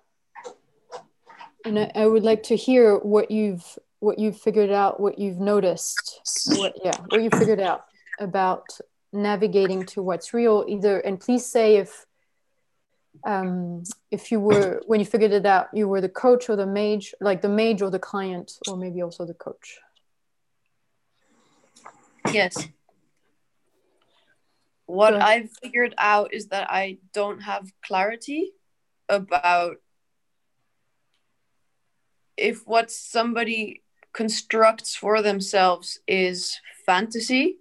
And 1.66 1.78
I, 1.80 1.92
I 1.96 2.06
would 2.06 2.24
like 2.24 2.44
to 2.44 2.56
hear 2.56 2.98
what 2.98 3.30
you've 3.30 3.78
what 4.00 4.20
you've 4.20 4.40
figured 4.40 4.70
out, 4.70 5.00
what 5.00 5.18
you've 5.18 5.40
noticed, 5.40 6.22
what 6.56 6.76
yeah, 6.84 6.98
what 7.10 7.22
you 7.22 7.30
figured 7.32 7.60
out 7.60 7.82
about 8.20 8.66
navigating 9.12 9.86
to 9.88 10.02
what's 10.02 10.34
real. 10.34 10.64
Either 10.68 11.00
and 11.00 11.20
please 11.20 11.46
say 11.46 11.78
if 11.78 12.06
um, 13.26 13.84
if 14.12 14.32
you 14.32 14.40
were 14.40 14.82
when 14.86 15.00
you 15.00 15.06
figured 15.06 15.32
it 15.32 15.46
out, 15.46 15.68
you 15.74 15.88
were 15.88 16.00
the 16.00 16.10
coach 16.10 16.50
or 16.50 16.56
the 16.56 16.68
mage, 16.68 17.14
like 17.20 17.42
the 17.42 17.50
mage 17.50 17.82
or 17.82 17.90
the 17.90 18.00
client, 18.00 18.54
or 18.70 18.78
maybe 18.78 19.02
also 19.02 19.26
the 19.26 19.34
coach. 19.34 19.80
Yes. 22.32 22.68
What 24.88 25.16
I've 25.16 25.52
figured 25.62 25.94
out 25.98 26.34
is 26.34 26.48
that 26.48 26.72
I 26.72 26.98
don't 27.14 27.42
have 27.42 27.72
clarity 27.86 28.54
about 29.10 29.78
if 32.38 32.66
what 32.66 32.90
somebody 32.90 33.84
constructs 34.14 34.96
for 34.96 35.22
themselves 35.22 36.00
is 36.08 36.60
fantasy 36.86 37.58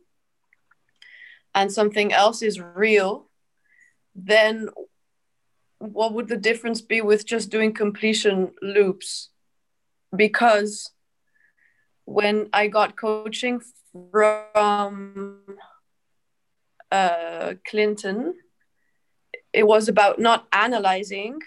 and 1.52 1.72
something 1.72 2.12
else 2.12 2.42
is 2.42 2.60
real, 2.60 3.28
then 4.14 4.68
what 5.78 6.12
would 6.12 6.28
the 6.28 6.36
difference 6.36 6.80
be 6.80 7.00
with 7.00 7.26
just 7.26 7.50
doing 7.50 7.72
completion 7.72 8.52
loops? 8.62 9.30
Because 10.14 10.92
when 12.04 12.48
I 12.52 12.68
got 12.68 12.96
coaching 12.96 13.60
from 14.12 15.40
uh, 16.92 17.54
Clinton, 17.68 18.34
it 19.52 19.66
was 19.66 19.88
about 19.88 20.18
not 20.18 20.46
analyzing, 20.52 21.38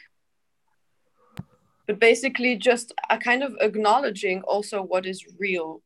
but 1.87 1.99
basically 1.99 2.55
just 2.55 2.93
a 3.09 3.17
kind 3.17 3.43
of 3.43 3.55
acknowledging 3.61 4.41
also 4.43 4.81
what 4.81 5.05
is 5.05 5.25
real 5.39 5.81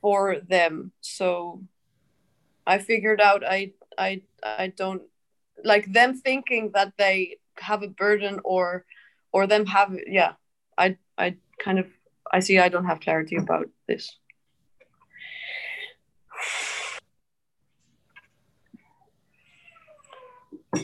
for 0.00 0.36
them. 0.48 0.92
So 1.00 1.62
I 2.66 2.78
figured 2.78 3.20
out 3.20 3.44
I 3.44 3.72
I 3.98 4.22
I 4.42 4.68
don't 4.68 5.02
like 5.64 5.92
them 5.92 6.14
thinking 6.14 6.70
that 6.74 6.92
they 6.96 7.36
have 7.58 7.82
a 7.82 7.88
burden 7.88 8.40
or 8.44 8.84
or 9.32 9.46
them 9.46 9.66
have 9.66 9.96
yeah 10.06 10.32
I 10.78 10.96
I 11.18 11.36
kind 11.62 11.78
of 11.78 11.86
I 12.32 12.40
see 12.40 12.58
I 12.58 12.68
don't 12.68 12.86
have 12.86 13.00
clarity 13.00 13.36
about 13.36 13.68
this. 13.86 14.16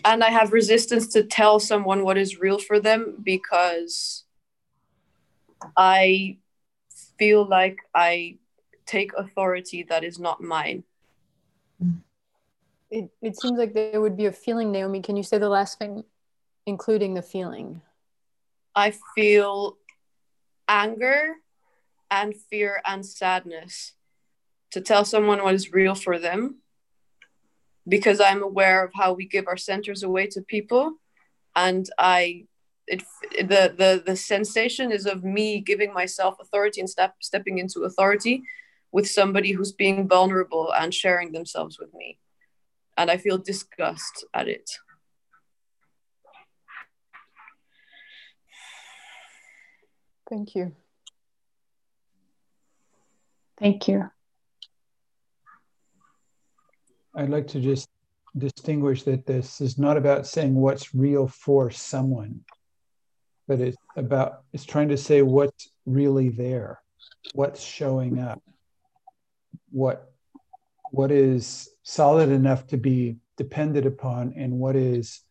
And 0.05 0.25
I 0.25 0.31
have 0.31 0.53
resistance 0.53 1.09
to 1.09 1.23
tell 1.23 1.61
someone 1.61 2.03
what 2.03 2.19
is 2.19 2.41
real 2.41 2.59
for 2.59 2.81
them 2.81 3.17
because 3.23 4.25
I 5.77 6.39
feel 7.19 7.47
like 7.47 7.79
I 7.95 8.39
take 8.85 9.13
authority 9.17 9.85
that 9.89 10.05
is 10.05 10.19
not 10.19 10.43
mine. 10.43 10.85
It, 12.91 13.11
it 13.21 13.39
seems 13.39 13.59
like 13.59 13.75
there 13.75 14.01
would 14.01 14.17
be 14.17 14.27
a 14.27 14.33
feeling, 14.33 14.71
Naomi. 14.71 15.03
Can 15.03 15.17
you 15.17 15.23
say 15.23 15.39
the 15.39 15.49
last 15.49 15.79
thing, 15.79 16.05
including 16.67 17.15
the 17.15 17.23
feeling? 17.23 17.83
I 18.75 18.93
feel 19.15 19.77
anger 20.69 21.35
and 22.11 22.37
fear 22.37 22.81
and 22.85 23.05
sadness 23.05 23.93
to 24.71 24.81
tell 24.81 25.05
someone 25.05 25.43
what 25.43 25.55
is 25.55 25.73
real 25.73 25.95
for 25.95 26.19
them 26.19 26.57
because 27.89 28.21
I'm 28.21 28.43
aware 28.43 28.85
of 28.85 28.93
how 28.95 29.13
we 29.13 29.27
give 29.27 29.47
our 29.47 29.57
centers 29.57 30.03
away 30.03 30.27
to 30.29 30.41
people, 30.43 30.95
and 31.55 31.89
I 31.99 32.47
it 32.87 33.03
the 33.39 33.75
the 33.77 34.03
the 34.05 34.17
sensation 34.17 34.93
is 34.93 35.07
of 35.07 35.25
me 35.25 35.61
giving 35.61 35.93
myself 35.93 36.37
authority 36.41 36.81
and 36.81 36.91
step 36.91 37.15
stepping 37.21 37.59
into 37.59 37.81
authority 37.81 38.43
with 38.93 39.09
somebody 39.09 39.53
who's 39.53 39.73
being 39.73 40.09
vulnerable 40.09 40.73
and 40.73 40.95
sharing 40.95 41.33
themselves 41.33 41.79
with 41.79 41.93
me, 41.95 42.19
and 42.97 43.11
I 43.11 43.17
feel 43.17 43.39
disgust 43.39 44.25
at 44.35 44.49
it. 44.49 44.71
Thank 50.29 50.55
you. 50.55 50.73
Thank 53.59 53.89
you. 53.89 54.11
I'd 57.17 57.31
like 57.31 57.47
to 57.49 57.61
just 57.61 57.89
distinguish 58.37 59.03
that 59.05 59.25
this 59.25 59.63
is 59.63 59.79
not 59.79 59.97
about 59.97 60.27
saying 60.27 60.55
what's 60.55 60.95
real 60.95 61.27
for 61.27 61.71
someone, 61.71 62.41
but 63.49 63.61
it's 63.61 63.77
about 63.97 64.43
it's 64.53 64.65
trying 64.65 64.91
to 64.91 64.99
say 64.99 65.23
what's 65.23 65.71
really 65.87 66.29
there, 66.29 66.81
what's 67.33 67.63
showing 67.63 68.19
up, 68.19 68.43
what 69.71 70.13
what 70.91 71.11
is 71.11 71.71
solid 71.83 72.29
enough 72.29 72.67
to 72.67 72.77
be 72.77 73.17
depended 73.39 73.87
upon, 73.87 74.35
and 74.37 74.53
what 74.53 74.77
is 74.77 75.23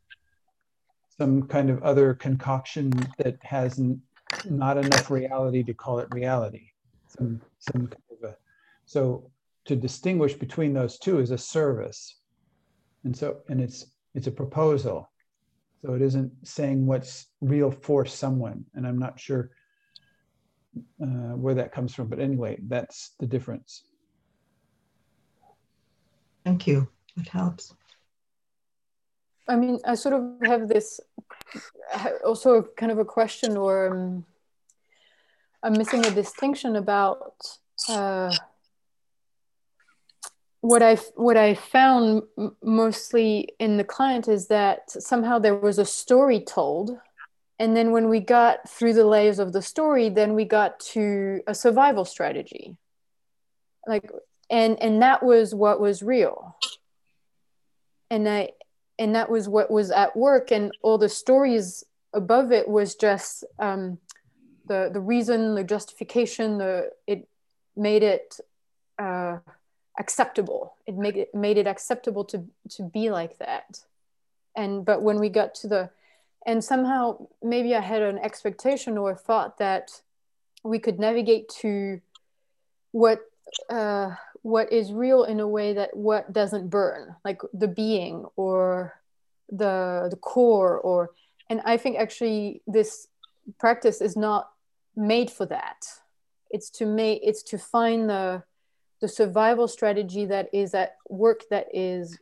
some 1.17 1.43
kind 1.43 1.69
of 1.69 1.83
other 1.83 2.15
concoction 2.15 2.89
that 3.19 3.37
has 3.43 3.79
not 4.49 4.77
enough 4.77 5.11
reality 5.11 5.63
to 5.63 5.73
call 5.73 5.99
it 5.99 6.07
reality. 6.11 6.71
Some 7.07 7.41
some 7.59 7.87
kind 7.87 8.03
of 8.11 8.29
a, 8.31 8.37
so 8.85 9.29
to 9.65 9.75
distinguish 9.75 10.33
between 10.33 10.73
those 10.73 10.97
two 10.97 11.19
is 11.19 11.31
a 11.31 11.37
service. 11.37 12.19
And 13.03 13.15
so 13.15 13.37
and 13.49 13.59
it's 13.61 13.85
it's 14.13 14.27
a 14.27 14.31
proposal. 14.31 15.09
So 15.81 15.93
it 15.93 16.01
isn't 16.01 16.31
saying 16.43 16.85
what's 16.85 17.27
real 17.41 17.69
for 17.69 18.05
someone 18.05 18.65
and 18.73 18.87
i'm 18.87 18.97
not 18.97 19.19
sure 19.19 19.51
uh, 21.01 21.35
where 21.43 21.53
that 21.53 21.71
comes 21.71 21.93
from 21.93 22.07
but 22.07 22.19
anyway 22.19 22.57
that's 22.67 23.11
the 23.19 23.27
difference. 23.27 23.83
Thank 26.43 26.67
you. 26.67 26.87
It 27.17 27.27
helps. 27.27 27.73
I 29.47 29.55
mean 29.55 29.79
i 29.85 29.93
sort 29.93 30.15
of 30.15 30.47
have 30.47 30.67
this 30.67 30.99
also 32.25 32.63
kind 32.77 32.91
of 32.91 32.97
a 32.97 33.05
question 33.05 33.55
or 33.57 33.75
um, 33.93 34.25
i'm 35.61 35.73
missing 35.73 36.03
a 36.03 36.11
distinction 36.11 36.77
about 36.77 37.35
uh, 37.89 38.35
what 40.65 40.81
I 40.81 40.95
what 41.15 41.37
I 41.37 41.53
found 41.53 42.23
mostly 42.63 43.49
in 43.59 43.77
the 43.77 43.83
client 43.83 44.27
is 44.27 44.47
that 44.47 44.89
somehow 44.89 45.37
there 45.37 45.55
was 45.55 45.77
a 45.77 45.85
story 45.85 46.39
told, 46.39 46.97
and 47.59 47.77
then 47.77 47.91
when 47.91 48.09
we 48.09 48.19
got 48.19 48.67
through 48.67 48.93
the 48.93 49.05
layers 49.05 49.37
of 49.37 49.53
the 49.53 49.61
story, 49.61 50.09
then 50.09 50.33
we 50.33 50.43
got 50.43 50.79
to 50.91 51.41
a 51.45 51.53
survival 51.53 52.03
strategy, 52.03 52.77
like 53.85 54.09
and 54.49 54.81
and 54.81 55.03
that 55.03 55.21
was 55.21 55.53
what 55.53 55.79
was 55.79 56.01
real, 56.01 56.57
and 58.09 58.27
I 58.27 58.49
and 58.97 59.13
that 59.13 59.29
was 59.29 59.47
what 59.47 59.69
was 59.69 59.91
at 59.91 60.17
work, 60.17 60.51
and 60.51 60.71
all 60.81 60.97
the 60.97 61.09
stories 61.09 61.83
above 62.11 62.51
it 62.51 62.67
was 62.67 62.95
just 62.95 63.43
um, 63.59 63.99
the 64.65 64.89
the 64.91 65.01
reason, 65.01 65.53
the 65.53 65.63
justification, 65.63 66.57
the 66.57 66.89
it 67.05 67.27
made 67.75 68.01
it. 68.01 68.39
Uh, 68.97 69.37
acceptable. 69.99 70.75
It 70.85 70.95
made 70.95 71.17
it 71.17 71.33
made 71.33 71.57
it 71.57 71.67
acceptable 71.67 72.25
to 72.25 72.45
to 72.71 72.83
be 72.83 73.09
like 73.09 73.37
that. 73.39 73.81
And 74.55 74.85
but 74.85 75.01
when 75.01 75.19
we 75.19 75.29
got 75.29 75.55
to 75.55 75.67
the 75.67 75.89
and 76.45 76.63
somehow 76.63 77.27
maybe 77.41 77.75
i 77.75 77.81
had 77.81 78.03
an 78.03 78.19
expectation 78.19 78.97
or 78.97 79.11
a 79.11 79.15
thought 79.15 79.57
that 79.57 80.01
we 80.63 80.77
could 80.77 80.99
navigate 80.99 81.49
to 81.49 81.99
what 82.91 83.19
uh, 83.69 84.11
what 84.41 84.71
is 84.71 84.91
real 84.93 85.23
in 85.23 85.39
a 85.39 85.47
way 85.47 85.73
that 85.73 85.95
what 85.95 86.31
doesn't 86.31 86.69
burn 86.69 87.15
like 87.25 87.41
the 87.53 87.67
being 87.67 88.25
or 88.35 88.93
the 89.49 90.07
the 90.11 90.17
core 90.17 90.77
or 90.79 91.11
and 91.49 91.61
i 91.65 91.77
think 91.77 91.97
actually 91.97 92.61
this 92.67 93.07
practice 93.59 94.01
is 94.01 94.15
not 94.15 94.49
made 94.95 95.29
for 95.29 95.45
that. 95.45 95.85
It's 96.49 96.69
to 96.71 96.85
make 96.85 97.21
it's 97.23 97.43
to 97.43 97.57
find 97.57 98.09
the 98.09 98.43
the 99.05 99.09
survival 99.09 99.67
strategy 99.67 100.25
that 100.25 100.49
is 100.51 100.73
at 100.73 100.95
work 101.07 101.41
that 101.51 101.67
is 101.71 102.17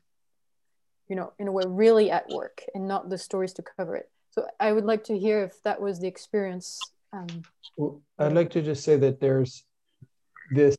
you 1.07 1.15
know 1.15 1.31
in 1.39 1.47
a 1.47 1.51
way 1.51 1.63
really 1.65 2.11
at 2.11 2.27
work 2.27 2.61
and 2.75 2.89
not 2.89 3.09
the 3.09 3.17
stories 3.17 3.53
to 3.53 3.61
cover 3.61 3.95
it. 3.95 4.09
So 4.31 4.45
i 4.59 4.69
would 4.73 4.83
like 4.83 5.05
to 5.05 5.17
hear 5.17 5.45
if 5.45 5.63
that 5.63 5.79
was 5.79 6.01
the 6.01 6.07
experience 6.07 6.81
um, 7.13 7.27
well, 7.77 8.01
i'd 8.19 8.33
like 8.33 8.49
to 8.49 8.61
just 8.61 8.83
say 8.83 8.97
that 8.97 9.21
there's 9.21 9.63
this 10.51 10.75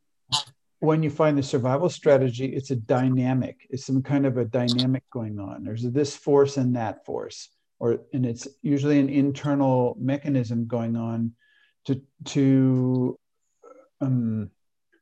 when 0.80 1.02
you 1.02 1.08
find 1.08 1.38
the 1.38 1.42
survival 1.42 1.88
strategy 1.88 2.54
it's 2.54 2.70
a 2.70 2.76
dynamic 2.76 3.66
it's 3.70 3.86
some 3.86 4.02
kind 4.02 4.26
of 4.26 4.36
a 4.36 4.44
dynamic 4.44 5.04
going 5.10 5.38
on. 5.40 5.64
There's 5.64 5.84
this 5.84 6.14
force 6.14 6.58
and 6.58 6.76
that 6.76 7.06
force 7.06 7.48
or 7.78 8.00
and 8.12 8.26
it's 8.26 8.46
usually 8.60 9.00
an 9.00 9.08
internal 9.08 9.96
mechanism 9.98 10.66
going 10.66 10.96
on 10.96 11.32
to 11.86 12.02
to 12.26 13.18
um, 14.02 14.50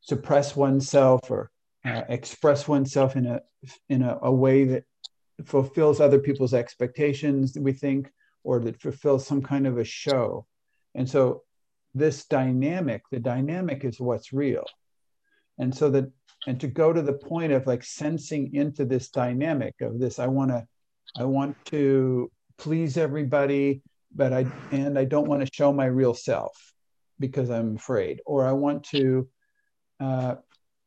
suppress 0.02 0.54
oneself 0.54 1.30
or 1.30 1.50
uh, 1.84 2.02
express 2.08 2.68
oneself 2.68 3.16
in 3.16 3.26
a 3.26 3.40
in 3.88 4.02
a, 4.02 4.18
a, 4.22 4.32
way 4.32 4.64
that 4.64 4.84
fulfills 5.44 6.00
other 6.00 6.18
people's 6.18 6.54
expectations 6.54 7.56
we 7.58 7.72
think 7.72 8.10
or 8.44 8.60
that 8.60 8.80
fulfills 8.80 9.26
some 9.26 9.42
kind 9.42 9.66
of 9.66 9.78
a 9.78 9.84
show. 9.84 10.46
And 10.94 11.08
so 11.08 11.42
this 11.94 12.24
dynamic 12.26 13.02
the 13.10 13.20
dynamic 13.20 13.84
is 13.84 14.00
what's 14.00 14.32
real. 14.32 14.64
And 15.58 15.74
so 15.74 15.90
that 15.90 16.10
and 16.46 16.60
to 16.60 16.66
go 16.66 16.92
to 16.92 17.02
the 17.02 17.12
point 17.12 17.52
of 17.52 17.66
like 17.66 17.84
sensing 17.84 18.54
into 18.54 18.84
this 18.84 19.08
dynamic 19.08 19.80
of 19.80 19.98
this 19.98 20.18
i 20.18 20.26
want 20.26 20.50
to 20.50 20.66
i 21.16 21.24
want 21.24 21.56
to 21.66 22.30
please 22.58 22.96
everybody 22.96 23.82
but 24.14 24.32
i 24.32 24.46
and 24.70 24.98
i 24.98 25.04
don't 25.04 25.28
want 25.28 25.44
to 25.44 25.50
show 25.52 25.72
my 25.72 25.86
real 25.86 26.14
self 26.14 26.72
because 27.18 27.50
i'm 27.50 27.76
afraid 27.76 28.20
or 28.26 28.46
i 28.46 28.52
want 28.52 28.84
to 28.84 29.28
uh, 30.02 30.36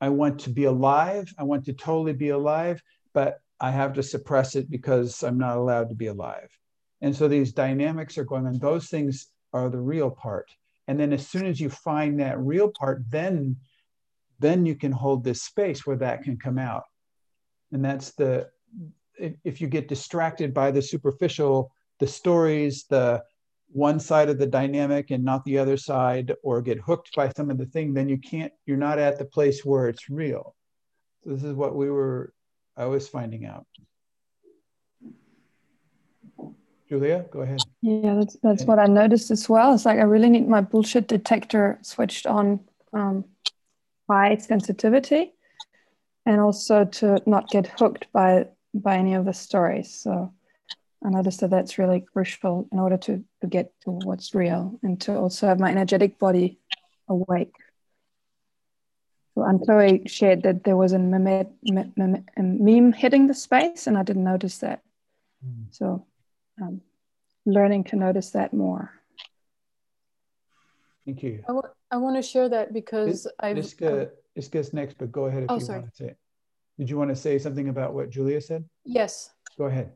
I 0.01 0.09
want 0.09 0.39
to 0.41 0.49
be 0.49 0.65
alive. 0.65 1.33
I 1.39 1.43
want 1.43 1.65
to 1.65 1.73
totally 1.73 2.13
be 2.13 2.29
alive, 2.29 2.81
but 3.13 3.39
I 3.59 3.71
have 3.71 3.93
to 3.93 4.03
suppress 4.03 4.55
it 4.55 4.69
because 4.69 5.23
I'm 5.23 5.37
not 5.37 5.57
allowed 5.57 5.89
to 5.89 5.95
be 5.95 6.07
alive. 6.07 6.49
And 7.01 7.15
so 7.15 7.27
these 7.27 7.53
dynamics 7.53 8.17
are 8.17 8.25
going 8.25 8.45
on. 8.45 8.59
Those 8.59 8.87
things 8.87 9.27
are 9.53 9.69
the 9.69 9.79
real 9.79 10.11
part. 10.11 10.49
And 10.87 10.99
then 10.99 11.13
as 11.13 11.27
soon 11.27 11.45
as 11.45 11.59
you 11.59 11.69
find 11.69 12.19
that 12.19 12.39
real 12.39 12.69
part, 12.69 13.03
then 13.09 13.57
then 14.39 14.65
you 14.65 14.75
can 14.75 14.91
hold 14.91 15.23
this 15.23 15.43
space 15.43 15.85
where 15.85 15.95
that 15.95 16.23
can 16.23 16.37
come 16.37 16.57
out. 16.57 16.83
And 17.71 17.83
that's 17.83 18.11
the 18.15 18.49
if 19.17 19.61
you 19.61 19.67
get 19.67 19.87
distracted 19.87 20.53
by 20.53 20.71
the 20.71 20.81
superficial, 20.81 21.71
the 21.99 22.07
stories, 22.07 22.85
the 22.89 23.23
one 23.75 23.99
side 23.99 24.29
of 24.29 24.37
the 24.37 24.47
dynamic 24.47 25.11
and 25.11 25.21
not 25.21 25.43
the 25.43 25.57
other 25.57 25.75
side 25.75 26.31
or 26.43 26.61
get 26.61 26.79
hooked 26.79 27.13
by 27.13 27.29
some 27.35 27.49
of 27.49 27.57
the 27.57 27.65
thing 27.65 27.93
then 27.93 28.07
you 28.07 28.17
can't 28.17 28.53
you're 28.65 28.77
not 28.77 28.97
at 28.97 29.19
the 29.19 29.25
place 29.25 29.65
where 29.65 29.89
it's 29.89 30.09
real. 30.09 30.55
So 31.21 31.31
this 31.31 31.43
is 31.43 31.53
what 31.53 31.75
we 31.75 31.89
were 31.91 32.33
i 32.77 32.85
was 32.85 33.09
finding 33.09 33.45
out. 33.45 33.65
Julia 36.87 37.25
go 37.29 37.41
ahead. 37.41 37.59
Yeah 37.81 38.15
that's 38.15 38.37
that's 38.41 38.63
what 38.63 38.79
i 38.79 38.85
noticed 38.85 39.29
as 39.29 39.49
well. 39.49 39.73
It's 39.73 39.85
like 39.85 39.99
i 39.99 40.03
really 40.03 40.29
need 40.29 40.47
my 40.47 40.61
bullshit 40.61 41.09
detector 41.09 41.77
switched 41.81 42.25
on 42.27 42.61
um, 42.93 43.25
high 44.09 44.37
sensitivity 44.37 45.33
and 46.25 46.39
also 46.39 46.85
to 46.85 47.21
not 47.25 47.49
get 47.49 47.67
hooked 47.67 48.07
by 48.13 48.47
by 48.73 48.95
any 48.95 49.15
of 49.15 49.25
the 49.25 49.33
stories. 49.33 49.93
So 49.93 50.31
I 51.05 51.09
noticed 51.09 51.41
that 51.41 51.51
that's 51.51 51.77
really 51.77 52.01
crucial 52.01 52.67
in 52.71 52.79
order 52.79 52.97
to, 52.97 53.23
to 53.41 53.47
get 53.47 53.71
to 53.81 53.91
what's 53.91 54.33
real 54.33 54.79
and 54.81 54.99
to 55.01 55.15
also 55.15 55.45
have 55.45 55.59
my 55.59 55.69
energetic 55.69 56.17
body 56.17 56.57
awake. 57.07 57.53
So 59.35 59.45
Antoe 59.45 59.99
shared 60.07 60.41
that 60.43 60.63
there 60.63 60.75
was 60.75 60.93
a 60.93 60.99
meme, 60.99 61.47
meme, 61.61 62.25
meme 62.37 62.93
hitting 62.93 63.27
the 63.27 63.35
space, 63.35 63.85
and 63.85 63.97
I 63.97 64.03
didn't 64.03 64.23
notice 64.23 64.57
that. 64.59 64.81
Mm. 65.45 65.65
So, 65.69 66.07
um, 66.59 66.81
learning 67.45 67.83
to 67.85 67.97
notice 67.97 68.31
that 68.31 68.51
more. 68.53 68.91
Thank 71.05 71.21
you. 71.21 71.43
I, 71.43 71.53
w- 71.53 71.73
I 71.91 71.97
want 71.97 72.15
to 72.15 72.23
share 72.23 72.49
that 72.49 72.73
because 72.73 73.27
I. 73.39 73.53
Iska, 73.53 74.09
Iska's 74.35 74.73
next, 74.73 74.97
but 74.97 75.11
go 75.11 75.25
ahead 75.25 75.43
if 75.43 75.51
oh, 75.51 75.55
you 75.55 75.61
sorry. 75.61 75.79
want 75.81 75.91
to 75.91 75.97
say. 75.97 76.09
It. 76.09 76.17
Did 76.79 76.89
you 76.89 76.97
want 76.97 77.09
to 77.11 77.15
say 77.15 77.37
something 77.37 77.69
about 77.69 77.93
what 77.93 78.09
Julia 78.09 78.41
said? 78.41 78.63
Yes. 78.85 79.29
Go 79.57 79.65
ahead 79.65 79.91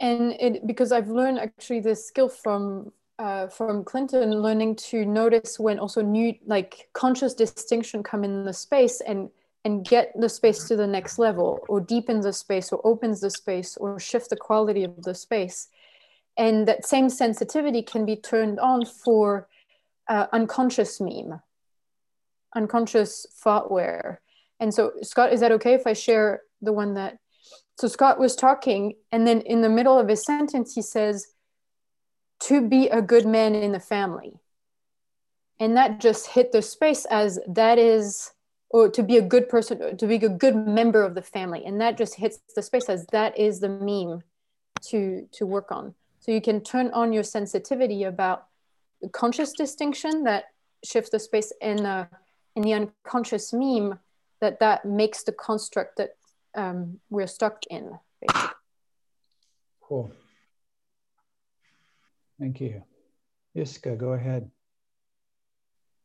and 0.00 0.32
it 0.40 0.66
because 0.66 0.92
I've 0.92 1.08
learned 1.08 1.38
actually 1.38 1.80
this 1.80 2.06
skill 2.06 2.28
from 2.28 2.92
uh, 3.18 3.46
from 3.46 3.84
Clinton, 3.84 4.30
learning 4.42 4.74
to 4.76 5.04
notice 5.04 5.58
when 5.58 5.78
also 5.78 6.02
new 6.02 6.34
like 6.46 6.88
conscious 6.92 7.34
distinction 7.34 8.02
come 8.02 8.24
in 8.24 8.44
the 8.44 8.52
space 8.52 9.00
and 9.00 9.30
and 9.64 9.86
get 9.86 10.12
the 10.18 10.28
space 10.28 10.68
to 10.68 10.76
the 10.76 10.86
next 10.86 11.18
level 11.18 11.64
or 11.68 11.80
deepen 11.80 12.20
the 12.20 12.32
space 12.32 12.70
or 12.70 12.80
opens 12.84 13.20
the 13.20 13.30
space 13.30 13.76
or 13.78 13.98
shift 13.98 14.28
the 14.30 14.36
quality 14.36 14.84
of 14.84 15.02
the 15.04 15.14
space. 15.14 15.68
And 16.36 16.68
that 16.68 16.84
same 16.84 17.08
sensitivity 17.08 17.82
can 17.82 18.04
be 18.04 18.16
turned 18.16 18.58
on 18.58 18.84
for 18.84 19.48
uh, 20.08 20.26
unconscious 20.32 21.00
meme 21.00 21.40
unconscious 22.54 23.26
thoughtware 23.42 24.20
and 24.60 24.72
so 24.72 24.92
scott 25.02 25.32
is 25.32 25.40
that 25.40 25.52
okay 25.52 25.74
if 25.74 25.86
i 25.86 25.92
share 25.92 26.42
the 26.62 26.72
one 26.72 26.94
that 26.94 27.18
so 27.76 27.88
Scott 27.88 28.18
was 28.18 28.36
talking, 28.36 28.94
and 29.10 29.26
then 29.26 29.40
in 29.40 29.62
the 29.62 29.68
middle 29.68 29.98
of 29.98 30.08
his 30.08 30.24
sentence, 30.24 30.74
he 30.74 30.82
says, 30.82 31.26
to 32.40 32.66
be 32.66 32.88
a 32.88 33.02
good 33.02 33.26
man 33.26 33.54
in 33.54 33.72
the 33.72 33.80
family. 33.80 34.38
And 35.58 35.76
that 35.76 36.00
just 36.00 36.28
hit 36.28 36.52
the 36.52 36.62
space 36.62 37.04
as 37.06 37.38
that 37.48 37.78
is, 37.78 38.32
or 38.70 38.88
to 38.90 39.02
be 39.02 39.16
a 39.16 39.22
good 39.22 39.48
person, 39.48 39.96
to 39.96 40.06
be 40.06 40.16
a 40.16 40.28
good 40.28 40.54
member 40.54 41.02
of 41.02 41.14
the 41.14 41.22
family. 41.22 41.64
And 41.64 41.80
that 41.80 41.96
just 41.96 42.16
hits 42.16 42.40
the 42.54 42.62
space 42.62 42.88
as 42.88 43.06
that 43.06 43.38
is 43.38 43.60
the 43.60 43.68
meme 43.68 44.22
to, 44.88 45.28
to 45.32 45.46
work 45.46 45.72
on. 45.72 45.94
So 46.20 46.32
you 46.32 46.40
can 46.40 46.60
turn 46.60 46.90
on 46.92 47.12
your 47.12 47.22
sensitivity 47.22 48.04
about 48.04 48.46
the 49.02 49.08
conscious 49.08 49.52
distinction 49.52 50.24
that 50.24 50.44
shifts 50.84 51.10
the 51.10 51.18
space 51.18 51.52
and 51.60 51.86
uh, 51.86 52.06
in 52.56 52.62
the 52.62 52.74
unconscious 52.74 53.52
meme 53.52 53.98
that 54.40 54.60
that 54.60 54.84
makes 54.84 55.22
the 55.24 55.32
construct 55.32 55.96
that 55.96 56.16
um, 56.54 57.00
we're 57.10 57.26
stuck 57.26 57.64
in. 57.70 57.98
Basically. 58.20 58.50
Cool. 59.80 60.10
Thank 62.38 62.60
you. 62.60 62.82
Iska, 63.56 63.96
go 63.96 64.12
ahead. 64.12 64.50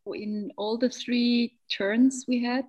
In 0.06 0.52
all 0.58 0.78
the 0.78 0.90
three 0.90 1.58
turns 1.72 2.26
we 2.28 2.44
had, 2.44 2.66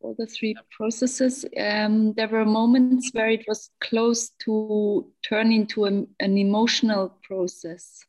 all 0.00 0.14
the 0.18 0.26
three 0.26 0.56
processes, 0.76 1.44
um, 1.58 2.12
there 2.14 2.28
were 2.28 2.44
moments 2.44 3.10
where 3.12 3.30
it 3.30 3.44
was 3.46 3.70
close 3.80 4.30
to 4.44 5.10
turn 5.22 5.52
into 5.52 5.86
a, 5.86 5.88
an 6.20 6.36
emotional 6.36 7.16
process. 7.22 8.00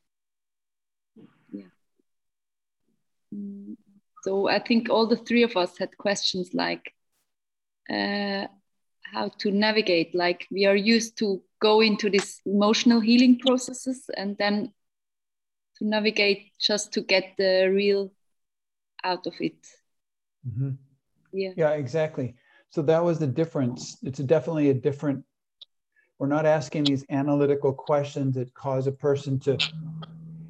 Yeah. 1.51 1.65
Mm, 3.33 3.77
so 4.23 4.49
I 4.49 4.59
think 4.59 4.89
all 4.89 5.07
the 5.07 5.17
three 5.17 5.43
of 5.43 5.55
us 5.55 5.77
had 5.77 5.95
questions 5.97 6.53
like, 6.53 6.93
uh, 7.89 8.47
how 9.15 9.29
to 9.39 9.49
navigate. 9.49 10.13
Like 10.13 10.45
we 10.51 10.65
are 10.65 10.75
used 10.75 11.17
to 11.19 11.41
go 11.61 11.81
into 11.81 12.09
these 12.09 12.41
emotional 12.45 12.99
healing 12.99 13.39
processes 13.39 14.09
and 14.17 14.37
then 14.37 14.73
to 15.77 15.87
navigate 15.87 16.51
just 16.59 16.91
to 16.93 17.01
get 17.01 17.33
the 17.37 17.71
real 17.73 18.11
out 19.03 19.25
of 19.25 19.33
it. 19.39 19.61
Mm-hmm. 20.47 20.71
yeah. 21.31 21.53
Yeah 21.55 21.71
exactly. 21.71 22.35
So 22.69 22.81
that 22.83 23.03
was 23.03 23.17
the 23.17 23.27
difference. 23.41 23.97
It's 24.03 24.19
definitely 24.19 24.69
a 24.69 24.73
different 24.73 25.23
we're 26.19 26.27
not 26.27 26.45
asking 26.45 26.85
these 26.85 27.05
analytical 27.09 27.73
questions 27.73 28.35
that 28.35 28.53
cause 28.53 28.87
a 28.87 28.91
person 28.91 29.37
to 29.41 29.57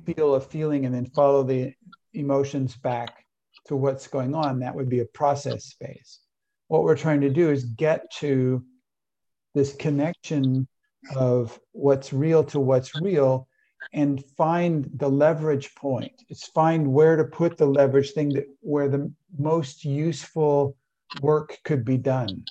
feel 0.06 0.36
a 0.36 0.42
feeling 0.42 0.86
and 0.86 0.94
then 0.94 1.08
follow 1.08 1.42
the 1.44 1.74
emotions 2.14 2.76
back 2.78 3.26
to 3.68 3.76
what's 3.76 4.08
going 4.08 4.36
on. 4.36 4.60
That 4.60 4.76
would 4.76 4.90
be 4.90 5.00
a 5.00 5.06
process 5.06 5.66
space 5.66 6.25
what 6.68 6.84
we're 6.84 6.98
trying 6.98 7.22
to 7.22 7.30
do 7.30 7.52
is 7.52 7.64
get 7.64 8.12
to 8.20 8.64
this 9.54 9.74
connection 9.76 10.68
of 11.16 11.60
what's 11.72 12.12
real 12.12 12.44
to 12.44 12.60
what's 12.60 12.96
real 12.96 13.48
and 13.94 14.24
find 14.38 14.90
the 14.96 15.08
leverage 15.08 15.74
point. 15.76 16.12
It's 16.28 16.48
find 16.48 16.92
where 16.92 17.16
to 17.16 17.24
put 17.24 17.58
the 17.58 17.66
leverage 17.66 18.12
thing 18.12 18.30
that 18.34 18.46
where 18.62 18.90
the 18.90 19.12
most 19.38 19.86
useful 19.86 20.76
work 21.22 21.58
could 21.64 21.86
be 21.86 21.98
done. 21.98 22.44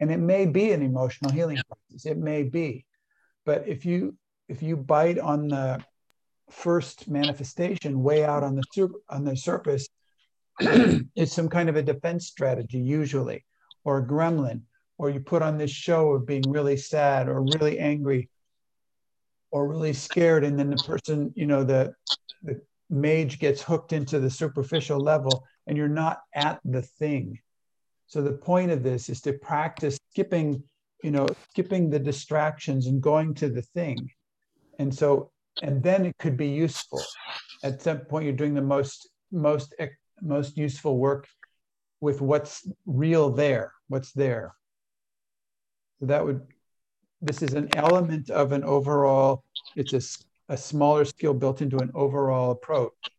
And 0.00 0.10
it 0.10 0.18
may 0.18 0.46
be 0.46 0.72
an 0.72 0.82
emotional 0.82 1.30
healing 1.30 1.60
process. 1.68 2.06
It 2.06 2.18
may 2.18 2.42
be. 2.42 2.86
But 3.46 3.68
if 3.68 3.84
you 3.84 4.16
if 4.48 4.62
you 4.62 4.76
bite 4.76 5.18
on 5.18 5.48
the 5.48 5.82
first 6.50 7.08
manifestation 7.08 8.02
way 8.02 8.24
out 8.24 8.42
on 8.42 8.56
the 8.56 8.88
on 9.08 9.24
the 9.24 9.36
surface, 9.36 9.88
it's 11.16 11.32
some 11.32 11.48
kind 11.48 11.68
of 11.68 11.76
a 11.76 11.82
defense 11.82 12.26
strategy 12.26 12.78
usually, 12.78 13.44
or 13.84 13.98
a 13.98 14.06
gremlin, 14.06 14.62
or 14.98 15.10
you 15.10 15.20
put 15.20 15.42
on 15.42 15.58
this 15.58 15.70
show 15.70 16.12
of 16.12 16.26
being 16.26 16.48
really 16.48 16.76
sad 16.76 17.28
or 17.28 17.42
really 17.42 17.78
angry 17.78 18.28
or 19.50 19.68
really 19.68 19.92
scared, 19.92 20.42
and 20.44 20.58
then 20.58 20.70
the 20.70 20.76
person, 20.78 21.32
you 21.36 21.46
know, 21.46 21.62
the 21.62 21.94
the 22.42 22.60
mage 22.90 23.38
gets 23.38 23.62
hooked 23.62 23.92
into 23.92 24.18
the 24.20 24.30
superficial 24.30 24.98
level, 24.98 25.44
and 25.66 25.76
you're 25.76 25.88
not 25.88 26.20
at 26.34 26.60
the 26.64 26.82
thing. 26.82 27.38
So 28.06 28.22
the 28.22 28.32
point 28.32 28.70
of 28.70 28.82
this 28.82 29.08
is 29.08 29.20
to 29.22 29.32
practice 29.32 29.96
skipping, 30.10 30.62
you 31.02 31.10
know, 31.10 31.28
skipping 31.50 31.88
the 31.88 31.98
distractions 31.98 32.86
and 32.86 33.00
going 33.00 33.34
to 33.34 33.48
the 33.48 33.62
thing. 33.62 34.10
And 34.78 34.94
so, 34.94 35.30
and 35.62 35.82
then 35.82 36.04
it 36.04 36.16
could 36.18 36.36
be 36.36 36.48
useful. 36.48 37.02
At 37.62 37.80
some 37.80 38.00
point, 38.00 38.24
you're 38.24 38.34
doing 38.34 38.54
the 38.54 38.62
most 38.62 39.08
most 39.32 39.74
most 40.24 40.56
useful 40.56 40.98
work 40.98 41.28
with 42.00 42.20
what's 42.20 42.66
real 42.86 43.30
there, 43.30 43.72
what's 43.88 44.12
there. 44.12 44.54
So 46.00 46.06
that 46.06 46.24
would, 46.24 46.42
this 47.20 47.42
is 47.42 47.54
an 47.54 47.74
element 47.74 48.30
of 48.30 48.52
an 48.52 48.64
overall, 48.64 49.44
it's 49.76 49.92
a, 49.92 50.52
a 50.52 50.56
smaller 50.56 51.04
skill 51.04 51.34
built 51.34 51.62
into 51.62 51.80
an 51.80 51.90
overall 51.94 52.50
approach. 52.50 53.12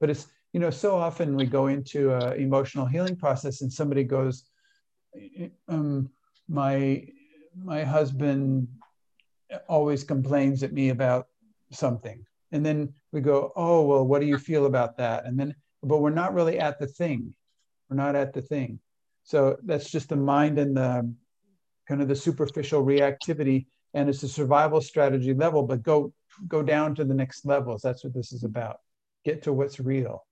But 0.00 0.10
it's, 0.10 0.26
you 0.52 0.60
know, 0.60 0.70
so 0.70 0.96
often 0.96 1.36
we 1.36 1.46
go 1.46 1.66
into 1.66 2.12
an 2.12 2.40
emotional 2.40 2.86
healing 2.86 3.16
process 3.16 3.62
and 3.62 3.72
somebody 3.72 4.04
goes, 4.04 4.44
um, 5.68 6.10
my, 6.48 7.06
my 7.56 7.84
husband 7.84 8.68
always 9.68 10.04
complains 10.04 10.62
at 10.62 10.72
me 10.72 10.90
about 10.90 11.26
something. 11.70 12.24
And 12.52 12.64
then 12.64 12.92
we 13.12 13.20
go, 13.20 13.52
oh, 13.56 13.84
well, 13.84 14.06
what 14.06 14.20
do 14.20 14.26
you 14.26 14.38
feel 14.38 14.66
about 14.66 14.96
that? 14.98 15.26
And 15.26 15.38
then, 15.38 15.54
but 15.82 15.98
we're 15.98 16.10
not 16.10 16.34
really 16.34 16.58
at 16.58 16.78
the 16.78 16.86
thing. 16.86 17.34
We're 17.88 17.96
not 17.96 18.14
at 18.16 18.32
the 18.32 18.42
thing. 18.42 18.80
So 19.24 19.56
that's 19.64 19.90
just 19.90 20.08
the 20.08 20.16
mind 20.16 20.58
and 20.58 20.76
the 20.76 21.14
kind 21.86 22.02
of 22.02 22.08
the 22.08 22.16
superficial 22.16 22.84
reactivity. 22.84 23.66
And 23.94 24.08
it's 24.08 24.22
a 24.22 24.28
survival 24.28 24.80
strategy 24.80 25.34
level, 25.34 25.62
but 25.62 25.82
go 25.82 26.12
go 26.46 26.62
down 26.62 26.94
to 26.94 27.04
the 27.04 27.14
next 27.14 27.46
levels. 27.46 27.82
That's 27.82 28.04
what 28.04 28.14
this 28.14 28.32
is 28.32 28.44
about. 28.44 28.76
Get 29.24 29.42
to 29.44 29.52
what's 29.52 29.80
real. 29.80 30.24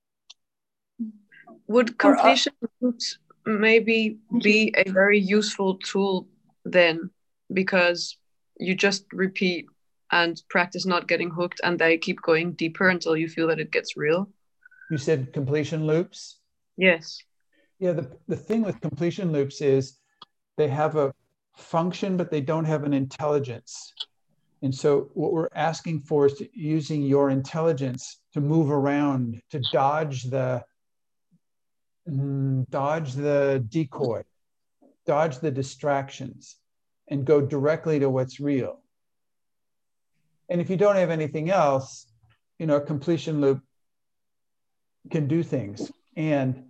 Would 1.68 1.98
completion 1.98 2.52
loops 2.80 3.18
maybe 3.44 4.18
be 4.42 4.74
a 4.76 4.90
very 4.90 5.18
useful 5.18 5.78
tool 5.78 6.28
then? 6.64 7.10
Because 7.52 8.16
you 8.58 8.74
just 8.74 9.04
repeat 9.12 9.66
and 10.12 10.40
practice 10.48 10.86
not 10.86 11.08
getting 11.08 11.30
hooked 11.30 11.60
and 11.64 11.78
they 11.78 11.98
keep 11.98 12.22
going 12.22 12.52
deeper 12.52 12.88
until 12.88 13.16
you 13.16 13.28
feel 13.28 13.48
that 13.48 13.58
it 13.58 13.72
gets 13.72 13.96
real. 13.96 14.28
You 14.90 14.98
said 14.98 15.32
completion 15.32 15.86
loops? 15.86 16.40
Yes. 16.76 17.18
Yeah, 17.78 17.92
the, 17.92 18.10
the 18.28 18.36
thing 18.36 18.62
with 18.62 18.80
completion 18.80 19.32
loops 19.32 19.60
is 19.60 19.98
they 20.56 20.68
have 20.68 20.96
a 20.96 21.12
function, 21.56 22.16
but 22.16 22.30
they 22.30 22.40
don't 22.40 22.64
have 22.64 22.84
an 22.84 22.94
intelligence. 22.94 23.92
And 24.62 24.74
so 24.74 25.10
what 25.14 25.32
we're 25.32 25.48
asking 25.54 26.00
for 26.00 26.26
is 26.26 26.42
using 26.54 27.02
your 27.02 27.30
intelligence 27.30 28.20
to 28.32 28.40
move 28.40 28.70
around, 28.70 29.40
to 29.50 29.60
dodge 29.72 30.24
the 30.24 30.64
mm, 32.08 32.68
dodge 32.70 33.12
the 33.12 33.64
decoy, 33.68 34.22
dodge 35.06 35.38
the 35.40 35.50
distractions, 35.50 36.56
and 37.08 37.24
go 37.24 37.40
directly 37.40 37.98
to 37.98 38.08
what's 38.08 38.40
real. 38.40 38.80
And 40.48 40.60
if 40.60 40.70
you 40.70 40.76
don't 40.76 40.96
have 40.96 41.10
anything 41.10 41.50
else, 41.50 42.06
you 42.58 42.66
know, 42.66 42.76
a 42.76 42.80
completion 42.80 43.40
loop 43.40 43.60
can 45.10 45.26
do 45.26 45.42
things. 45.42 45.90
And 46.16 46.64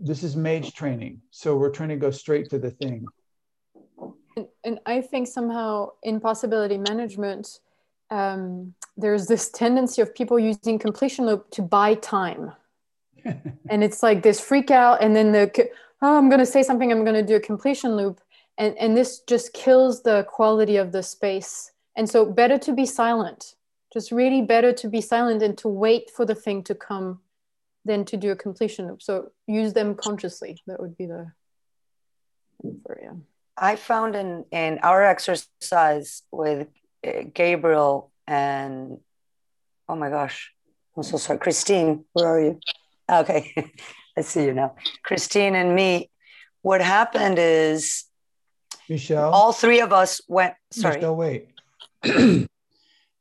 this 0.00 0.22
is 0.22 0.36
mage 0.36 0.74
training. 0.74 1.20
So 1.30 1.56
we're 1.56 1.70
trying 1.70 1.88
to 1.90 1.96
go 1.96 2.10
straight 2.10 2.48
to 2.50 2.58
the 2.58 2.70
thing. 2.70 3.06
And, 4.36 4.46
and 4.64 4.80
I 4.86 5.00
think 5.00 5.26
somehow 5.26 5.90
in 6.02 6.20
possibility 6.20 6.78
management, 6.78 7.60
um, 8.10 8.74
there's 8.96 9.26
this 9.26 9.50
tendency 9.50 10.00
of 10.02 10.14
people 10.14 10.38
using 10.38 10.78
completion 10.78 11.26
loop 11.26 11.50
to 11.52 11.62
buy 11.62 11.94
time. 11.94 12.52
and 13.24 13.84
it's 13.84 14.02
like 14.02 14.22
this 14.22 14.40
freak 14.40 14.70
out, 14.70 15.02
and 15.02 15.14
then 15.14 15.32
the, 15.32 15.68
oh, 16.02 16.16
I'm 16.16 16.28
going 16.28 16.38
to 16.38 16.46
say 16.46 16.62
something, 16.62 16.90
I'm 16.90 17.04
going 17.04 17.16
to 17.16 17.22
do 17.22 17.36
a 17.36 17.40
completion 17.40 17.96
loop. 17.96 18.20
And, 18.56 18.76
and 18.78 18.96
this 18.96 19.20
just 19.20 19.52
kills 19.52 20.02
the 20.02 20.24
quality 20.28 20.76
of 20.76 20.92
the 20.92 21.02
space. 21.02 21.72
And 21.96 22.08
so, 22.08 22.24
better 22.24 22.58
to 22.58 22.72
be 22.72 22.86
silent, 22.86 23.54
just 23.92 24.12
really 24.12 24.42
better 24.42 24.72
to 24.72 24.88
be 24.88 25.00
silent 25.00 25.42
and 25.42 25.58
to 25.58 25.68
wait 25.68 26.10
for 26.10 26.24
the 26.24 26.34
thing 26.34 26.62
to 26.64 26.74
come 26.74 27.20
than 27.88 28.04
to 28.04 28.16
do 28.16 28.30
a 28.30 28.36
completion 28.36 28.86
loop. 28.86 29.02
So 29.02 29.32
use 29.46 29.72
them 29.72 29.96
consciously. 29.96 30.62
That 30.66 30.78
would 30.78 30.96
be 30.96 31.06
the 31.06 31.32
for 32.86 32.98
you. 33.02 33.22
I 33.56 33.74
found 33.76 34.14
in 34.14 34.44
in 34.52 34.78
our 34.82 35.04
exercise 35.04 36.22
with 36.30 36.68
uh, 37.06 37.22
Gabriel 37.34 38.12
and 38.26 38.98
oh 39.88 39.96
my 39.96 40.10
gosh, 40.10 40.52
I'm 40.96 41.02
so 41.02 41.16
sorry, 41.16 41.38
Christine. 41.38 42.04
Where 42.12 42.28
are 42.28 42.40
you? 42.40 42.60
Okay, 43.10 43.72
I 44.16 44.20
see 44.20 44.44
you 44.44 44.54
now. 44.54 44.76
Christine 45.02 45.54
and 45.56 45.74
me. 45.74 46.10
What 46.62 46.80
happened 46.82 47.38
is 47.38 48.04
Michelle. 48.88 49.32
All 49.32 49.52
three 49.52 49.80
of 49.80 49.92
us 49.92 50.20
went. 50.28 50.54
Sorry. 50.70 50.96
Michelle, 50.96 51.16
wait. 51.16 51.48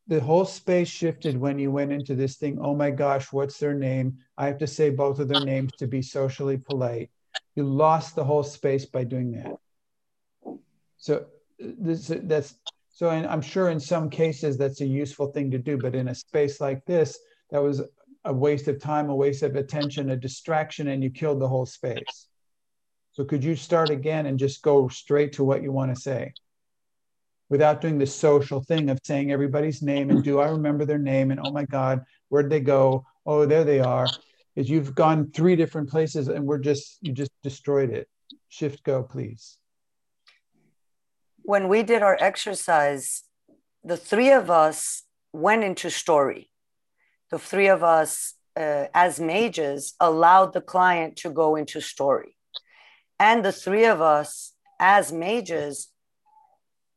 the 0.08 0.22
whole 0.22 0.46
space 0.46 0.88
shifted 0.88 1.38
when 1.38 1.60
you 1.60 1.72
went 1.72 1.92
into 1.92 2.16
this 2.16 2.38
thing. 2.38 2.58
Oh 2.62 2.74
my 2.74 2.92
gosh, 2.92 3.34
what's 3.34 3.60
their 3.60 3.74
name? 3.74 4.18
I 4.38 4.48
have 4.48 4.58
to 4.60 4.68
say 4.68 4.90
both 4.90 5.20
of 5.20 5.28
their 5.28 5.42
names 5.42 5.74
to 5.74 5.88
be 5.88 6.02
socially 6.02 6.58
polite. 6.58 7.10
You 7.56 7.64
lost 7.64 8.16
the 8.16 8.24
whole 8.24 8.44
space 8.44 8.86
by 8.86 9.04
doing 9.04 9.32
that. 9.32 9.58
So 10.98 11.26
this 11.60 12.12
that's 12.24 12.56
so 12.90 13.10
and 13.10 13.28
I'm 13.28 13.42
sure 13.42 13.70
in 13.70 13.80
some 13.80 14.10
cases 14.10 14.58
that's 14.58 14.82
a 14.82 14.86
useful 14.86 15.28
thing 15.28 15.52
to 15.52 15.58
do, 15.58 15.78
but 15.78 15.96
in 15.96 16.08
a 16.08 16.16
space 16.16 16.62
like 16.62 16.86
this, 16.86 17.20
that 17.52 17.62
was 17.62 17.82
a 18.26 18.34
waste 18.34 18.68
of 18.68 18.82
time, 18.82 19.10
a 19.10 19.16
waste 19.16 19.44
of 19.44 19.56
attention, 19.56 20.10
a 20.10 20.18
distraction, 20.18 20.88
and 20.88 21.04
you 21.04 21.10
killed 21.10 21.40
the 21.40 21.48
whole 21.48 21.66
space. 21.66 22.28
So 23.12 23.24
could 23.24 23.44
you 23.44 23.56
start 23.56 23.92
again 23.92 24.26
and 24.26 24.40
just 24.40 24.62
go 24.62 24.88
straight 24.88 25.34
to 25.34 25.44
what 25.44 25.64
you 25.64 25.72
want 25.72 25.94
to 25.96 26.02
say? 26.02 26.34
Without 27.50 27.82
doing 27.82 27.98
the 27.98 28.06
social 28.06 28.62
thing 28.62 28.90
of 28.90 29.00
saying 29.04 29.32
everybody's 29.32 29.82
name 29.82 30.10
and 30.10 30.24
do 30.24 30.40
I 30.40 30.50
remember 30.50 30.86
their 30.86 30.98
name 30.98 31.32
and 31.32 31.40
oh 31.44 31.52
my 31.52 31.66
God, 31.66 32.04
where'd 32.30 32.50
they 32.50 32.60
go? 32.60 33.06
Oh, 33.26 33.46
there 33.46 33.64
they 33.64 33.80
are. 33.80 34.08
Is 34.56 34.70
you've 34.70 34.96
gone 34.96 35.32
three 35.32 35.56
different 35.56 35.90
places 35.90 36.28
and 36.28 36.46
we're 36.46 36.58
just 36.58 36.98
you 37.02 37.14
just 37.14 37.32
destroyed 37.44 37.92
it. 37.92 38.10
Shift 38.50 38.84
go, 38.84 39.04
please. 39.04 39.58
When 41.44 41.70
we 41.70 41.84
did 41.84 42.02
our 42.02 42.18
exercise, 42.20 43.24
the 43.84 43.98
three 43.98 44.32
of 44.32 44.50
us 44.50 45.04
went 45.32 45.64
into 45.64 45.90
story. 45.90 46.50
The 47.32 47.40
three 47.40 47.68
of 47.68 47.84
us, 47.84 48.34
uh, 48.56 48.86
as 48.94 49.20
mages, 49.20 49.94
allowed 50.00 50.54
the 50.54 50.62
client 50.62 51.16
to 51.18 51.30
go 51.30 51.56
into 51.56 51.80
story. 51.80 52.36
And 53.20 53.46
the 53.46 53.52
three 53.52 53.86
of 53.86 54.02
us, 54.02 54.54
as 54.80 55.12
mages, 55.12 55.90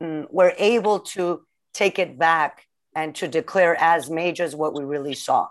we're 0.01 0.55
able 0.59 1.01
to 1.01 1.43
take 1.75 1.99
it 1.99 2.19
back 2.19 2.67
and 2.95 3.15
to 3.17 3.29
declare 3.29 3.77
as 3.79 4.11
mages 4.11 4.57
what 4.57 4.75
we 4.75 4.85
really 4.85 5.15
saw. 5.15 5.49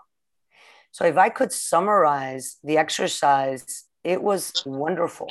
So, 0.92 1.04
if 1.04 1.16
I 1.16 1.28
could 1.28 1.52
summarize 1.52 2.56
the 2.64 2.76
exercise, 2.76 3.84
it 4.02 4.22
was 4.22 4.62
wonderful. 4.66 5.30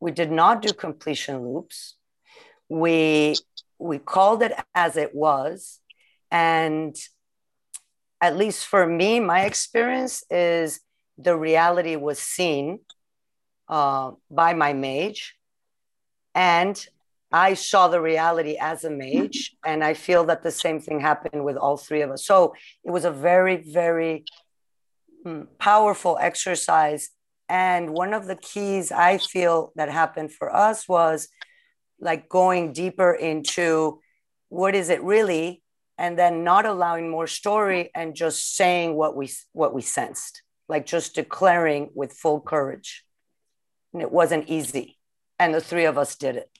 We 0.00 0.12
did 0.12 0.30
not 0.30 0.62
do 0.62 0.72
completion 0.72 1.42
loops. 1.42 1.96
We 2.68 3.36
we 3.78 3.98
called 3.98 4.42
it 4.42 4.52
as 4.74 4.96
it 4.96 5.14
was, 5.14 5.80
and 6.30 6.96
at 8.20 8.36
least 8.36 8.66
for 8.66 8.86
me, 8.86 9.20
my 9.20 9.42
experience 9.42 10.24
is 10.30 10.80
the 11.16 11.36
reality 11.36 11.96
was 11.96 12.18
seen 12.18 12.80
uh, 13.68 14.12
by 14.30 14.54
my 14.54 14.72
mage, 14.72 15.34
and 16.34 16.86
I 17.30 17.54
saw 17.54 17.88
the 17.88 18.00
reality 18.00 18.56
as 18.58 18.84
a 18.84 18.90
mage, 18.90 19.54
and 19.64 19.84
I 19.84 19.94
feel 19.94 20.24
that 20.24 20.42
the 20.42 20.50
same 20.50 20.80
thing 20.80 21.00
happened 21.00 21.44
with 21.44 21.56
all 21.56 21.76
three 21.76 22.00
of 22.00 22.10
us. 22.10 22.24
So 22.24 22.54
it 22.84 22.90
was 22.90 23.04
a 23.04 23.10
very, 23.10 23.56
very 23.56 24.24
mm, 25.26 25.46
powerful 25.58 26.16
exercise. 26.20 27.10
And 27.48 27.90
one 27.90 28.14
of 28.14 28.26
the 28.26 28.36
keys 28.36 28.90
I 28.90 29.18
feel 29.18 29.72
that 29.76 29.90
happened 29.90 30.32
for 30.32 30.54
us 30.54 30.88
was 30.88 31.28
like 32.00 32.28
going 32.28 32.72
deeper 32.72 33.12
into 33.12 34.00
what 34.48 34.74
is 34.74 34.88
it 34.88 35.02
really, 35.02 35.62
and 35.98 36.18
then 36.18 36.44
not 36.44 36.64
allowing 36.64 37.10
more 37.10 37.26
story 37.26 37.90
and 37.94 38.14
just 38.14 38.56
saying 38.56 38.94
what 38.94 39.16
we 39.16 39.30
what 39.52 39.74
we 39.74 39.82
sensed, 39.82 40.42
like 40.66 40.86
just 40.86 41.14
declaring 41.14 41.90
with 41.94 42.12
full 42.12 42.40
courage. 42.40 43.04
And 43.92 44.00
it 44.00 44.12
wasn't 44.12 44.48
easy, 44.48 44.96
and 45.38 45.52
the 45.52 45.60
three 45.60 45.84
of 45.84 45.98
us 45.98 46.16
did 46.16 46.36
it 46.36 46.50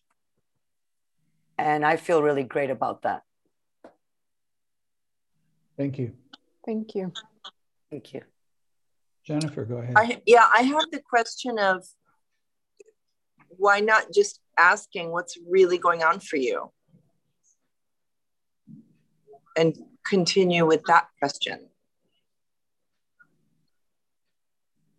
and 1.59 1.84
I 1.84 1.96
feel 1.96 2.22
really 2.22 2.44
great 2.44 2.70
about 2.70 3.02
that. 3.02 3.22
Thank 5.76 5.98
you. 5.98 6.12
Thank 6.64 6.94
you. 6.94 7.12
Thank 7.90 8.14
you. 8.14 8.22
Jennifer, 9.24 9.64
go 9.64 9.78
ahead. 9.78 9.94
I, 9.96 10.22
yeah, 10.26 10.48
I 10.52 10.62
have 10.62 10.90
the 10.90 11.00
question 11.00 11.59
of 11.59 11.84
why 13.48 13.80
not 13.80 14.12
just 14.12 14.40
asking 14.56 15.11
what's 15.11 15.36
really 15.48 15.78
going 15.78 16.02
on 16.02 16.20
for 16.20 16.36
you 16.36 16.70
and 19.56 19.76
continue 20.04 20.64
with 20.66 20.82
that 20.84 21.09
question. 21.18 21.68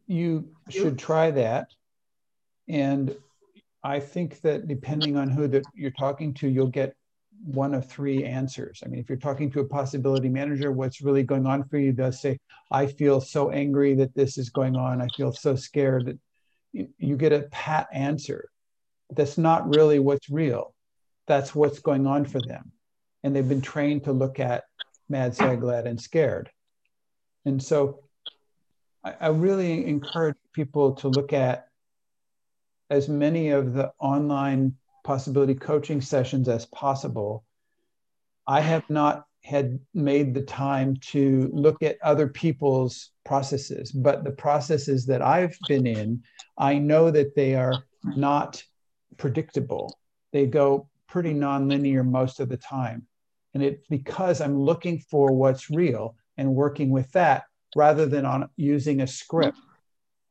You 0.07 0.49
should 0.69 0.97
try 0.97 1.31
that. 1.31 1.69
And 2.67 3.15
I 3.83 3.99
think 3.99 4.41
that 4.41 4.67
depending 4.67 5.15
on 5.17 5.29
who 5.29 5.47
that 5.47 5.63
you're 5.73 5.91
talking 5.91 6.33
to, 6.35 6.47
you'll 6.47 6.67
get 6.67 6.95
one 7.43 7.73
of 7.73 7.85
three 7.87 8.25
answers. 8.25 8.81
I 8.85 8.89
mean, 8.89 8.99
if 8.99 9.07
you're 9.07 9.17
talking 9.17 9.49
to 9.51 9.61
a 9.61 9.65
possibility 9.65 10.27
manager, 10.29 10.71
what's 10.71 11.01
really 11.01 11.23
going 11.23 11.45
on 11.45 11.63
for 11.63 11.77
you? 11.77 11.93
They'll 11.93 12.11
say, 12.11 12.37
I 12.71 12.85
feel 12.85 13.21
so 13.21 13.51
angry 13.51 13.95
that 13.95 14.13
this 14.13 14.37
is 14.37 14.49
going 14.49 14.75
on. 14.75 15.01
I 15.01 15.07
feel 15.15 15.31
so 15.31 15.55
scared 15.55 16.07
that 16.07 16.19
you, 16.97 17.15
get 17.15 17.33
a 17.33 17.43
pat 17.51 17.87
answer. 17.93 18.49
That's 19.11 19.37
not 19.37 19.73
really 19.73 19.99
what's 19.99 20.29
real. 20.29 20.73
That's 21.27 21.55
what's 21.55 21.79
going 21.79 22.05
on 22.05 22.25
for 22.25 22.41
them. 22.41 22.71
And 23.23 23.35
they've 23.35 23.47
been 23.47 23.61
trained 23.61 24.03
to 24.03 24.11
look 24.11 24.39
at 24.39 24.65
mad, 25.07 25.35
sad, 25.35 25.61
glad, 25.61 25.87
and 25.87 25.99
scared. 25.99 26.49
And 27.45 27.63
so 27.63 28.01
I, 29.03 29.15
I 29.19 29.27
really 29.29 29.87
encourage 29.87 30.37
people 30.53 30.93
to 30.95 31.07
look 31.07 31.33
at 31.33 31.68
as 32.89 33.07
many 33.07 33.49
of 33.49 33.73
the 33.73 33.91
online 33.99 34.75
possibility 35.03 35.55
coaching 35.55 36.01
sessions 36.01 36.49
as 36.49 36.65
possible. 36.67 37.43
I 38.47 38.61
have 38.61 38.89
not 38.89 39.25
had 39.43 39.79
made 39.93 40.33
the 40.33 40.41
time 40.41 40.95
to 40.97 41.49
look 41.53 41.81
at 41.81 41.97
other 42.03 42.27
people's 42.27 43.11
processes, 43.25 43.91
but 43.91 44.23
the 44.23 44.31
processes 44.31 45.05
that 45.05 45.21
I've 45.21 45.57
been 45.67 45.87
in, 45.87 46.23
I 46.57 46.77
know 46.77 47.09
that 47.11 47.35
they 47.35 47.55
are 47.55 47.83
not 48.03 48.61
predictable. 49.17 49.97
They 50.33 50.45
go 50.45 50.89
pretty 51.07 51.33
nonlinear 51.33 52.05
most 52.05 52.39
of 52.39 52.49
the 52.49 52.57
time. 52.57 53.07
And 53.53 53.63
it's 53.63 53.87
because 53.89 54.41
I'm 54.41 54.59
looking 54.59 54.99
for 55.09 55.31
what's 55.31 55.69
real 55.69 56.15
and 56.37 56.53
working 56.53 56.91
with 56.91 57.11
that 57.13 57.43
rather 57.75 58.05
than 58.05 58.25
on 58.25 58.49
using 58.57 59.01
a 59.01 59.07
script 59.07 59.57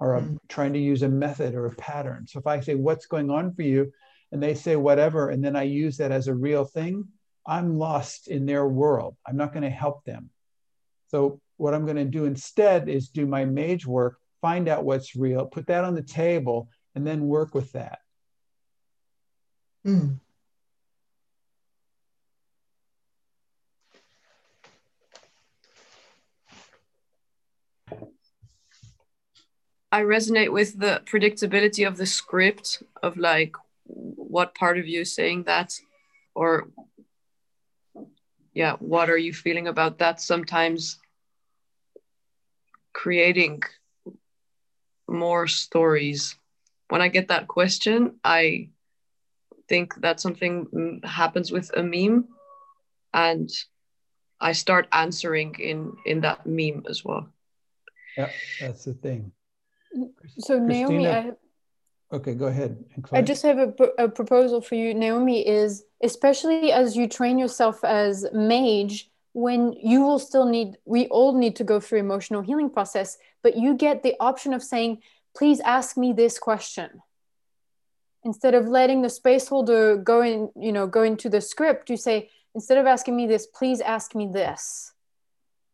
or 0.00 0.14
a, 0.14 0.28
trying 0.48 0.72
to 0.72 0.78
use 0.78 1.02
a 1.02 1.08
method 1.08 1.54
or 1.54 1.66
a 1.66 1.74
pattern. 1.74 2.26
So 2.26 2.38
if 2.38 2.46
I 2.46 2.60
say, 2.60 2.74
What's 2.74 3.06
going 3.06 3.30
on 3.30 3.52
for 3.54 3.62
you? 3.62 3.92
and 4.32 4.42
they 4.42 4.54
say 4.54 4.76
whatever, 4.76 5.30
and 5.30 5.42
then 5.42 5.56
I 5.56 5.62
use 5.62 5.96
that 5.98 6.12
as 6.12 6.28
a 6.28 6.34
real 6.34 6.64
thing, 6.64 7.08
I'm 7.46 7.78
lost 7.78 8.28
in 8.28 8.44
their 8.44 8.66
world. 8.66 9.16
I'm 9.26 9.36
not 9.36 9.52
going 9.52 9.62
to 9.62 9.70
help 9.70 10.04
them. 10.04 10.30
So 11.08 11.40
what 11.56 11.74
I'm 11.74 11.84
going 11.84 11.96
to 11.96 12.04
do 12.04 12.26
instead 12.26 12.88
is 12.88 13.08
do 13.08 13.26
my 13.26 13.44
mage 13.46 13.86
work, 13.86 14.18
find 14.42 14.68
out 14.68 14.84
what's 14.84 15.16
real, 15.16 15.46
put 15.46 15.66
that 15.68 15.84
on 15.84 15.94
the 15.94 16.02
table, 16.02 16.68
and 16.94 17.06
then 17.06 17.26
work 17.26 17.54
with 17.54 17.72
that. 17.72 18.00
Mm. 19.86 20.20
I 29.90 30.02
resonate 30.02 30.52
with 30.52 30.78
the 30.78 31.02
predictability 31.06 31.86
of 31.86 31.96
the 31.96 32.06
script 32.06 32.82
of 33.02 33.16
like 33.16 33.54
what 33.84 34.54
part 34.54 34.78
of 34.78 34.86
you 34.86 35.00
is 35.00 35.14
saying 35.14 35.44
that 35.44 35.72
or 36.34 36.68
yeah 38.52 38.74
what 38.80 39.08
are 39.08 39.16
you 39.16 39.32
feeling 39.32 39.66
about 39.66 39.98
that 39.98 40.20
sometimes 40.20 40.98
creating 42.92 43.62
more 45.08 45.46
stories. 45.46 46.36
When 46.90 47.00
i 47.00 47.08
get 47.08 47.28
that 47.28 47.48
question 47.48 48.18
i 48.24 48.68
think 49.68 49.94
that 50.00 50.20
something 50.20 51.00
happens 51.04 51.50
with 51.52 51.70
a 51.76 51.82
meme 51.82 52.28
and 53.12 53.50
i 54.40 54.52
start 54.52 54.88
answering 54.92 55.54
in 55.58 55.96
in 56.06 56.20
that 56.20 56.46
meme 56.46 56.84
as 56.88 57.04
well. 57.04 57.28
Yeah 58.16 58.30
that's 58.60 58.84
the 58.84 58.94
thing 58.94 59.32
so 60.38 60.58
naomi 60.58 61.08
I, 61.08 61.32
Okay, 62.10 62.34
go 62.34 62.46
ahead. 62.46 62.82
I 63.12 63.20
just 63.20 63.42
have 63.42 63.58
a, 63.58 63.74
a, 63.98 64.08
proposal 64.08 64.62
for 64.62 64.76
you, 64.76 64.94
Naomi. 64.94 65.46
Is 65.46 65.84
especially 66.02 66.72
as 66.72 66.96
you 66.96 67.06
train 67.06 67.38
yourself 67.38 67.84
as 67.84 68.26
mage, 68.32 69.10
when 69.32 69.74
you 69.74 70.00
will 70.02 70.18
still 70.18 70.46
need, 70.46 70.78
we 70.86 71.06
all 71.08 71.36
need 71.36 71.54
to 71.56 71.64
go 71.64 71.80
through 71.80 71.98
emotional 71.98 72.40
healing 72.40 72.70
process, 72.70 73.18
but 73.42 73.56
you 73.56 73.74
get 73.74 74.02
the 74.02 74.14
option 74.20 74.54
of 74.54 74.62
saying, 74.62 75.02
"Please 75.36 75.60
ask 75.60 75.98
me 75.98 76.14
this 76.14 76.38
question," 76.38 77.02
instead 78.24 78.54
of 78.54 78.66
letting 78.68 79.02
the 79.02 79.10
space 79.10 79.46
holder 79.46 79.96
go 79.96 80.22
in, 80.22 80.50
you 80.56 80.72
know, 80.72 80.86
go 80.86 81.02
into 81.02 81.28
the 81.28 81.42
script. 81.42 81.90
You 81.90 81.98
say, 81.98 82.30
instead 82.54 82.78
of 82.78 82.86
asking 82.86 83.16
me 83.16 83.26
this, 83.26 83.46
please 83.46 83.82
ask 83.82 84.14
me 84.14 84.28
this, 84.32 84.94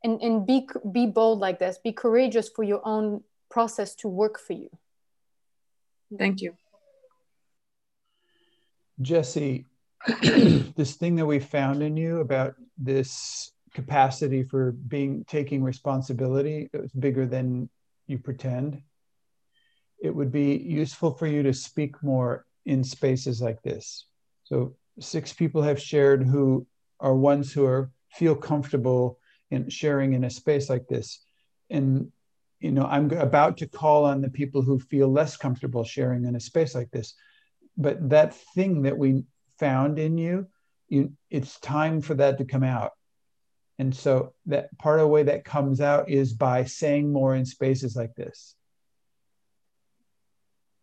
and 0.03 0.21
and 0.21 0.45
be 0.45 0.69
be 0.91 1.07
bold 1.07 1.39
like 1.39 1.61
this. 1.61 1.79
Be 1.79 1.93
courageous 1.93 2.49
for 2.49 2.65
your 2.65 2.83
own 2.85 3.23
process 3.55 3.95
to 3.95 4.09
work 4.09 4.37
for 4.41 4.55
you. 4.55 4.69
Thank 6.19 6.43
you. 6.43 6.57
Jesse, 9.01 9.67
this 10.77 10.97
thing 10.97 11.15
that 11.15 11.27
we 11.27 11.39
found 11.39 11.81
in 11.81 11.97
you 11.97 12.19
about 12.19 12.57
this 12.77 13.53
capacity 13.73 14.43
for 14.43 14.73
being 14.73 15.25
taking 15.29 15.63
responsibility, 15.63 16.69
it's 16.73 16.93
bigger 16.93 17.27
than 17.27 17.69
you 18.09 18.19
pretend. 18.19 18.83
It 20.03 20.13
would 20.15 20.33
be 20.33 20.57
useful 20.57 21.13
for 21.13 21.29
you 21.29 21.45
to 21.45 21.55
speak 21.55 22.03
more 22.03 22.47
in 22.67 22.83
spaces 22.83 23.41
like 23.41 23.63
this. 23.63 24.07
So 24.43 24.75
six 24.99 25.33
people 25.33 25.63
have 25.63 25.81
shared 25.81 26.27
who 26.27 26.67
are 26.99 27.15
ones 27.15 27.53
who 27.53 27.65
are 27.67 27.93
feel 28.11 28.35
comfortable 28.35 29.21
in 29.53 29.71
sharing 29.71 30.13
in 30.15 30.25
a 30.25 30.31
space 30.31 30.69
like 30.69 30.89
this. 30.89 31.25
And 31.71 32.11
you 32.65 32.73
know 32.73 32.87
i'm 32.87 33.11
about 33.11 33.59
to 33.59 33.67
call 33.67 34.07
on 34.07 34.23
the 34.23 34.31
people 34.31 34.63
who 34.63 34.79
feel 34.79 35.07
less 35.07 35.37
comfortable 35.37 35.85
sharing 35.85 36.25
in 36.25 36.35
a 36.35 36.41
space 36.41 36.75
like 36.75 36.91
this. 36.91 37.13
But 37.77 38.09
that 38.09 38.35
thing 38.55 38.83
that 38.83 38.97
we 38.97 39.25
found 39.59 39.99
in 39.99 40.17
you 40.17 40.47
you 40.89 41.13
it's 41.29 41.61
time 41.61 42.01
for 42.01 42.15
that 42.15 42.39
to 42.39 42.47
come 42.47 42.65
out. 42.65 42.93
And 43.79 43.95
so 43.95 44.33
that 44.47 44.77
part 44.79 44.99
of 44.99 45.05
the 45.05 45.09
way 45.09 45.25
that 45.25 45.45
comes 45.45 45.83
out 45.83 46.09
is 46.09 46.33
by 46.33 46.65
saying 46.65 47.13
more 47.13 47.35
in 47.35 47.45
spaces 47.45 47.95
like 47.97 48.15
this. 48.15 48.55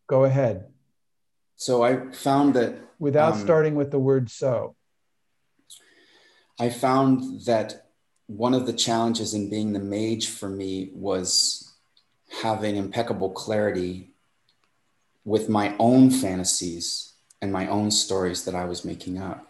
Go 0.07 0.25
ahead. 0.25 0.67
So 1.55 1.81
i 1.81 2.11
found 2.11 2.53
that 2.53 2.79
without 2.99 3.33
um, 3.33 3.39
starting 3.39 3.73
with 3.73 3.89
the 3.89 3.99
word 3.99 4.29
so. 4.29 4.75
I 6.59 6.69
found 6.69 7.45
that 7.45 7.87
one 8.27 8.53
of 8.53 8.67
the 8.67 8.73
challenges 8.73 9.33
in 9.33 9.49
being 9.49 9.73
the 9.73 9.79
mage 9.79 10.27
for 10.27 10.47
me 10.47 10.91
was 10.93 11.70
having 12.31 12.75
impeccable 12.77 13.29
clarity 13.29 14.09
with 15.25 15.49
my 15.49 15.75
own 15.77 16.09
fantasies 16.09 17.13
and 17.41 17.51
my 17.51 17.67
own 17.67 17.91
stories 17.91 18.45
that 18.45 18.55
I 18.55 18.65
was 18.65 18.85
making 18.85 19.19
up. 19.19 19.47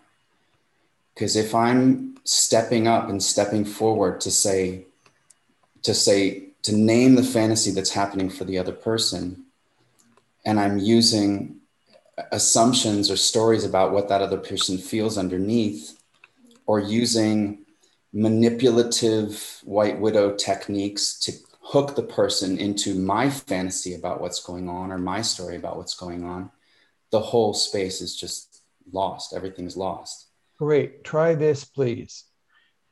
Because 1.13 1.35
if 1.35 1.53
I'm 1.53 2.17
stepping 2.23 2.87
up 2.87 3.09
and 3.09 3.21
stepping 3.21 3.65
forward 3.65 4.21
to 4.21 4.31
say, 4.31 4.85
to 5.83 5.93
say, 5.93 6.47
to 6.63 6.75
name 6.75 7.15
the 7.15 7.23
fantasy 7.23 7.71
that's 7.71 7.91
happening 7.91 8.29
for 8.29 8.43
the 8.43 8.57
other 8.57 8.71
person, 8.71 9.45
and 10.45 10.59
I'm 10.59 10.77
using 10.77 11.57
assumptions 12.31 13.09
or 13.09 13.15
stories 13.15 13.63
about 13.63 13.91
what 13.91 14.09
that 14.09 14.21
other 14.21 14.37
person 14.37 14.77
feels 14.77 15.17
underneath, 15.17 15.97
or 16.65 16.79
using 16.79 17.59
manipulative 18.13 19.59
white 19.63 19.99
widow 19.99 20.35
techniques 20.35 21.17
to 21.19 21.31
hook 21.61 21.95
the 21.95 22.03
person 22.03 22.57
into 22.57 22.95
my 22.95 23.29
fantasy 23.29 23.93
about 23.93 24.19
what's 24.19 24.43
going 24.43 24.67
on 24.67 24.91
or 24.91 24.97
my 24.97 25.21
story 25.21 25.55
about 25.55 25.77
what's 25.77 25.95
going 25.95 26.23
on, 26.23 26.51
the 27.11 27.19
whole 27.19 27.53
space 27.53 28.01
is 28.01 28.15
just 28.15 28.63
lost. 28.91 29.33
Everything's 29.33 29.77
lost. 29.77 30.27
Great. 30.57 31.03
Try 31.03 31.35
this, 31.35 31.63
please. 31.63 32.25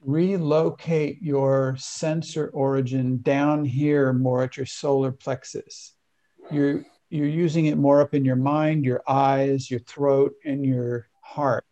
Relocate 0.02 1.22
your 1.22 1.76
sensor 1.78 2.50
origin 2.54 3.22
down 3.22 3.66
here 3.66 4.14
more 4.14 4.44
at 4.44 4.56
your 4.56 4.66
solar 4.66 5.12
plexus. 5.12 5.94
You're, 6.52 6.86
you're 7.10 7.28
using 7.28 7.66
it 7.66 7.78
more 7.78 8.02
up 8.02 8.14
in 8.14 8.24
your 8.24 8.36
mind, 8.36 8.86
your 8.86 9.02
eyes, 9.08 9.70
your 9.70 9.82
throat, 9.82 10.34
and 10.46 10.66
your 10.66 11.10
heart. 11.22 11.66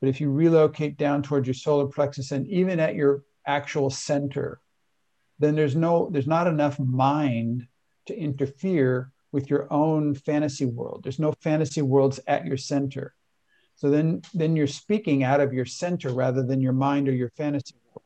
But 0.00 0.08
if 0.08 0.20
you 0.20 0.30
relocate 0.30 0.96
down 0.96 1.22
towards 1.22 1.46
your 1.46 1.54
solar 1.54 1.86
plexus 1.86 2.30
and 2.30 2.46
even 2.48 2.80
at 2.80 2.94
your 2.94 3.24
actual 3.46 3.90
center, 3.90 4.60
then 5.40 5.56
there's 5.56 5.74
no 5.74 6.08
there's 6.12 6.26
not 6.26 6.46
enough 6.46 6.78
mind 6.78 7.66
to 8.06 8.16
interfere 8.16 9.10
with 9.32 9.50
your 9.50 9.72
own 9.72 10.14
fantasy 10.14 10.66
world 10.66 11.02
there's 11.02 11.18
no 11.18 11.32
fantasy 11.40 11.82
worlds 11.82 12.20
at 12.28 12.46
your 12.46 12.56
center 12.56 13.14
so 13.74 13.90
then 13.90 14.22
then 14.34 14.54
you're 14.54 14.66
speaking 14.66 15.24
out 15.24 15.40
of 15.40 15.52
your 15.52 15.66
center 15.66 16.10
rather 16.10 16.44
than 16.44 16.60
your 16.60 16.72
mind 16.72 17.08
or 17.08 17.12
your 17.12 17.30
fantasy 17.30 17.74
world 17.86 18.04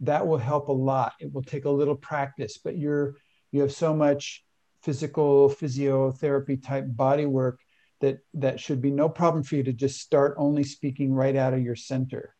that 0.00 0.26
will 0.26 0.38
help 0.38 0.68
a 0.68 0.72
lot. 0.72 1.14
It 1.20 1.32
will 1.32 1.42
take 1.42 1.64
a 1.64 1.70
little 1.70 1.96
practice, 1.96 2.58
but 2.58 2.76
you're 2.76 3.16
you 3.52 3.60
have 3.60 3.72
so 3.72 3.94
much 3.94 4.44
physical 4.82 5.48
physiotherapy 5.48 6.62
type 6.62 6.84
body 6.88 7.26
work 7.26 7.60
that 8.00 8.18
that 8.34 8.60
should 8.60 8.82
be 8.82 8.90
no 8.90 9.08
problem 9.08 9.42
for 9.42 9.56
you 9.56 9.62
to 9.62 9.72
just 9.72 10.00
start 10.00 10.34
only 10.36 10.64
speaking 10.64 11.12
right 11.12 11.36
out 11.36 11.54
of 11.54 11.62
your 11.62 11.76
center. 11.76 12.34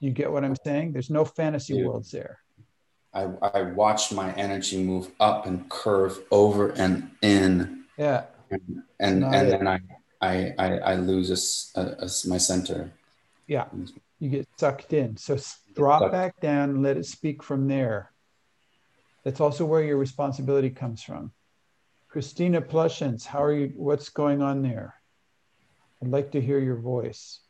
You 0.00 0.10
get 0.12 0.30
what 0.30 0.44
I'm 0.44 0.56
saying? 0.64 0.92
There's 0.92 1.10
no 1.10 1.24
fantasy 1.24 1.74
yeah. 1.74 1.86
worlds 1.86 2.10
there. 2.10 2.38
I, 3.14 3.22
I 3.40 3.62
watched 3.62 4.12
my 4.12 4.32
energy 4.34 4.82
move 4.82 5.10
up 5.18 5.46
and 5.46 5.68
curve 5.68 6.20
over 6.30 6.70
and 6.70 7.10
in. 7.22 7.84
Yeah. 7.96 8.24
And 8.50 8.82
and, 9.00 9.24
and 9.24 9.50
then 9.50 9.66
I, 9.66 9.80
I 10.20 10.54
I 10.58 10.78
I 10.78 10.94
lose 10.96 11.30
a, 11.74 11.80
a, 11.80 11.84
a, 12.04 12.08
my 12.28 12.38
center. 12.38 12.92
Yeah. 13.46 13.66
You 14.18 14.30
get 14.30 14.48
sucked 14.56 14.92
in. 14.92 15.16
So 15.16 15.38
drop 15.74 16.10
back 16.12 16.40
down 16.40 16.70
and 16.70 16.82
let 16.82 16.96
it 16.96 17.06
speak 17.06 17.42
from 17.42 17.68
there. 17.68 18.10
That's 19.24 19.40
also 19.40 19.64
where 19.64 19.82
your 19.82 19.96
responsibility 19.96 20.70
comes 20.70 21.02
from. 21.02 21.32
Christina 22.08 22.62
Plushens, 22.62 23.24
how 23.26 23.42
are 23.42 23.52
you? 23.52 23.72
What's 23.76 24.08
going 24.08 24.42
on 24.42 24.62
there? 24.62 24.94
I'd 26.02 26.08
like 26.08 26.32
to 26.32 26.40
hear 26.40 26.58
your 26.58 26.76
voice. 26.76 27.40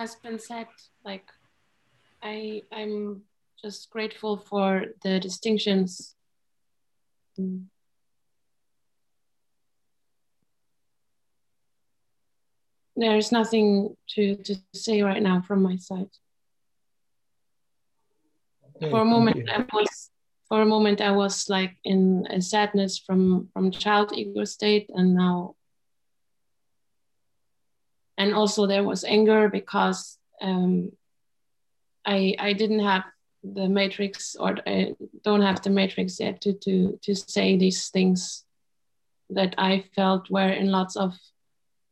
Has 0.00 0.14
been 0.16 0.38
said 0.38 0.66
like 1.04 1.28
i 2.22 2.62
i'm 2.72 3.22
just 3.62 3.90
grateful 3.90 4.36
for 4.36 4.86
the 5.02 5.20
distinctions 5.20 6.16
mm. 7.38 7.64
there's 13.00 13.32
nothing 13.32 13.96
to, 14.10 14.36
to 14.36 14.56
say 14.74 15.02
right 15.02 15.22
now 15.22 15.40
from 15.40 15.62
my 15.62 15.76
side. 15.76 16.10
Okay, 18.76 18.90
for 18.90 19.00
a 19.00 19.04
moment, 19.04 19.48
I 19.48 19.64
was 19.72 20.10
for 20.48 20.62
a 20.62 20.66
moment 20.66 21.00
I 21.00 21.12
was 21.12 21.48
like 21.48 21.76
in 21.84 22.26
a 22.30 22.40
sadness 22.40 22.98
from 22.98 23.48
from 23.52 23.70
child 23.70 24.12
ego 24.14 24.44
state, 24.44 24.90
and 24.94 25.14
now, 25.14 25.56
and 28.20 28.34
also 28.34 28.66
there 28.66 28.84
was 28.84 29.02
anger 29.02 29.48
because 29.48 30.18
um, 30.42 30.92
I 32.04 32.36
I 32.38 32.52
didn't 32.52 32.84
have 32.84 33.04
the 33.42 33.66
matrix 33.66 34.36
or 34.38 34.58
I 34.66 34.94
don't 35.24 35.40
have 35.40 35.62
the 35.62 35.70
matrix 35.70 36.20
yet 36.20 36.42
to 36.42 36.52
to 36.64 36.98
to 37.02 37.14
say 37.14 37.56
these 37.56 37.88
things 37.88 38.44
that 39.30 39.54
I 39.56 39.84
felt 39.96 40.30
were 40.30 40.52
in 40.52 40.70
lots 40.70 40.96
of 40.96 41.16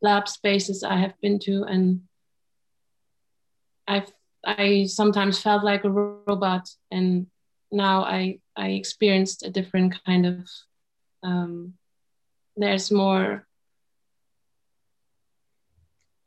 lab 0.03 0.29
spaces 0.29 0.85
I 0.85 0.97
have 0.97 1.19
been 1.23 1.39
to, 1.41 1.65
and 1.65 2.03
I've 3.87 4.13
I 4.45 4.85
sometimes 4.85 5.41
felt 5.41 5.65
like 5.65 5.85
a 5.85 5.91
robot, 5.91 6.69
and 6.91 7.29
now 7.73 8.05
I 8.05 8.41
I 8.55 8.77
experienced 8.77 9.47
a 9.47 9.51
different 9.51 9.97
kind 10.05 10.27
of. 10.27 10.49
Um, 11.23 11.75
there's 12.57 12.91
more 12.91 13.48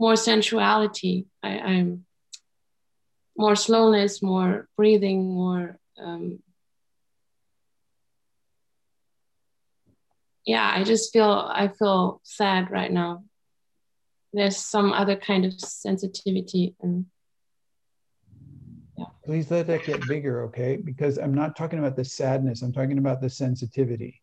more 0.01 0.15
sensuality. 0.15 1.27
I, 1.41 1.59
I'm 1.59 2.05
more 3.37 3.55
slowness, 3.55 4.21
more 4.21 4.67
breathing, 4.75 5.33
more. 5.33 5.79
Um, 5.97 6.39
yeah, 10.45 10.69
I 10.75 10.83
just 10.83 11.13
feel 11.13 11.31
I 11.31 11.69
feel 11.69 12.19
sad 12.23 12.71
right 12.71 12.91
now 12.91 13.23
there's 14.33 14.57
some 14.57 14.93
other 14.93 15.15
kind 15.15 15.45
of 15.45 15.59
sensitivity 15.59 16.75
and 16.81 17.05
yeah. 18.97 19.05
Please 19.25 19.49
let 19.49 19.67
that 19.67 19.85
get 19.85 20.07
bigger, 20.07 20.43
okay? 20.43 20.77
Because 20.77 21.17
I'm 21.17 21.33
not 21.33 21.55
talking 21.55 21.79
about 21.79 21.95
the 21.95 22.05
sadness, 22.05 22.61
I'm 22.61 22.73
talking 22.73 22.97
about 22.97 23.21
the 23.21 23.29
sensitivity. 23.29 24.21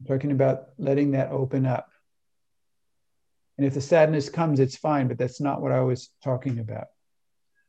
I'm 0.00 0.06
talking 0.06 0.32
about 0.32 0.68
letting 0.78 1.12
that 1.12 1.30
open 1.30 1.66
up. 1.66 1.90
And 3.60 3.66
if 3.66 3.74
the 3.74 3.80
sadness 3.82 4.30
comes, 4.30 4.58
it's 4.58 4.78
fine, 4.78 5.06
but 5.06 5.18
that's 5.18 5.38
not 5.38 5.60
what 5.60 5.70
I 5.70 5.80
was 5.80 6.08
talking 6.24 6.60
about. 6.60 6.86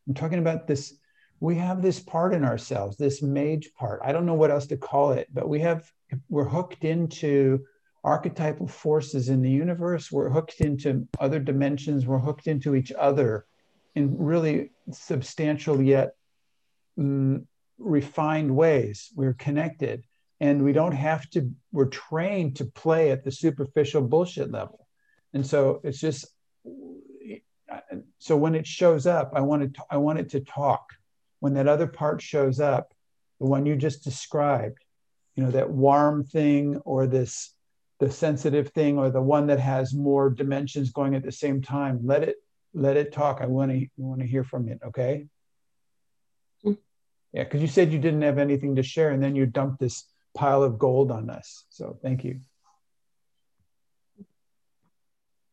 I'm 0.08 0.14
talking 0.14 0.40
about 0.40 0.66
this. 0.66 0.94
We 1.42 1.56
have 1.56 1.82
this 1.82 2.00
part 2.00 2.34
in 2.34 2.46
ourselves, 2.46 2.96
this 2.96 3.22
mage 3.22 3.74
part. 3.78 4.00
I 4.02 4.14
don't 4.14 4.26
know 4.26 4.36
what 4.36 4.52
else 4.52 4.68
to 4.68 4.78
call 4.78 5.12
it, 5.12 5.28
but 5.34 5.50
we 5.50 5.60
have, 5.60 5.92
we're 6.30 6.48
hooked 6.48 6.86
into 6.86 7.66
archetypal 8.06 8.70
forces 8.70 9.28
in 9.28 9.42
the 9.42 9.52
universe. 9.52 10.10
We're 10.10 10.30
hooked 10.30 10.62
into 10.62 11.10
other 11.20 11.40
dimensions. 11.40 12.08
We're 12.08 12.20
hooked 12.20 12.48
into 12.48 12.74
each 12.74 12.94
other 12.94 13.46
in 13.94 14.18
really 14.18 14.72
substantial 14.94 15.82
yet 15.82 16.16
mm, 16.98 17.46
refined 17.80 18.56
ways. 18.56 19.10
We're 19.14 19.34
connected. 19.34 20.06
And 20.40 20.64
we 20.64 20.72
don't 20.72 20.94
have 20.94 21.30
to, 21.32 21.52
we're 21.74 21.88
trained 21.88 22.56
to 22.56 22.66
play 22.66 23.12
at 23.12 23.26
the 23.26 23.32
superficial 23.32 24.04
bullshit 24.04 24.52
level. 24.52 24.81
And 25.34 25.46
so 25.46 25.82
it's 25.84 26.00
just, 26.00 26.26
so 28.20 28.38
when 28.38 28.56
it 28.56 28.68
shows 28.68 29.08
up, 29.08 29.32
I 29.36 29.42
want 29.42 29.64
it, 29.64 29.74
to, 29.76 29.84
I 29.90 29.98
want 29.98 30.20
it 30.20 30.30
to 30.32 30.42
talk. 30.42 30.86
When 31.40 31.54
that 31.56 31.68
other 31.68 31.88
part 31.88 32.22
shows 32.22 32.60
up, 32.60 32.94
the 33.40 33.48
one 33.48 33.66
you 33.66 33.76
just 33.76 34.04
described, 34.04 34.78
you 35.36 35.44
know, 35.44 35.52
that 35.52 35.70
warm 35.70 36.24
thing 36.24 36.78
or 36.86 37.08
this 37.08 37.54
the 38.02 38.12
sensitive 38.12 38.70
thing 38.70 38.98
or 38.98 39.12
the 39.12 39.22
one 39.22 39.46
that 39.46 39.60
has 39.60 39.94
more 39.94 40.32
dimensions 40.32 40.90
going 40.90 41.14
at 41.14 41.24
the 41.24 41.32
same 41.32 41.62
time 41.62 42.00
let 42.04 42.24
it 42.24 42.38
let 42.74 42.98
it 42.98 43.14
talk 43.14 43.42
i 43.42 43.46
want 43.46 43.72
to 43.72 43.86
want 43.96 44.20
to 44.20 44.26
hear 44.26 44.44
from 44.44 44.68
it 44.68 44.80
okay 44.84 45.28
mm. 46.66 46.76
yeah 47.32 47.44
because 47.44 47.62
you 47.62 47.68
said 47.68 47.94
you 47.94 48.00
didn't 48.00 48.24
have 48.24 48.40
anything 48.40 48.76
to 48.76 48.82
share 48.82 49.12
and 49.12 49.22
then 49.22 49.36
you 49.36 49.46
dumped 49.46 49.80
this 49.80 50.06
pile 50.34 50.64
of 50.64 50.80
gold 50.80 51.12
on 51.12 51.30
us 51.30 51.66
so 51.70 51.96
thank 52.02 52.24
you 52.24 52.40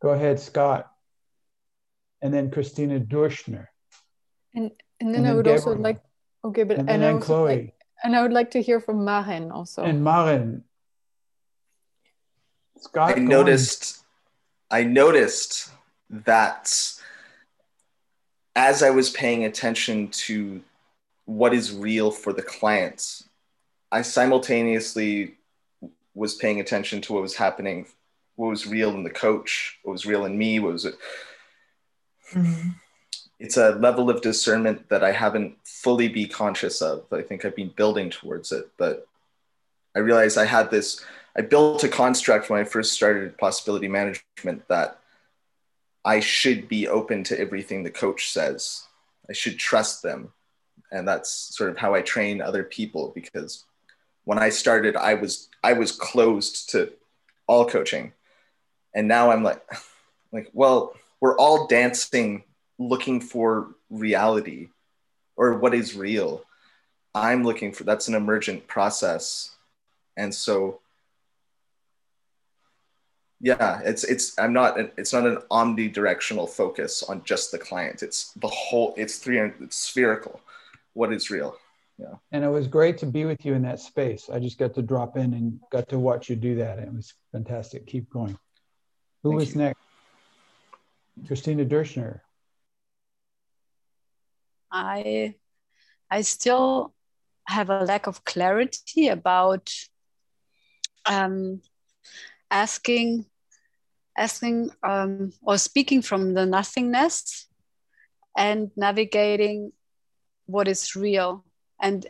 go 0.01 0.11
ahead 0.11 0.39
scott 0.41 0.91
and 2.23 2.33
then 2.33 2.51
christina 2.51 2.99
durschner 3.01 3.67
and 4.55 4.71
and 5.01 5.15
then, 5.15 5.17
and 5.17 5.25
then 5.25 5.27
i 5.27 5.35
would 5.35 5.45
Gabriel. 5.45 5.69
also 5.69 5.81
like 5.81 6.01
okay 6.45 6.63
but 6.65 6.79
and, 6.79 6.91
and 6.91 7.05
I 7.05 7.19
chloe 7.19 7.57
like, 7.57 7.75
and 8.03 8.17
i 8.17 8.23
would 8.23 8.33
like 8.33 8.53
to 8.53 8.63
hear 8.63 8.81
from 8.81 9.05
Maren 9.05 9.51
also 9.51 9.83
and 9.83 10.03
Maren 10.03 10.65
Scott, 12.81 13.17
I 13.17 13.21
noticed. 13.21 14.05
On. 14.71 14.81
I 14.81 14.85
noticed 14.85 15.71
that 16.11 16.73
as 18.55 18.83
I 18.83 18.91
was 18.91 19.11
paying 19.11 19.45
attention 19.45 20.09
to 20.09 20.63
what 21.25 21.55
is 21.55 21.75
real 21.75 22.11
for 22.11 22.33
the 22.33 22.43
clients, 22.43 23.29
I 23.91 24.03
simultaneously 24.03 25.37
was 26.15 26.35
paying 26.35 26.61
attention 26.61 27.01
to 27.03 27.13
what 27.13 27.23
was 27.23 27.37
happening, 27.37 27.87
what 28.39 28.51
was 28.51 28.69
real 28.69 28.91
in 28.91 29.03
the 29.03 29.11
coach, 29.11 29.81
what 29.83 29.93
was 29.93 30.07
real 30.07 30.25
in 30.25 30.39
me, 30.39 30.61
what 30.61 30.73
was 30.73 30.85
it. 30.85 30.95
Mm-hmm. 32.33 32.71
It's 33.41 33.57
a 33.57 33.71
level 33.71 34.11
of 34.11 34.23
discernment 34.23 34.89
that 34.91 35.03
I 35.03 35.11
haven't 35.11 35.57
fully 35.65 36.07
be 36.07 36.29
conscious 36.29 36.81
of. 36.81 37.05
I 37.13 37.23
think 37.23 37.45
I've 37.45 37.57
been 37.57 37.73
building 37.75 38.11
towards 38.11 38.53
it, 38.53 38.71
but 38.79 39.09
I 39.97 39.99
realized 39.99 40.39
I 40.39 40.45
had 40.45 40.71
this 40.71 41.05
I 41.37 41.41
built 41.41 41.83
a 41.83 41.89
construct 41.89 42.49
when 42.49 42.61
I 42.61 42.65
first 42.65 42.93
started 42.93 43.37
possibility 43.39 43.89
management 43.89 44.67
that 44.69 45.01
I 46.05 46.21
should 46.21 46.69
be 46.69 46.87
open 46.87 47.25
to 47.25 47.39
everything 47.39 47.83
the 47.83 47.91
coach 47.91 48.31
says. 48.31 48.85
I 49.29 49.33
should 49.33 49.59
trust 49.59 50.03
them. 50.03 50.33
And 50.93 51.07
that's 51.07 51.31
sort 51.31 51.71
of 51.71 51.77
how 51.77 51.93
I 51.95 52.03
train 52.03 52.41
other 52.41 52.63
people 52.63 53.11
because 53.15 53.65
when 54.25 54.39
I 54.39 54.49
started, 54.49 54.95
I 54.95 55.15
was 55.15 55.49
I 55.65 55.73
was 55.73 55.91
closed 55.91 56.71
to 56.71 56.93
all 57.49 57.67
coaching. 57.69 58.13
And 58.95 59.09
now 59.09 59.31
I'm 59.31 59.43
like, 59.43 59.63
like, 60.33 60.51
well, 60.53 60.95
we're 61.21 61.37
all 61.37 61.67
dancing 61.67 62.45
looking 62.79 63.21
for 63.21 63.75
reality 63.91 64.69
or 65.37 65.59
what 65.59 65.75
is 65.75 65.97
real. 65.97 66.45
I'm 67.15 67.45
looking 67.45 67.73
for 67.73 67.85
that's 67.85 68.09
an 68.09 68.15
emergent 68.15 68.67
process. 68.67 69.55
And 70.17 70.35
so 70.35 70.81
yeah 73.41 73.81
it's 73.85 74.03
it's 74.03 74.37
i'm 74.39 74.53
not 74.53 74.77
it's 74.97 75.13
not 75.13 75.25
an 75.25 75.39
omnidirectional 75.53 76.49
focus 76.49 77.05
on 77.05 77.23
just 77.25 77.53
the 77.53 77.59
client. 77.59 78.03
It's 78.03 78.33
the 78.33 78.49
whole 78.49 78.95
it's 78.97 79.19
three 79.19 79.39
it's 79.39 79.77
spherical. 79.77 80.41
What 80.95 81.13
is 81.13 81.31
real? 81.31 81.57
Yeah. 81.99 82.15
And 82.33 82.45
it 82.45 82.49
was 82.49 82.67
great 82.67 82.99
to 82.99 83.07
be 83.07 83.25
with 83.25 83.45
you 83.45 83.55
in 83.55 83.63
that 83.63 83.81
space. 83.81 84.29
I 84.33 84.39
just 84.39 84.59
got 84.59 84.75
to 84.75 84.83
drop 84.83 85.17
in 85.17 85.35
and 85.35 85.61
got 85.71 85.89
to 85.89 85.99
watch 85.99 86.29
you 86.29 86.37
do 86.37 86.57
that. 86.57 86.79
It 86.79 86.93
was 86.93 87.15
fantastic. 87.33 87.87
Keep 87.87 88.11
going 88.11 88.39
who 89.23 89.31
Thank 89.31 89.41
was 89.41 89.55
you. 89.55 89.61
next? 89.61 89.81
Christina 91.27 91.65
dershner. 91.65 92.21
I 94.71 95.35
i 96.11 96.21
still 96.21 96.95
have 97.47 97.71
a 97.71 97.85
lack 97.85 98.07
of 98.07 98.25
clarity 98.25 99.09
about 99.09 99.73
um 101.07 101.61
asking 102.51 103.27
asking 104.19 104.71
um, 104.83 105.33
or 105.43 105.57
speaking 105.59 106.03
from 106.03 106.35
the 106.35 106.45
nothingness 106.45 107.47
and 108.37 108.71
navigating 108.77 109.73
what 110.47 110.67
is 110.69 110.97
real. 110.97 111.45
And 111.81 112.07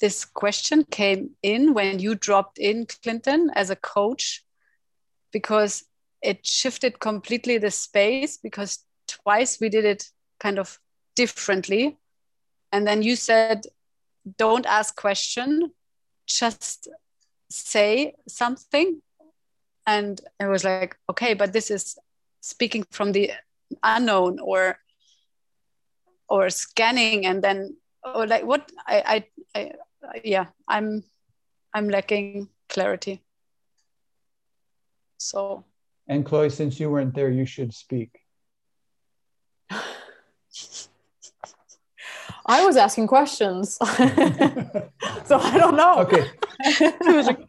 this 0.00 0.24
question 0.24 0.84
came 0.84 1.30
in 1.42 1.74
when 1.74 1.98
you 2.00 2.14
dropped 2.14 2.58
in 2.58 2.86
clinton 2.86 3.50
as 3.54 3.70
a 3.70 3.76
coach 3.76 4.42
because 5.32 5.84
it 6.22 6.46
shifted 6.46 7.00
completely 7.00 7.58
the 7.58 7.70
space 7.70 8.36
because 8.36 8.84
twice 9.08 9.60
we 9.60 9.68
did 9.68 9.84
it 9.84 10.08
kind 10.38 10.58
of 10.58 10.78
differently. 11.16 11.98
And 12.70 12.86
then 12.86 13.02
you 13.02 13.16
said 13.16 13.66
don't 14.38 14.66
ask 14.66 14.94
question 14.96 15.72
just 16.26 16.88
say 17.50 18.14
something. 18.28 19.02
And 19.86 20.20
i 20.40 20.46
was 20.46 20.64
like 20.64 20.96
okay 21.10 21.34
but 21.34 21.52
this 21.52 21.70
is 21.70 21.98
speaking 22.40 22.84
from 22.90 23.12
the 23.12 23.32
unknown 23.82 24.38
or 24.40 24.78
or 26.28 26.50
scanning. 26.50 27.26
And 27.26 27.42
then 27.42 27.76
or 28.04 28.26
like 28.26 28.44
what 28.44 28.70
I, 28.86 29.24
I 29.54 29.60
i 29.60 29.72
yeah 30.24 30.46
i'm 30.68 31.04
i'm 31.74 31.88
lacking 31.88 32.48
clarity. 32.68 33.22
So 35.18 35.64
Anne-Chloé 36.12 36.50
since 36.50 36.78
you 36.78 36.90
weren't 36.90 37.14
there 37.14 37.30
you 37.30 37.46
should 37.46 37.72
speak 37.72 38.10
I 42.46 42.64
was 42.64 42.76
asking 42.76 43.06
questions. 43.06 43.76
so 43.80 45.38
I 45.38 45.56
don't 45.58 45.76
know. 45.76 45.98
Okay. 46.00 46.28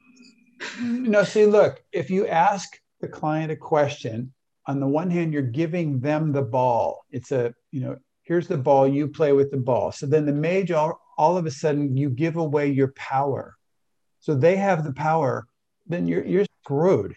no, 0.82 1.24
see, 1.24 1.46
look, 1.46 1.84
if 1.92 2.10
you 2.10 2.28
ask 2.28 2.80
the 3.02 3.08
client 3.08 3.52
a 3.52 3.56
question, 3.56 4.34
on 4.66 4.80
the 4.80 4.88
one 4.88 5.10
hand, 5.10 5.34
you're 5.34 5.42
giving 5.42 6.00
them 6.00 6.32
the 6.32 6.42
ball. 6.42 7.06
It's 7.12 7.32
a, 7.32 7.54
you 7.72 7.82
know, 7.82 7.98
here's 8.22 8.48
the 8.48 8.58
ball, 8.58 8.88
you 8.88 9.08
play 9.08 9.34
with 9.34 9.52
the 9.52 9.58
ball. 9.58 9.92
So 9.92 10.06
then 10.06 10.26
the 10.26 10.32
mage, 10.32 10.72
all, 10.72 11.02
all 11.18 11.38
of 11.38 11.46
a 11.46 11.52
sudden, 11.52 11.98
you 11.98 12.10
give 12.10 12.38
away 12.38 12.70
your 12.70 12.94
power. 12.94 13.58
So 14.20 14.36
they 14.36 14.56
have 14.56 14.86
the 14.86 14.94
power, 14.94 15.48
then 15.86 16.08
you're, 16.08 16.24
you're 16.24 16.46
screwed. 16.64 17.16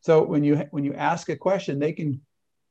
So 0.00 0.22
when 0.22 0.44
you 0.44 0.56
when 0.70 0.84
you 0.84 0.94
ask 0.94 1.28
a 1.28 1.36
question, 1.36 1.78
they 1.78 1.92
can 1.92 2.20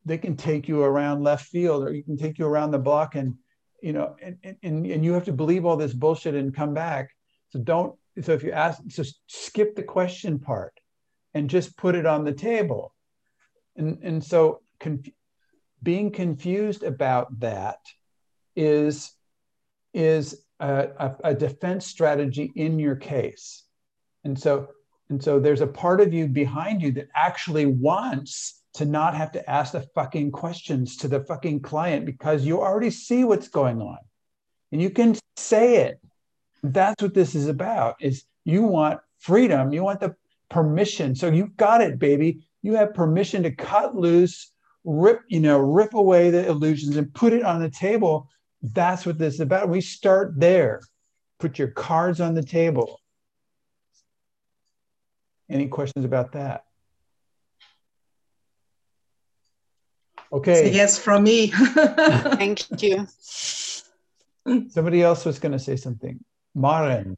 they 0.05 0.17
can 0.17 0.35
take 0.35 0.67
you 0.67 0.81
around 0.81 1.23
left 1.23 1.45
field 1.45 1.83
or 1.83 1.93
you 1.93 2.03
can 2.03 2.17
take 2.17 2.39
you 2.39 2.45
around 2.45 2.71
the 2.71 2.79
block 2.79 3.15
and 3.15 3.35
you 3.81 3.93
know, 3.93 4.15
and, 4.21 4.37
and, 4.43 4.85
and 4.85 5.05
you 5.05 5.13
have 5.13 5.25
to 5.25 5.33
believe 5.33 5.65
all 5.65 5.77
this 5.77 5.93
bullshit 5.93 6.35
and 6.35 6.55
come 6.55 6.73
back. 6.73 7.11
So 7.49 7.59
don't, 7.59 7.95
so 8.21 8.33
if 8.33 8.43
you 8.43 8.51
ask, 8.51 8.83
just 8.87 9.21
skip 9.27 9.75
the 9.75 9.83
question 9.83 10.39
part 10.39 10.73
and 11.33 11.49
just 11.49 11.77
put 11.77 11.95
it 11.95 12.05
on 12.05 12.25
the 12.25 12.33
table. 12.33 12.93
And, 13.75 13.99
and 14.03 14.23
so 14.23 14.61
conf- 14.79 15.13
being 15.81 16.11
confused 16.11 16.83
about 16.83 17.39
that 17.39 17.79
is, 18.55 19.11
is 19.93 20.43
a, 20.59 20.89
a, 20.97 21.15
a 21.25 21.33
defense 21.33 21.85
strategy 21.85 22.51
in 22.55 22.79
your 22.79 22.95
case. 22.95 23.63
And 24.25 24.37
so, 24.37 24.67
and 25.09 25.23
so 25.23 25.39
there's 25.39 25.61
a 25.61 25.67
part 25.67 26.01
of 26.01 26.13
you 26.13 26.27
behind 26.27 26.81
you 26.81 26.91
that 26.93 27.09
actually 27.15 27.65
wants 27.65 28.61
to 28.75 28.85
not 28.85 29.15
have 29.15 29.31
to 29.31 29.49
ask 29.49 29.73
the 29.73 29.81
fucking 29.95 30.31
questions 30.31 30.97
to 30.97 31.07
the 31.07 31.21
fucking 31.21 31.61
client 31.61 32.05
because 32.05 32.45
you 32.45 32.61
already 32.61 32.91
see 32.91 33.23
what's 33.23 33.47
going 33.47 33.81
on. 33.81 33.97
And 34.71 34.81
you 34.81 34.91
can 34.91 35.15
say 35.35 35.77
it. 35.77 35.99
That's 36.61 37.01
what 37.01 37.15
this 37.15 37.33
is 37.33 37.47
about 37.47 37.95
is 37.99 38.25
you 38.45 38.63
want 38.63 38.99
freedom. 39.17 39.73
You 39.73 39.83
want 39.83 39.99
the 39.99 40.15
permission. 40.49 41.15
So 41.15 41.27
you've 41.27 41.57
got 41.57 41.81
it 41.81 41.97
baby. 41.97 42.45
You 42.61 42.75
have 42.75 42.93
permission 42.93 43.43
to 43.43 43.51
cut 43.51 43.95
loose 43.95 44.51
rip 44.85 45.21
you 45.27 45.41
know 45.41 45.59
rip 45.59 45.93
away 45.93 46.29
the 46.31 46.47
illusions 46.47 46.95
and 46.95 47.13
put 47.13 47.33
it 47.33 47.43
on 47.43 47.61
the 47.61 47.69
table. 47.69 48.29
That's 48.61 49.05
what 49.05 49.17
this 49.17 49.35
is 49.35 49.39
about. 49.39 49.69
We 49.69 49.81
start 49.81 50.33
there. 50.37 50.81
Put 51.39 51.57
your 51.57 51.69
cards 51.69 52.21
on 52.21 52.33
the 52.33 52.43
table 52.43 52.98
any 55.49 55.67
questions 55.67 56.05
about 56.05 56.31
that 56.33 56.63
Okay. 60.31 60.71
yes 60.71 60.99
from 60.99 61.23
me. 61.23 61.47
Thank 61.51 62.81
you. 62.83 63.07
Somebody 64.69 65.01
else 65.01 65.25
was 65.25 65.39
going 65.39 65.51
to 65.53 65.59
say 65.59 65.75
something. 65.75 66.23
Maren. 66.55 67.17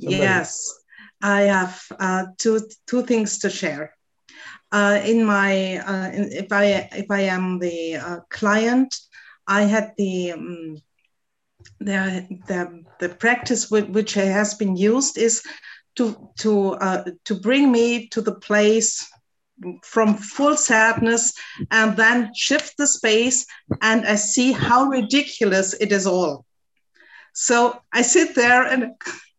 Somebody. 0.00 0.22
Yes, 0.22 0.74
I 1.22 1.42
have 1.42 1.82
uh, 1.98 2.26
two 2.38 2.60
two 2.86 3.02
things 3.02 3.38
to 3.38 3.50
share. 3.50 3.94
Uh, 4.72 5.00
in 5.04 5.24
my 5.24 5.78
uh, 5.78 6.10
in, 6.12 6.32
if 6.32 6.52
I 6.52 6.88
if 6.92 7.10
I 7.10 7.20
am 7.20 7.58
the 7.58 7.96
uh, 7.96 8.20
client, 8.28 8.94
I 9.46 9.62
had 9.62 9.92
the 9.96 10.32
um, 10.32 10.76
the, 11.80 12.26
the 12.48 12.84
the 13.00 13.08
practice 13.08 13.70
which 13.70 14.14
has 14.14 14.54
been 14.54 14.76
used 14.76 15.16
is 15.16 15.42
to 15.96 16.30
to 16.38 16.74
uh, 16.74 17.04
to 17.24 17.34
bring 17.34 17.70
me 17.70 18.08
to 18.08 18.20
the 18.20 18.34
place 18.34 19.08
from 19.82 20.16
full 20.16 20.56
sadness 20.56 21.32
and 21.70 21.96
then 21.96 22.32
shift 22.34 22.76
the 22.76 22.86
space 22.86 23.46
and 23.82 24.04
I 24.04 24.16
see 24.16 24.52
how 24.52 24.86
ridiculous 24.86 25.74
it 25.74 25.92
is 25.92 26.06
all. 26.06 26.44
So 27.34 27.78
I 27.92 28.02
sit 28.02 28.34
there 28.34 28.64
and 28.64 28.92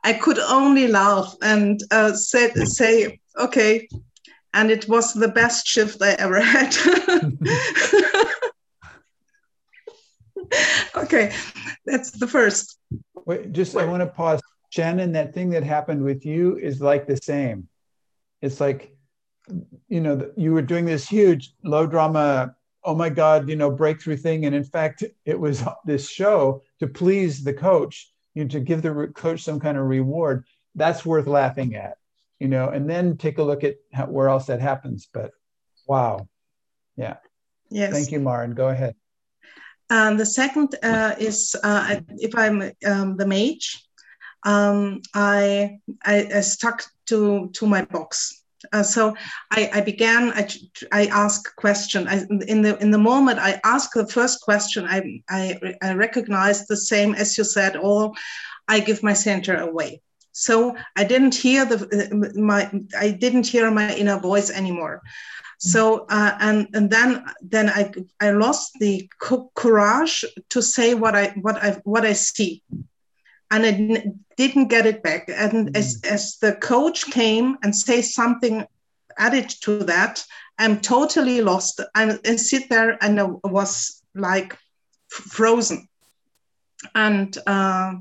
I 0.03 0.13
could 0.13 0.39
only 0.39 0.87
laugh 0.87 1.35
and 1.41 1.81
uh, 1.91 2.13
say, 2.13 2.53
say, 2.53 3.19
okay. 3.37 3.87
And 4.53 4.71
it 4.71 4.87
was 4.87 5.13
the 5.13 5.27
best 5.27 5.67
shift 5.67 6.01
I 6.01 6.11
ever 6.11 6.39
had. 6.39 6.75
okay, 10.95 11.33
that's 11.85 12.11
the 12.11 12.27
first. 12.27 12.79
Wait, 13.25 13.51
just 13.51 13.75
I 13.75 13.85
want 13.85 14.01
to 14.01 14.07
pause. 14.07 14.41
Shannon, 14.76 15.13
that 15.13 15.34
thing 15.34 15.51
that 15.51 15.63
happened 15.63 16.03
with 16.03 16.26
you 16.26 16.57
is 16.57 16.82
like 16.82 17.07
the 17.07 17.15
same. 17.15 17.69
It's 18.41 18.59
like 18.59 18.91
you 19.88 20.01
know, 20.01 20.32
you 20.36 20.51
were 20.51 20.61
doing 20.61 20.86
this 20.86 21.07
huge 21.07 21.53
low 21.63 21.86
drama, 21.86 22.55
oh 22.84 22.95
my 22.95 23.09
God, 23.09 23.47
you 23.47 23.55
know, 23.55 23.71
breakthrough 23.71 24.17
thing. 24.17 24.45
And 24.45 24.55
in 24.55 24.63
fact, 24.63 25.04
it 25.24 25.39
was 25.39 25.63
this 25.86 26.09
show 26.09 26.62
to 26.79 26.87
please 26.87 27.43
the 27.43 27.54
coach, 27.54 28.12
you 28.33 28.43
know, 28.43 28.49
to 28.49 28.59
give 28.59 28.82
the 28.82 29.12
coach 29.16 29.43
some 29.43 29.59
kind 29.59 29.78
of 29.78 29.86
reward. 29.86 30.45
That's 30.74 31.05
worth 31.05 31.28
laughing 31.28 31.75
at, 31.75 31.97
you 32.39 32.47
know, 32.47 32.70
and 32.70 32.89
then 32.89 33.17
take 33.17 33.37
a 33.37 33.43
look 33.43 33.63
at 33.63 33.75
how, 33.93 34.08
where 34.08 34.28
else 34.28 34.47
that 34.47 34.59
happens. 34.59 35.08
But 35.13 35.32
wow. 35.87 36.28
Yeah. 36.97 37.17
Yes. 37.70 37.93
Thank 37.93 38.12
you, 38.12 38.20
Maren. 38.20 38.55
Go 38.55 38.70
ahead. 38.70 38.95
And 39.89 40.20
the 40.20 40.25
second 40.25 40.75
uh, 40.82 41.16
is 41.20 41.55
uh, 41.63 41.99
if 42.17 42.36
I'm 42.36 42.71
um, 42.86 43.17
the 43.17 43.28
mage, 43.28 43.84
um, 44.46 45.01
I, 45.13 45.80
I, 46.04 46.30
I 46.36 46.42
stuck 46.42 46.84
to 47.08 47.50
to 47.54 47.67
my 47.67 47.84
box 47.84 48.42
uh, 48.74 48.84
so 48.84 49.16
I, 49.51 49.70
I, 49.74 49.82
began. 49.82 50.32
I, 50.34 50.47
I 50.92 51.05
asked 51.08 51.55
question. 51.55 52.08
I, 52.08 52.26
in 52.47 52.62
the 52.62 52.78
in 52.80 52.92
the 52.92 52.97
moment 52.97 53.39
I 53.39 53.59
asked 53.63 53.93
the 53.93 54.08
first 54.08 54.42
question, 54.42 54.86
I, 54.88 55.22
I 55.30 55.76
I 55.82 55.93
recognized 55.93 56.67
the 56.67 56.78
same 56.78 57.16
as 57.16 57.38
you 57.38 57.43
said. 57.43 57.76
All 57.76 58.16
I 58.67 58.80
give 58.80 59.04
my 59.04 59.13
center 59.13 59.55
away. 59.55 60.01
So 60.32 60.76
I 60.96 61.04
didn't 61.04 61.36
hear 61.36 61.66
the 61.66 62.34
my 62.36 62.70
I 62.97 63.12
didn't 63.12 63.47
hear 63.47 63.72
my 63.72 63.96
inner 63.96 64.20
voice 64.20 64.50
anymore. 64.50 65.01
So 65.59 66.05
uh, 66.09 66.38
and 66.39 66.67
and 66.74 66.89
then 66.89 67.24
then 67.42 67.70
I 67.70 67.92
I 68.20 68.32
lost 68.32 68.74
the 68.80 69.09
courage 69.55 70.26
to 70.50 70.62
say 70.62 70.93
what 70.93 71.16
I 71.16 71.28
what 71.42 71.63
I 71.63 71.82
what 71.84 72.05
I 72.05 72.13
see 72.13 72.63
and 73.51 73.66
I 73.66 74.04
didn't 74.38 74.67
get 74.67 74.86
it 74.86 75.04
back. 75.04 75.30
And 75.30 75.70
mm. 75.70 75.78
as, 75.78 76.01
as 76.04 76.38
the 76.38 76.54
coach 76.55 77.05
came 77.12 77.58
and 77.63 77.76
say 77.76 78.01
something 78.01 78.66
added 79.17 79.50
to 79.62 79.80
that, 79.86 80.24
I'm 80.58 80.80
totally 80.82 81.42
lost. 81.42 81.82
I, 81.93 82.17
I 82.26 82.36
sit 82.36 82.70
there 82.70 82.97
and 83.04 83.20
I 83.20 83.24
was 83.43 84.01
like 84.13 84.58
frozen. 85.09 85.88
And 86.93 87.36
uh, 87.46 87.96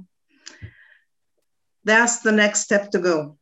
that's 1.85 2.21
the 2.21 2.33
next 2.33 2.61
step 2.61 2.91
to 2.91 2.99
go. 2.99 3.37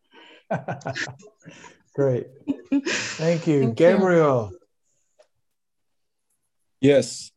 Great. 1.94 2.26
Thank 2.72 3.46
you. 3.46 3.62
Thank 3.64 3.76
Gabriel. 3.76 4.50
You. 4.52 4.58
Yes. 6.80 7.31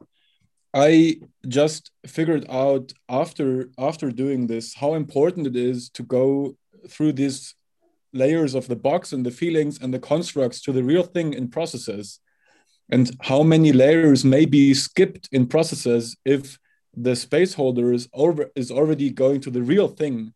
I 0.76 1.22
just 1.47 1.91
figured 2.06 2.45
out 2.49 2.91
after 3.07 3.69
after 3.77 4.11
doing 4.11 4.47
this 4.47 4.73
how 4.76 4.93
important 4.95 5.47
it 5.47 5.56
is 5.56 5.89
to 5.91 6.03
go 6.03 6.57
through 6.89 7.14
these 7.14 7.56
layers 8.14 8.53
of 8.56 8.68
the 8.68 8.76
box 8.76 9.14
and 9.14 9.26
the 9.26 9.31
feelings 9.31 9.80
and 9.81 9.93
the 9.93 9.99
constructs 10.14 10.61
to 10.64 10.72
the 10.73 10.84
real 10.84 11.03
thing 11.03 11.34
in 11.34 11.47
processes 11.47 12.19
and 12.89 13.06
how 13.30 13.41
many 13.43 13.72
layers 13.72 14.23
may 14.35 14.45
be 14.45 14.73
skipped 14.73 15.26
in 15.31 15.47
processes 15.47 16.15
if 16.26 16.60
the 16.95 17.15
space 17.15 17.53
holder 17.53 17.91
is, 17.91 18.07
over, 18.14 18.52
is 18.56 18.69
already 18.72 19.10
going 19.10 19.41
to 19.41 19.52
the 19.52 19.61
real 19.73 19.88
thing 20.02 20.34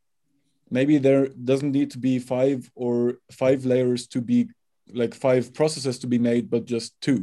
maybe 0.72 0.98
there 0.98 1.28
doesn't 1.50 1.72
need 1.72 1.90
to 1.92 1.98
be 1.98 2.20
five 2.20 2.70
or 2.76 3.16
five 3.32 3.66
layers 3.66 4.08
to 4.08 4.22
be 4.22 4.48
like 5.02 5.14
five 5.14 5.54
processes 5.54 6.00
to 6.00 6.08
be 6.08 6.18
made, 6.18 6.50
but 6.50 6.66
just 6.66 7.00
two. 7.02 7.20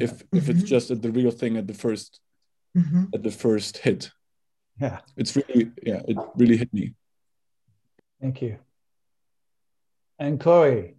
If 0.00 0.22
if 0.32 0.48
it's 0.50 0.62
Mhm. 0.62 0.72
just 0.74 0.90
at 0.90 1.00
the 1.02 1.10
real 1.10 1.30
thing 1.40 1.56
at 1.56 1.66
the 1.66 1.74
1st 1.84 2.20
Mhm. 2.76 3.14
at 3.14 3.22
the 3.22 3.30
first 3.30 3.78
hit. 3.78 4.10
Yeah. 4.80 5.00
It's 5.16 5.36
really 5.36 5.70
yeah, 5.82 6.02
it 6.08 6.16
really 6.36 6.56
hit 6.56 6.72
me. 6.72 6.94
Thank 8.20 8.42
you. 8.42 8.58
Anne-Chloé, 10.18 10.94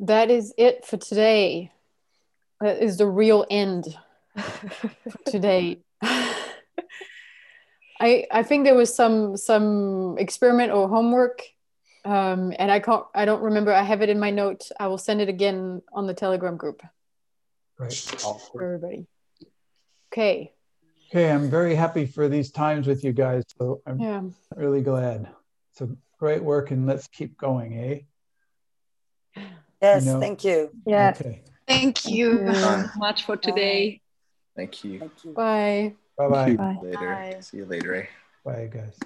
That 0.00 0.30
is 0.30 0.52
it 0.58 0.84
for 0.84 0.96
today. 0.96 1.72
That 2.60 2.82
is 2.82 2.96
the 2.98 3.06
real 3.06 3.44
end 3.50 3.96
for 4.36 4.90
today. 5.26 5.82
I 7.98 8.26
I 8.30 8.42
think 8.42 8.64
there 8.64 8.74
was 8.74 8.94
some 8.94 9.36
some 9.36 10.16
experiment 10.18 10.72
or 10.72 10.88
homework, 10.88 11.42
um, 12.04 12.52
and 12.58 12.70
I 12.70 12.80
can't 12.80 13.04
I 13.14 13.24
don't 13.24 13.42
remember. 13.42 13.72
I 13.72 13.82
have 13.82 14.02
it 14.02 14.08
in 14.10 14.18
my 14.18 14.30
note. 14.30 14.70
I 14.78 14.88
will 14.88 14.98
send 14.98 15.20
it 15.22 15.28
again 15.30 15.80
on 15.92 16.06
the 16.06 16.14
Telegram 16.14 16.56
group 16.58 16.82
Great. 17.78 17.94
for 17.94 18.62
everybody. 18.62 19.06
Okay. 20.12 20.52
Okay, 21.16 21.30
I'm 21.30 21.48
very 21.48 21.74
happy 21.74 22.04
for 22.04 22.28
these 22.28 22.50
times 22.50 22.86
with 22.86 23.02
you 23.02 23.14
guys. 23.14 23.42
So 23.58 23.80
I'm 23.86 23.98
Yeah. 23.98 24.22
really 24.54 24.82
glad. 24.82 25.26
So 25.72 25.96
great 26.18 26.44
work, 26.44 26.72
and 26.72 26.86
let's 26.86 27.06
keep 27.06 27.38
going, 27.38 27.72
eh? 27.72 28.00
Yes, 29.80 30.04
You 30.04 30.12
know- 30.12 30.20
thank 30.20 30.44
you. 30.44 30.70
Yes. 30.84 31.18
Okay. 31.18 31.42
Thank 31.66 32.04
you. 32.04 32.52
so 32.52 32.84
much 32.98 33.24
for 33.24 33.34
today. 33.34 34.02
Thank 34.56 34.84
you. 34.84 34.98
Thank 34.98 35.24
you. 35.24 35.32
Bye. 35.32 35.94
Bye 36.18 36.28
bye. 36.28 36.56
Bye. 36.56 36.78
Later. 36.82 37.40
See 37.40 37.56
you 37.56 37.64
later. 37.64 37.94
Eh? 37.94 38.06
Bye, 38.44 38.66
guys. 38.70 38.98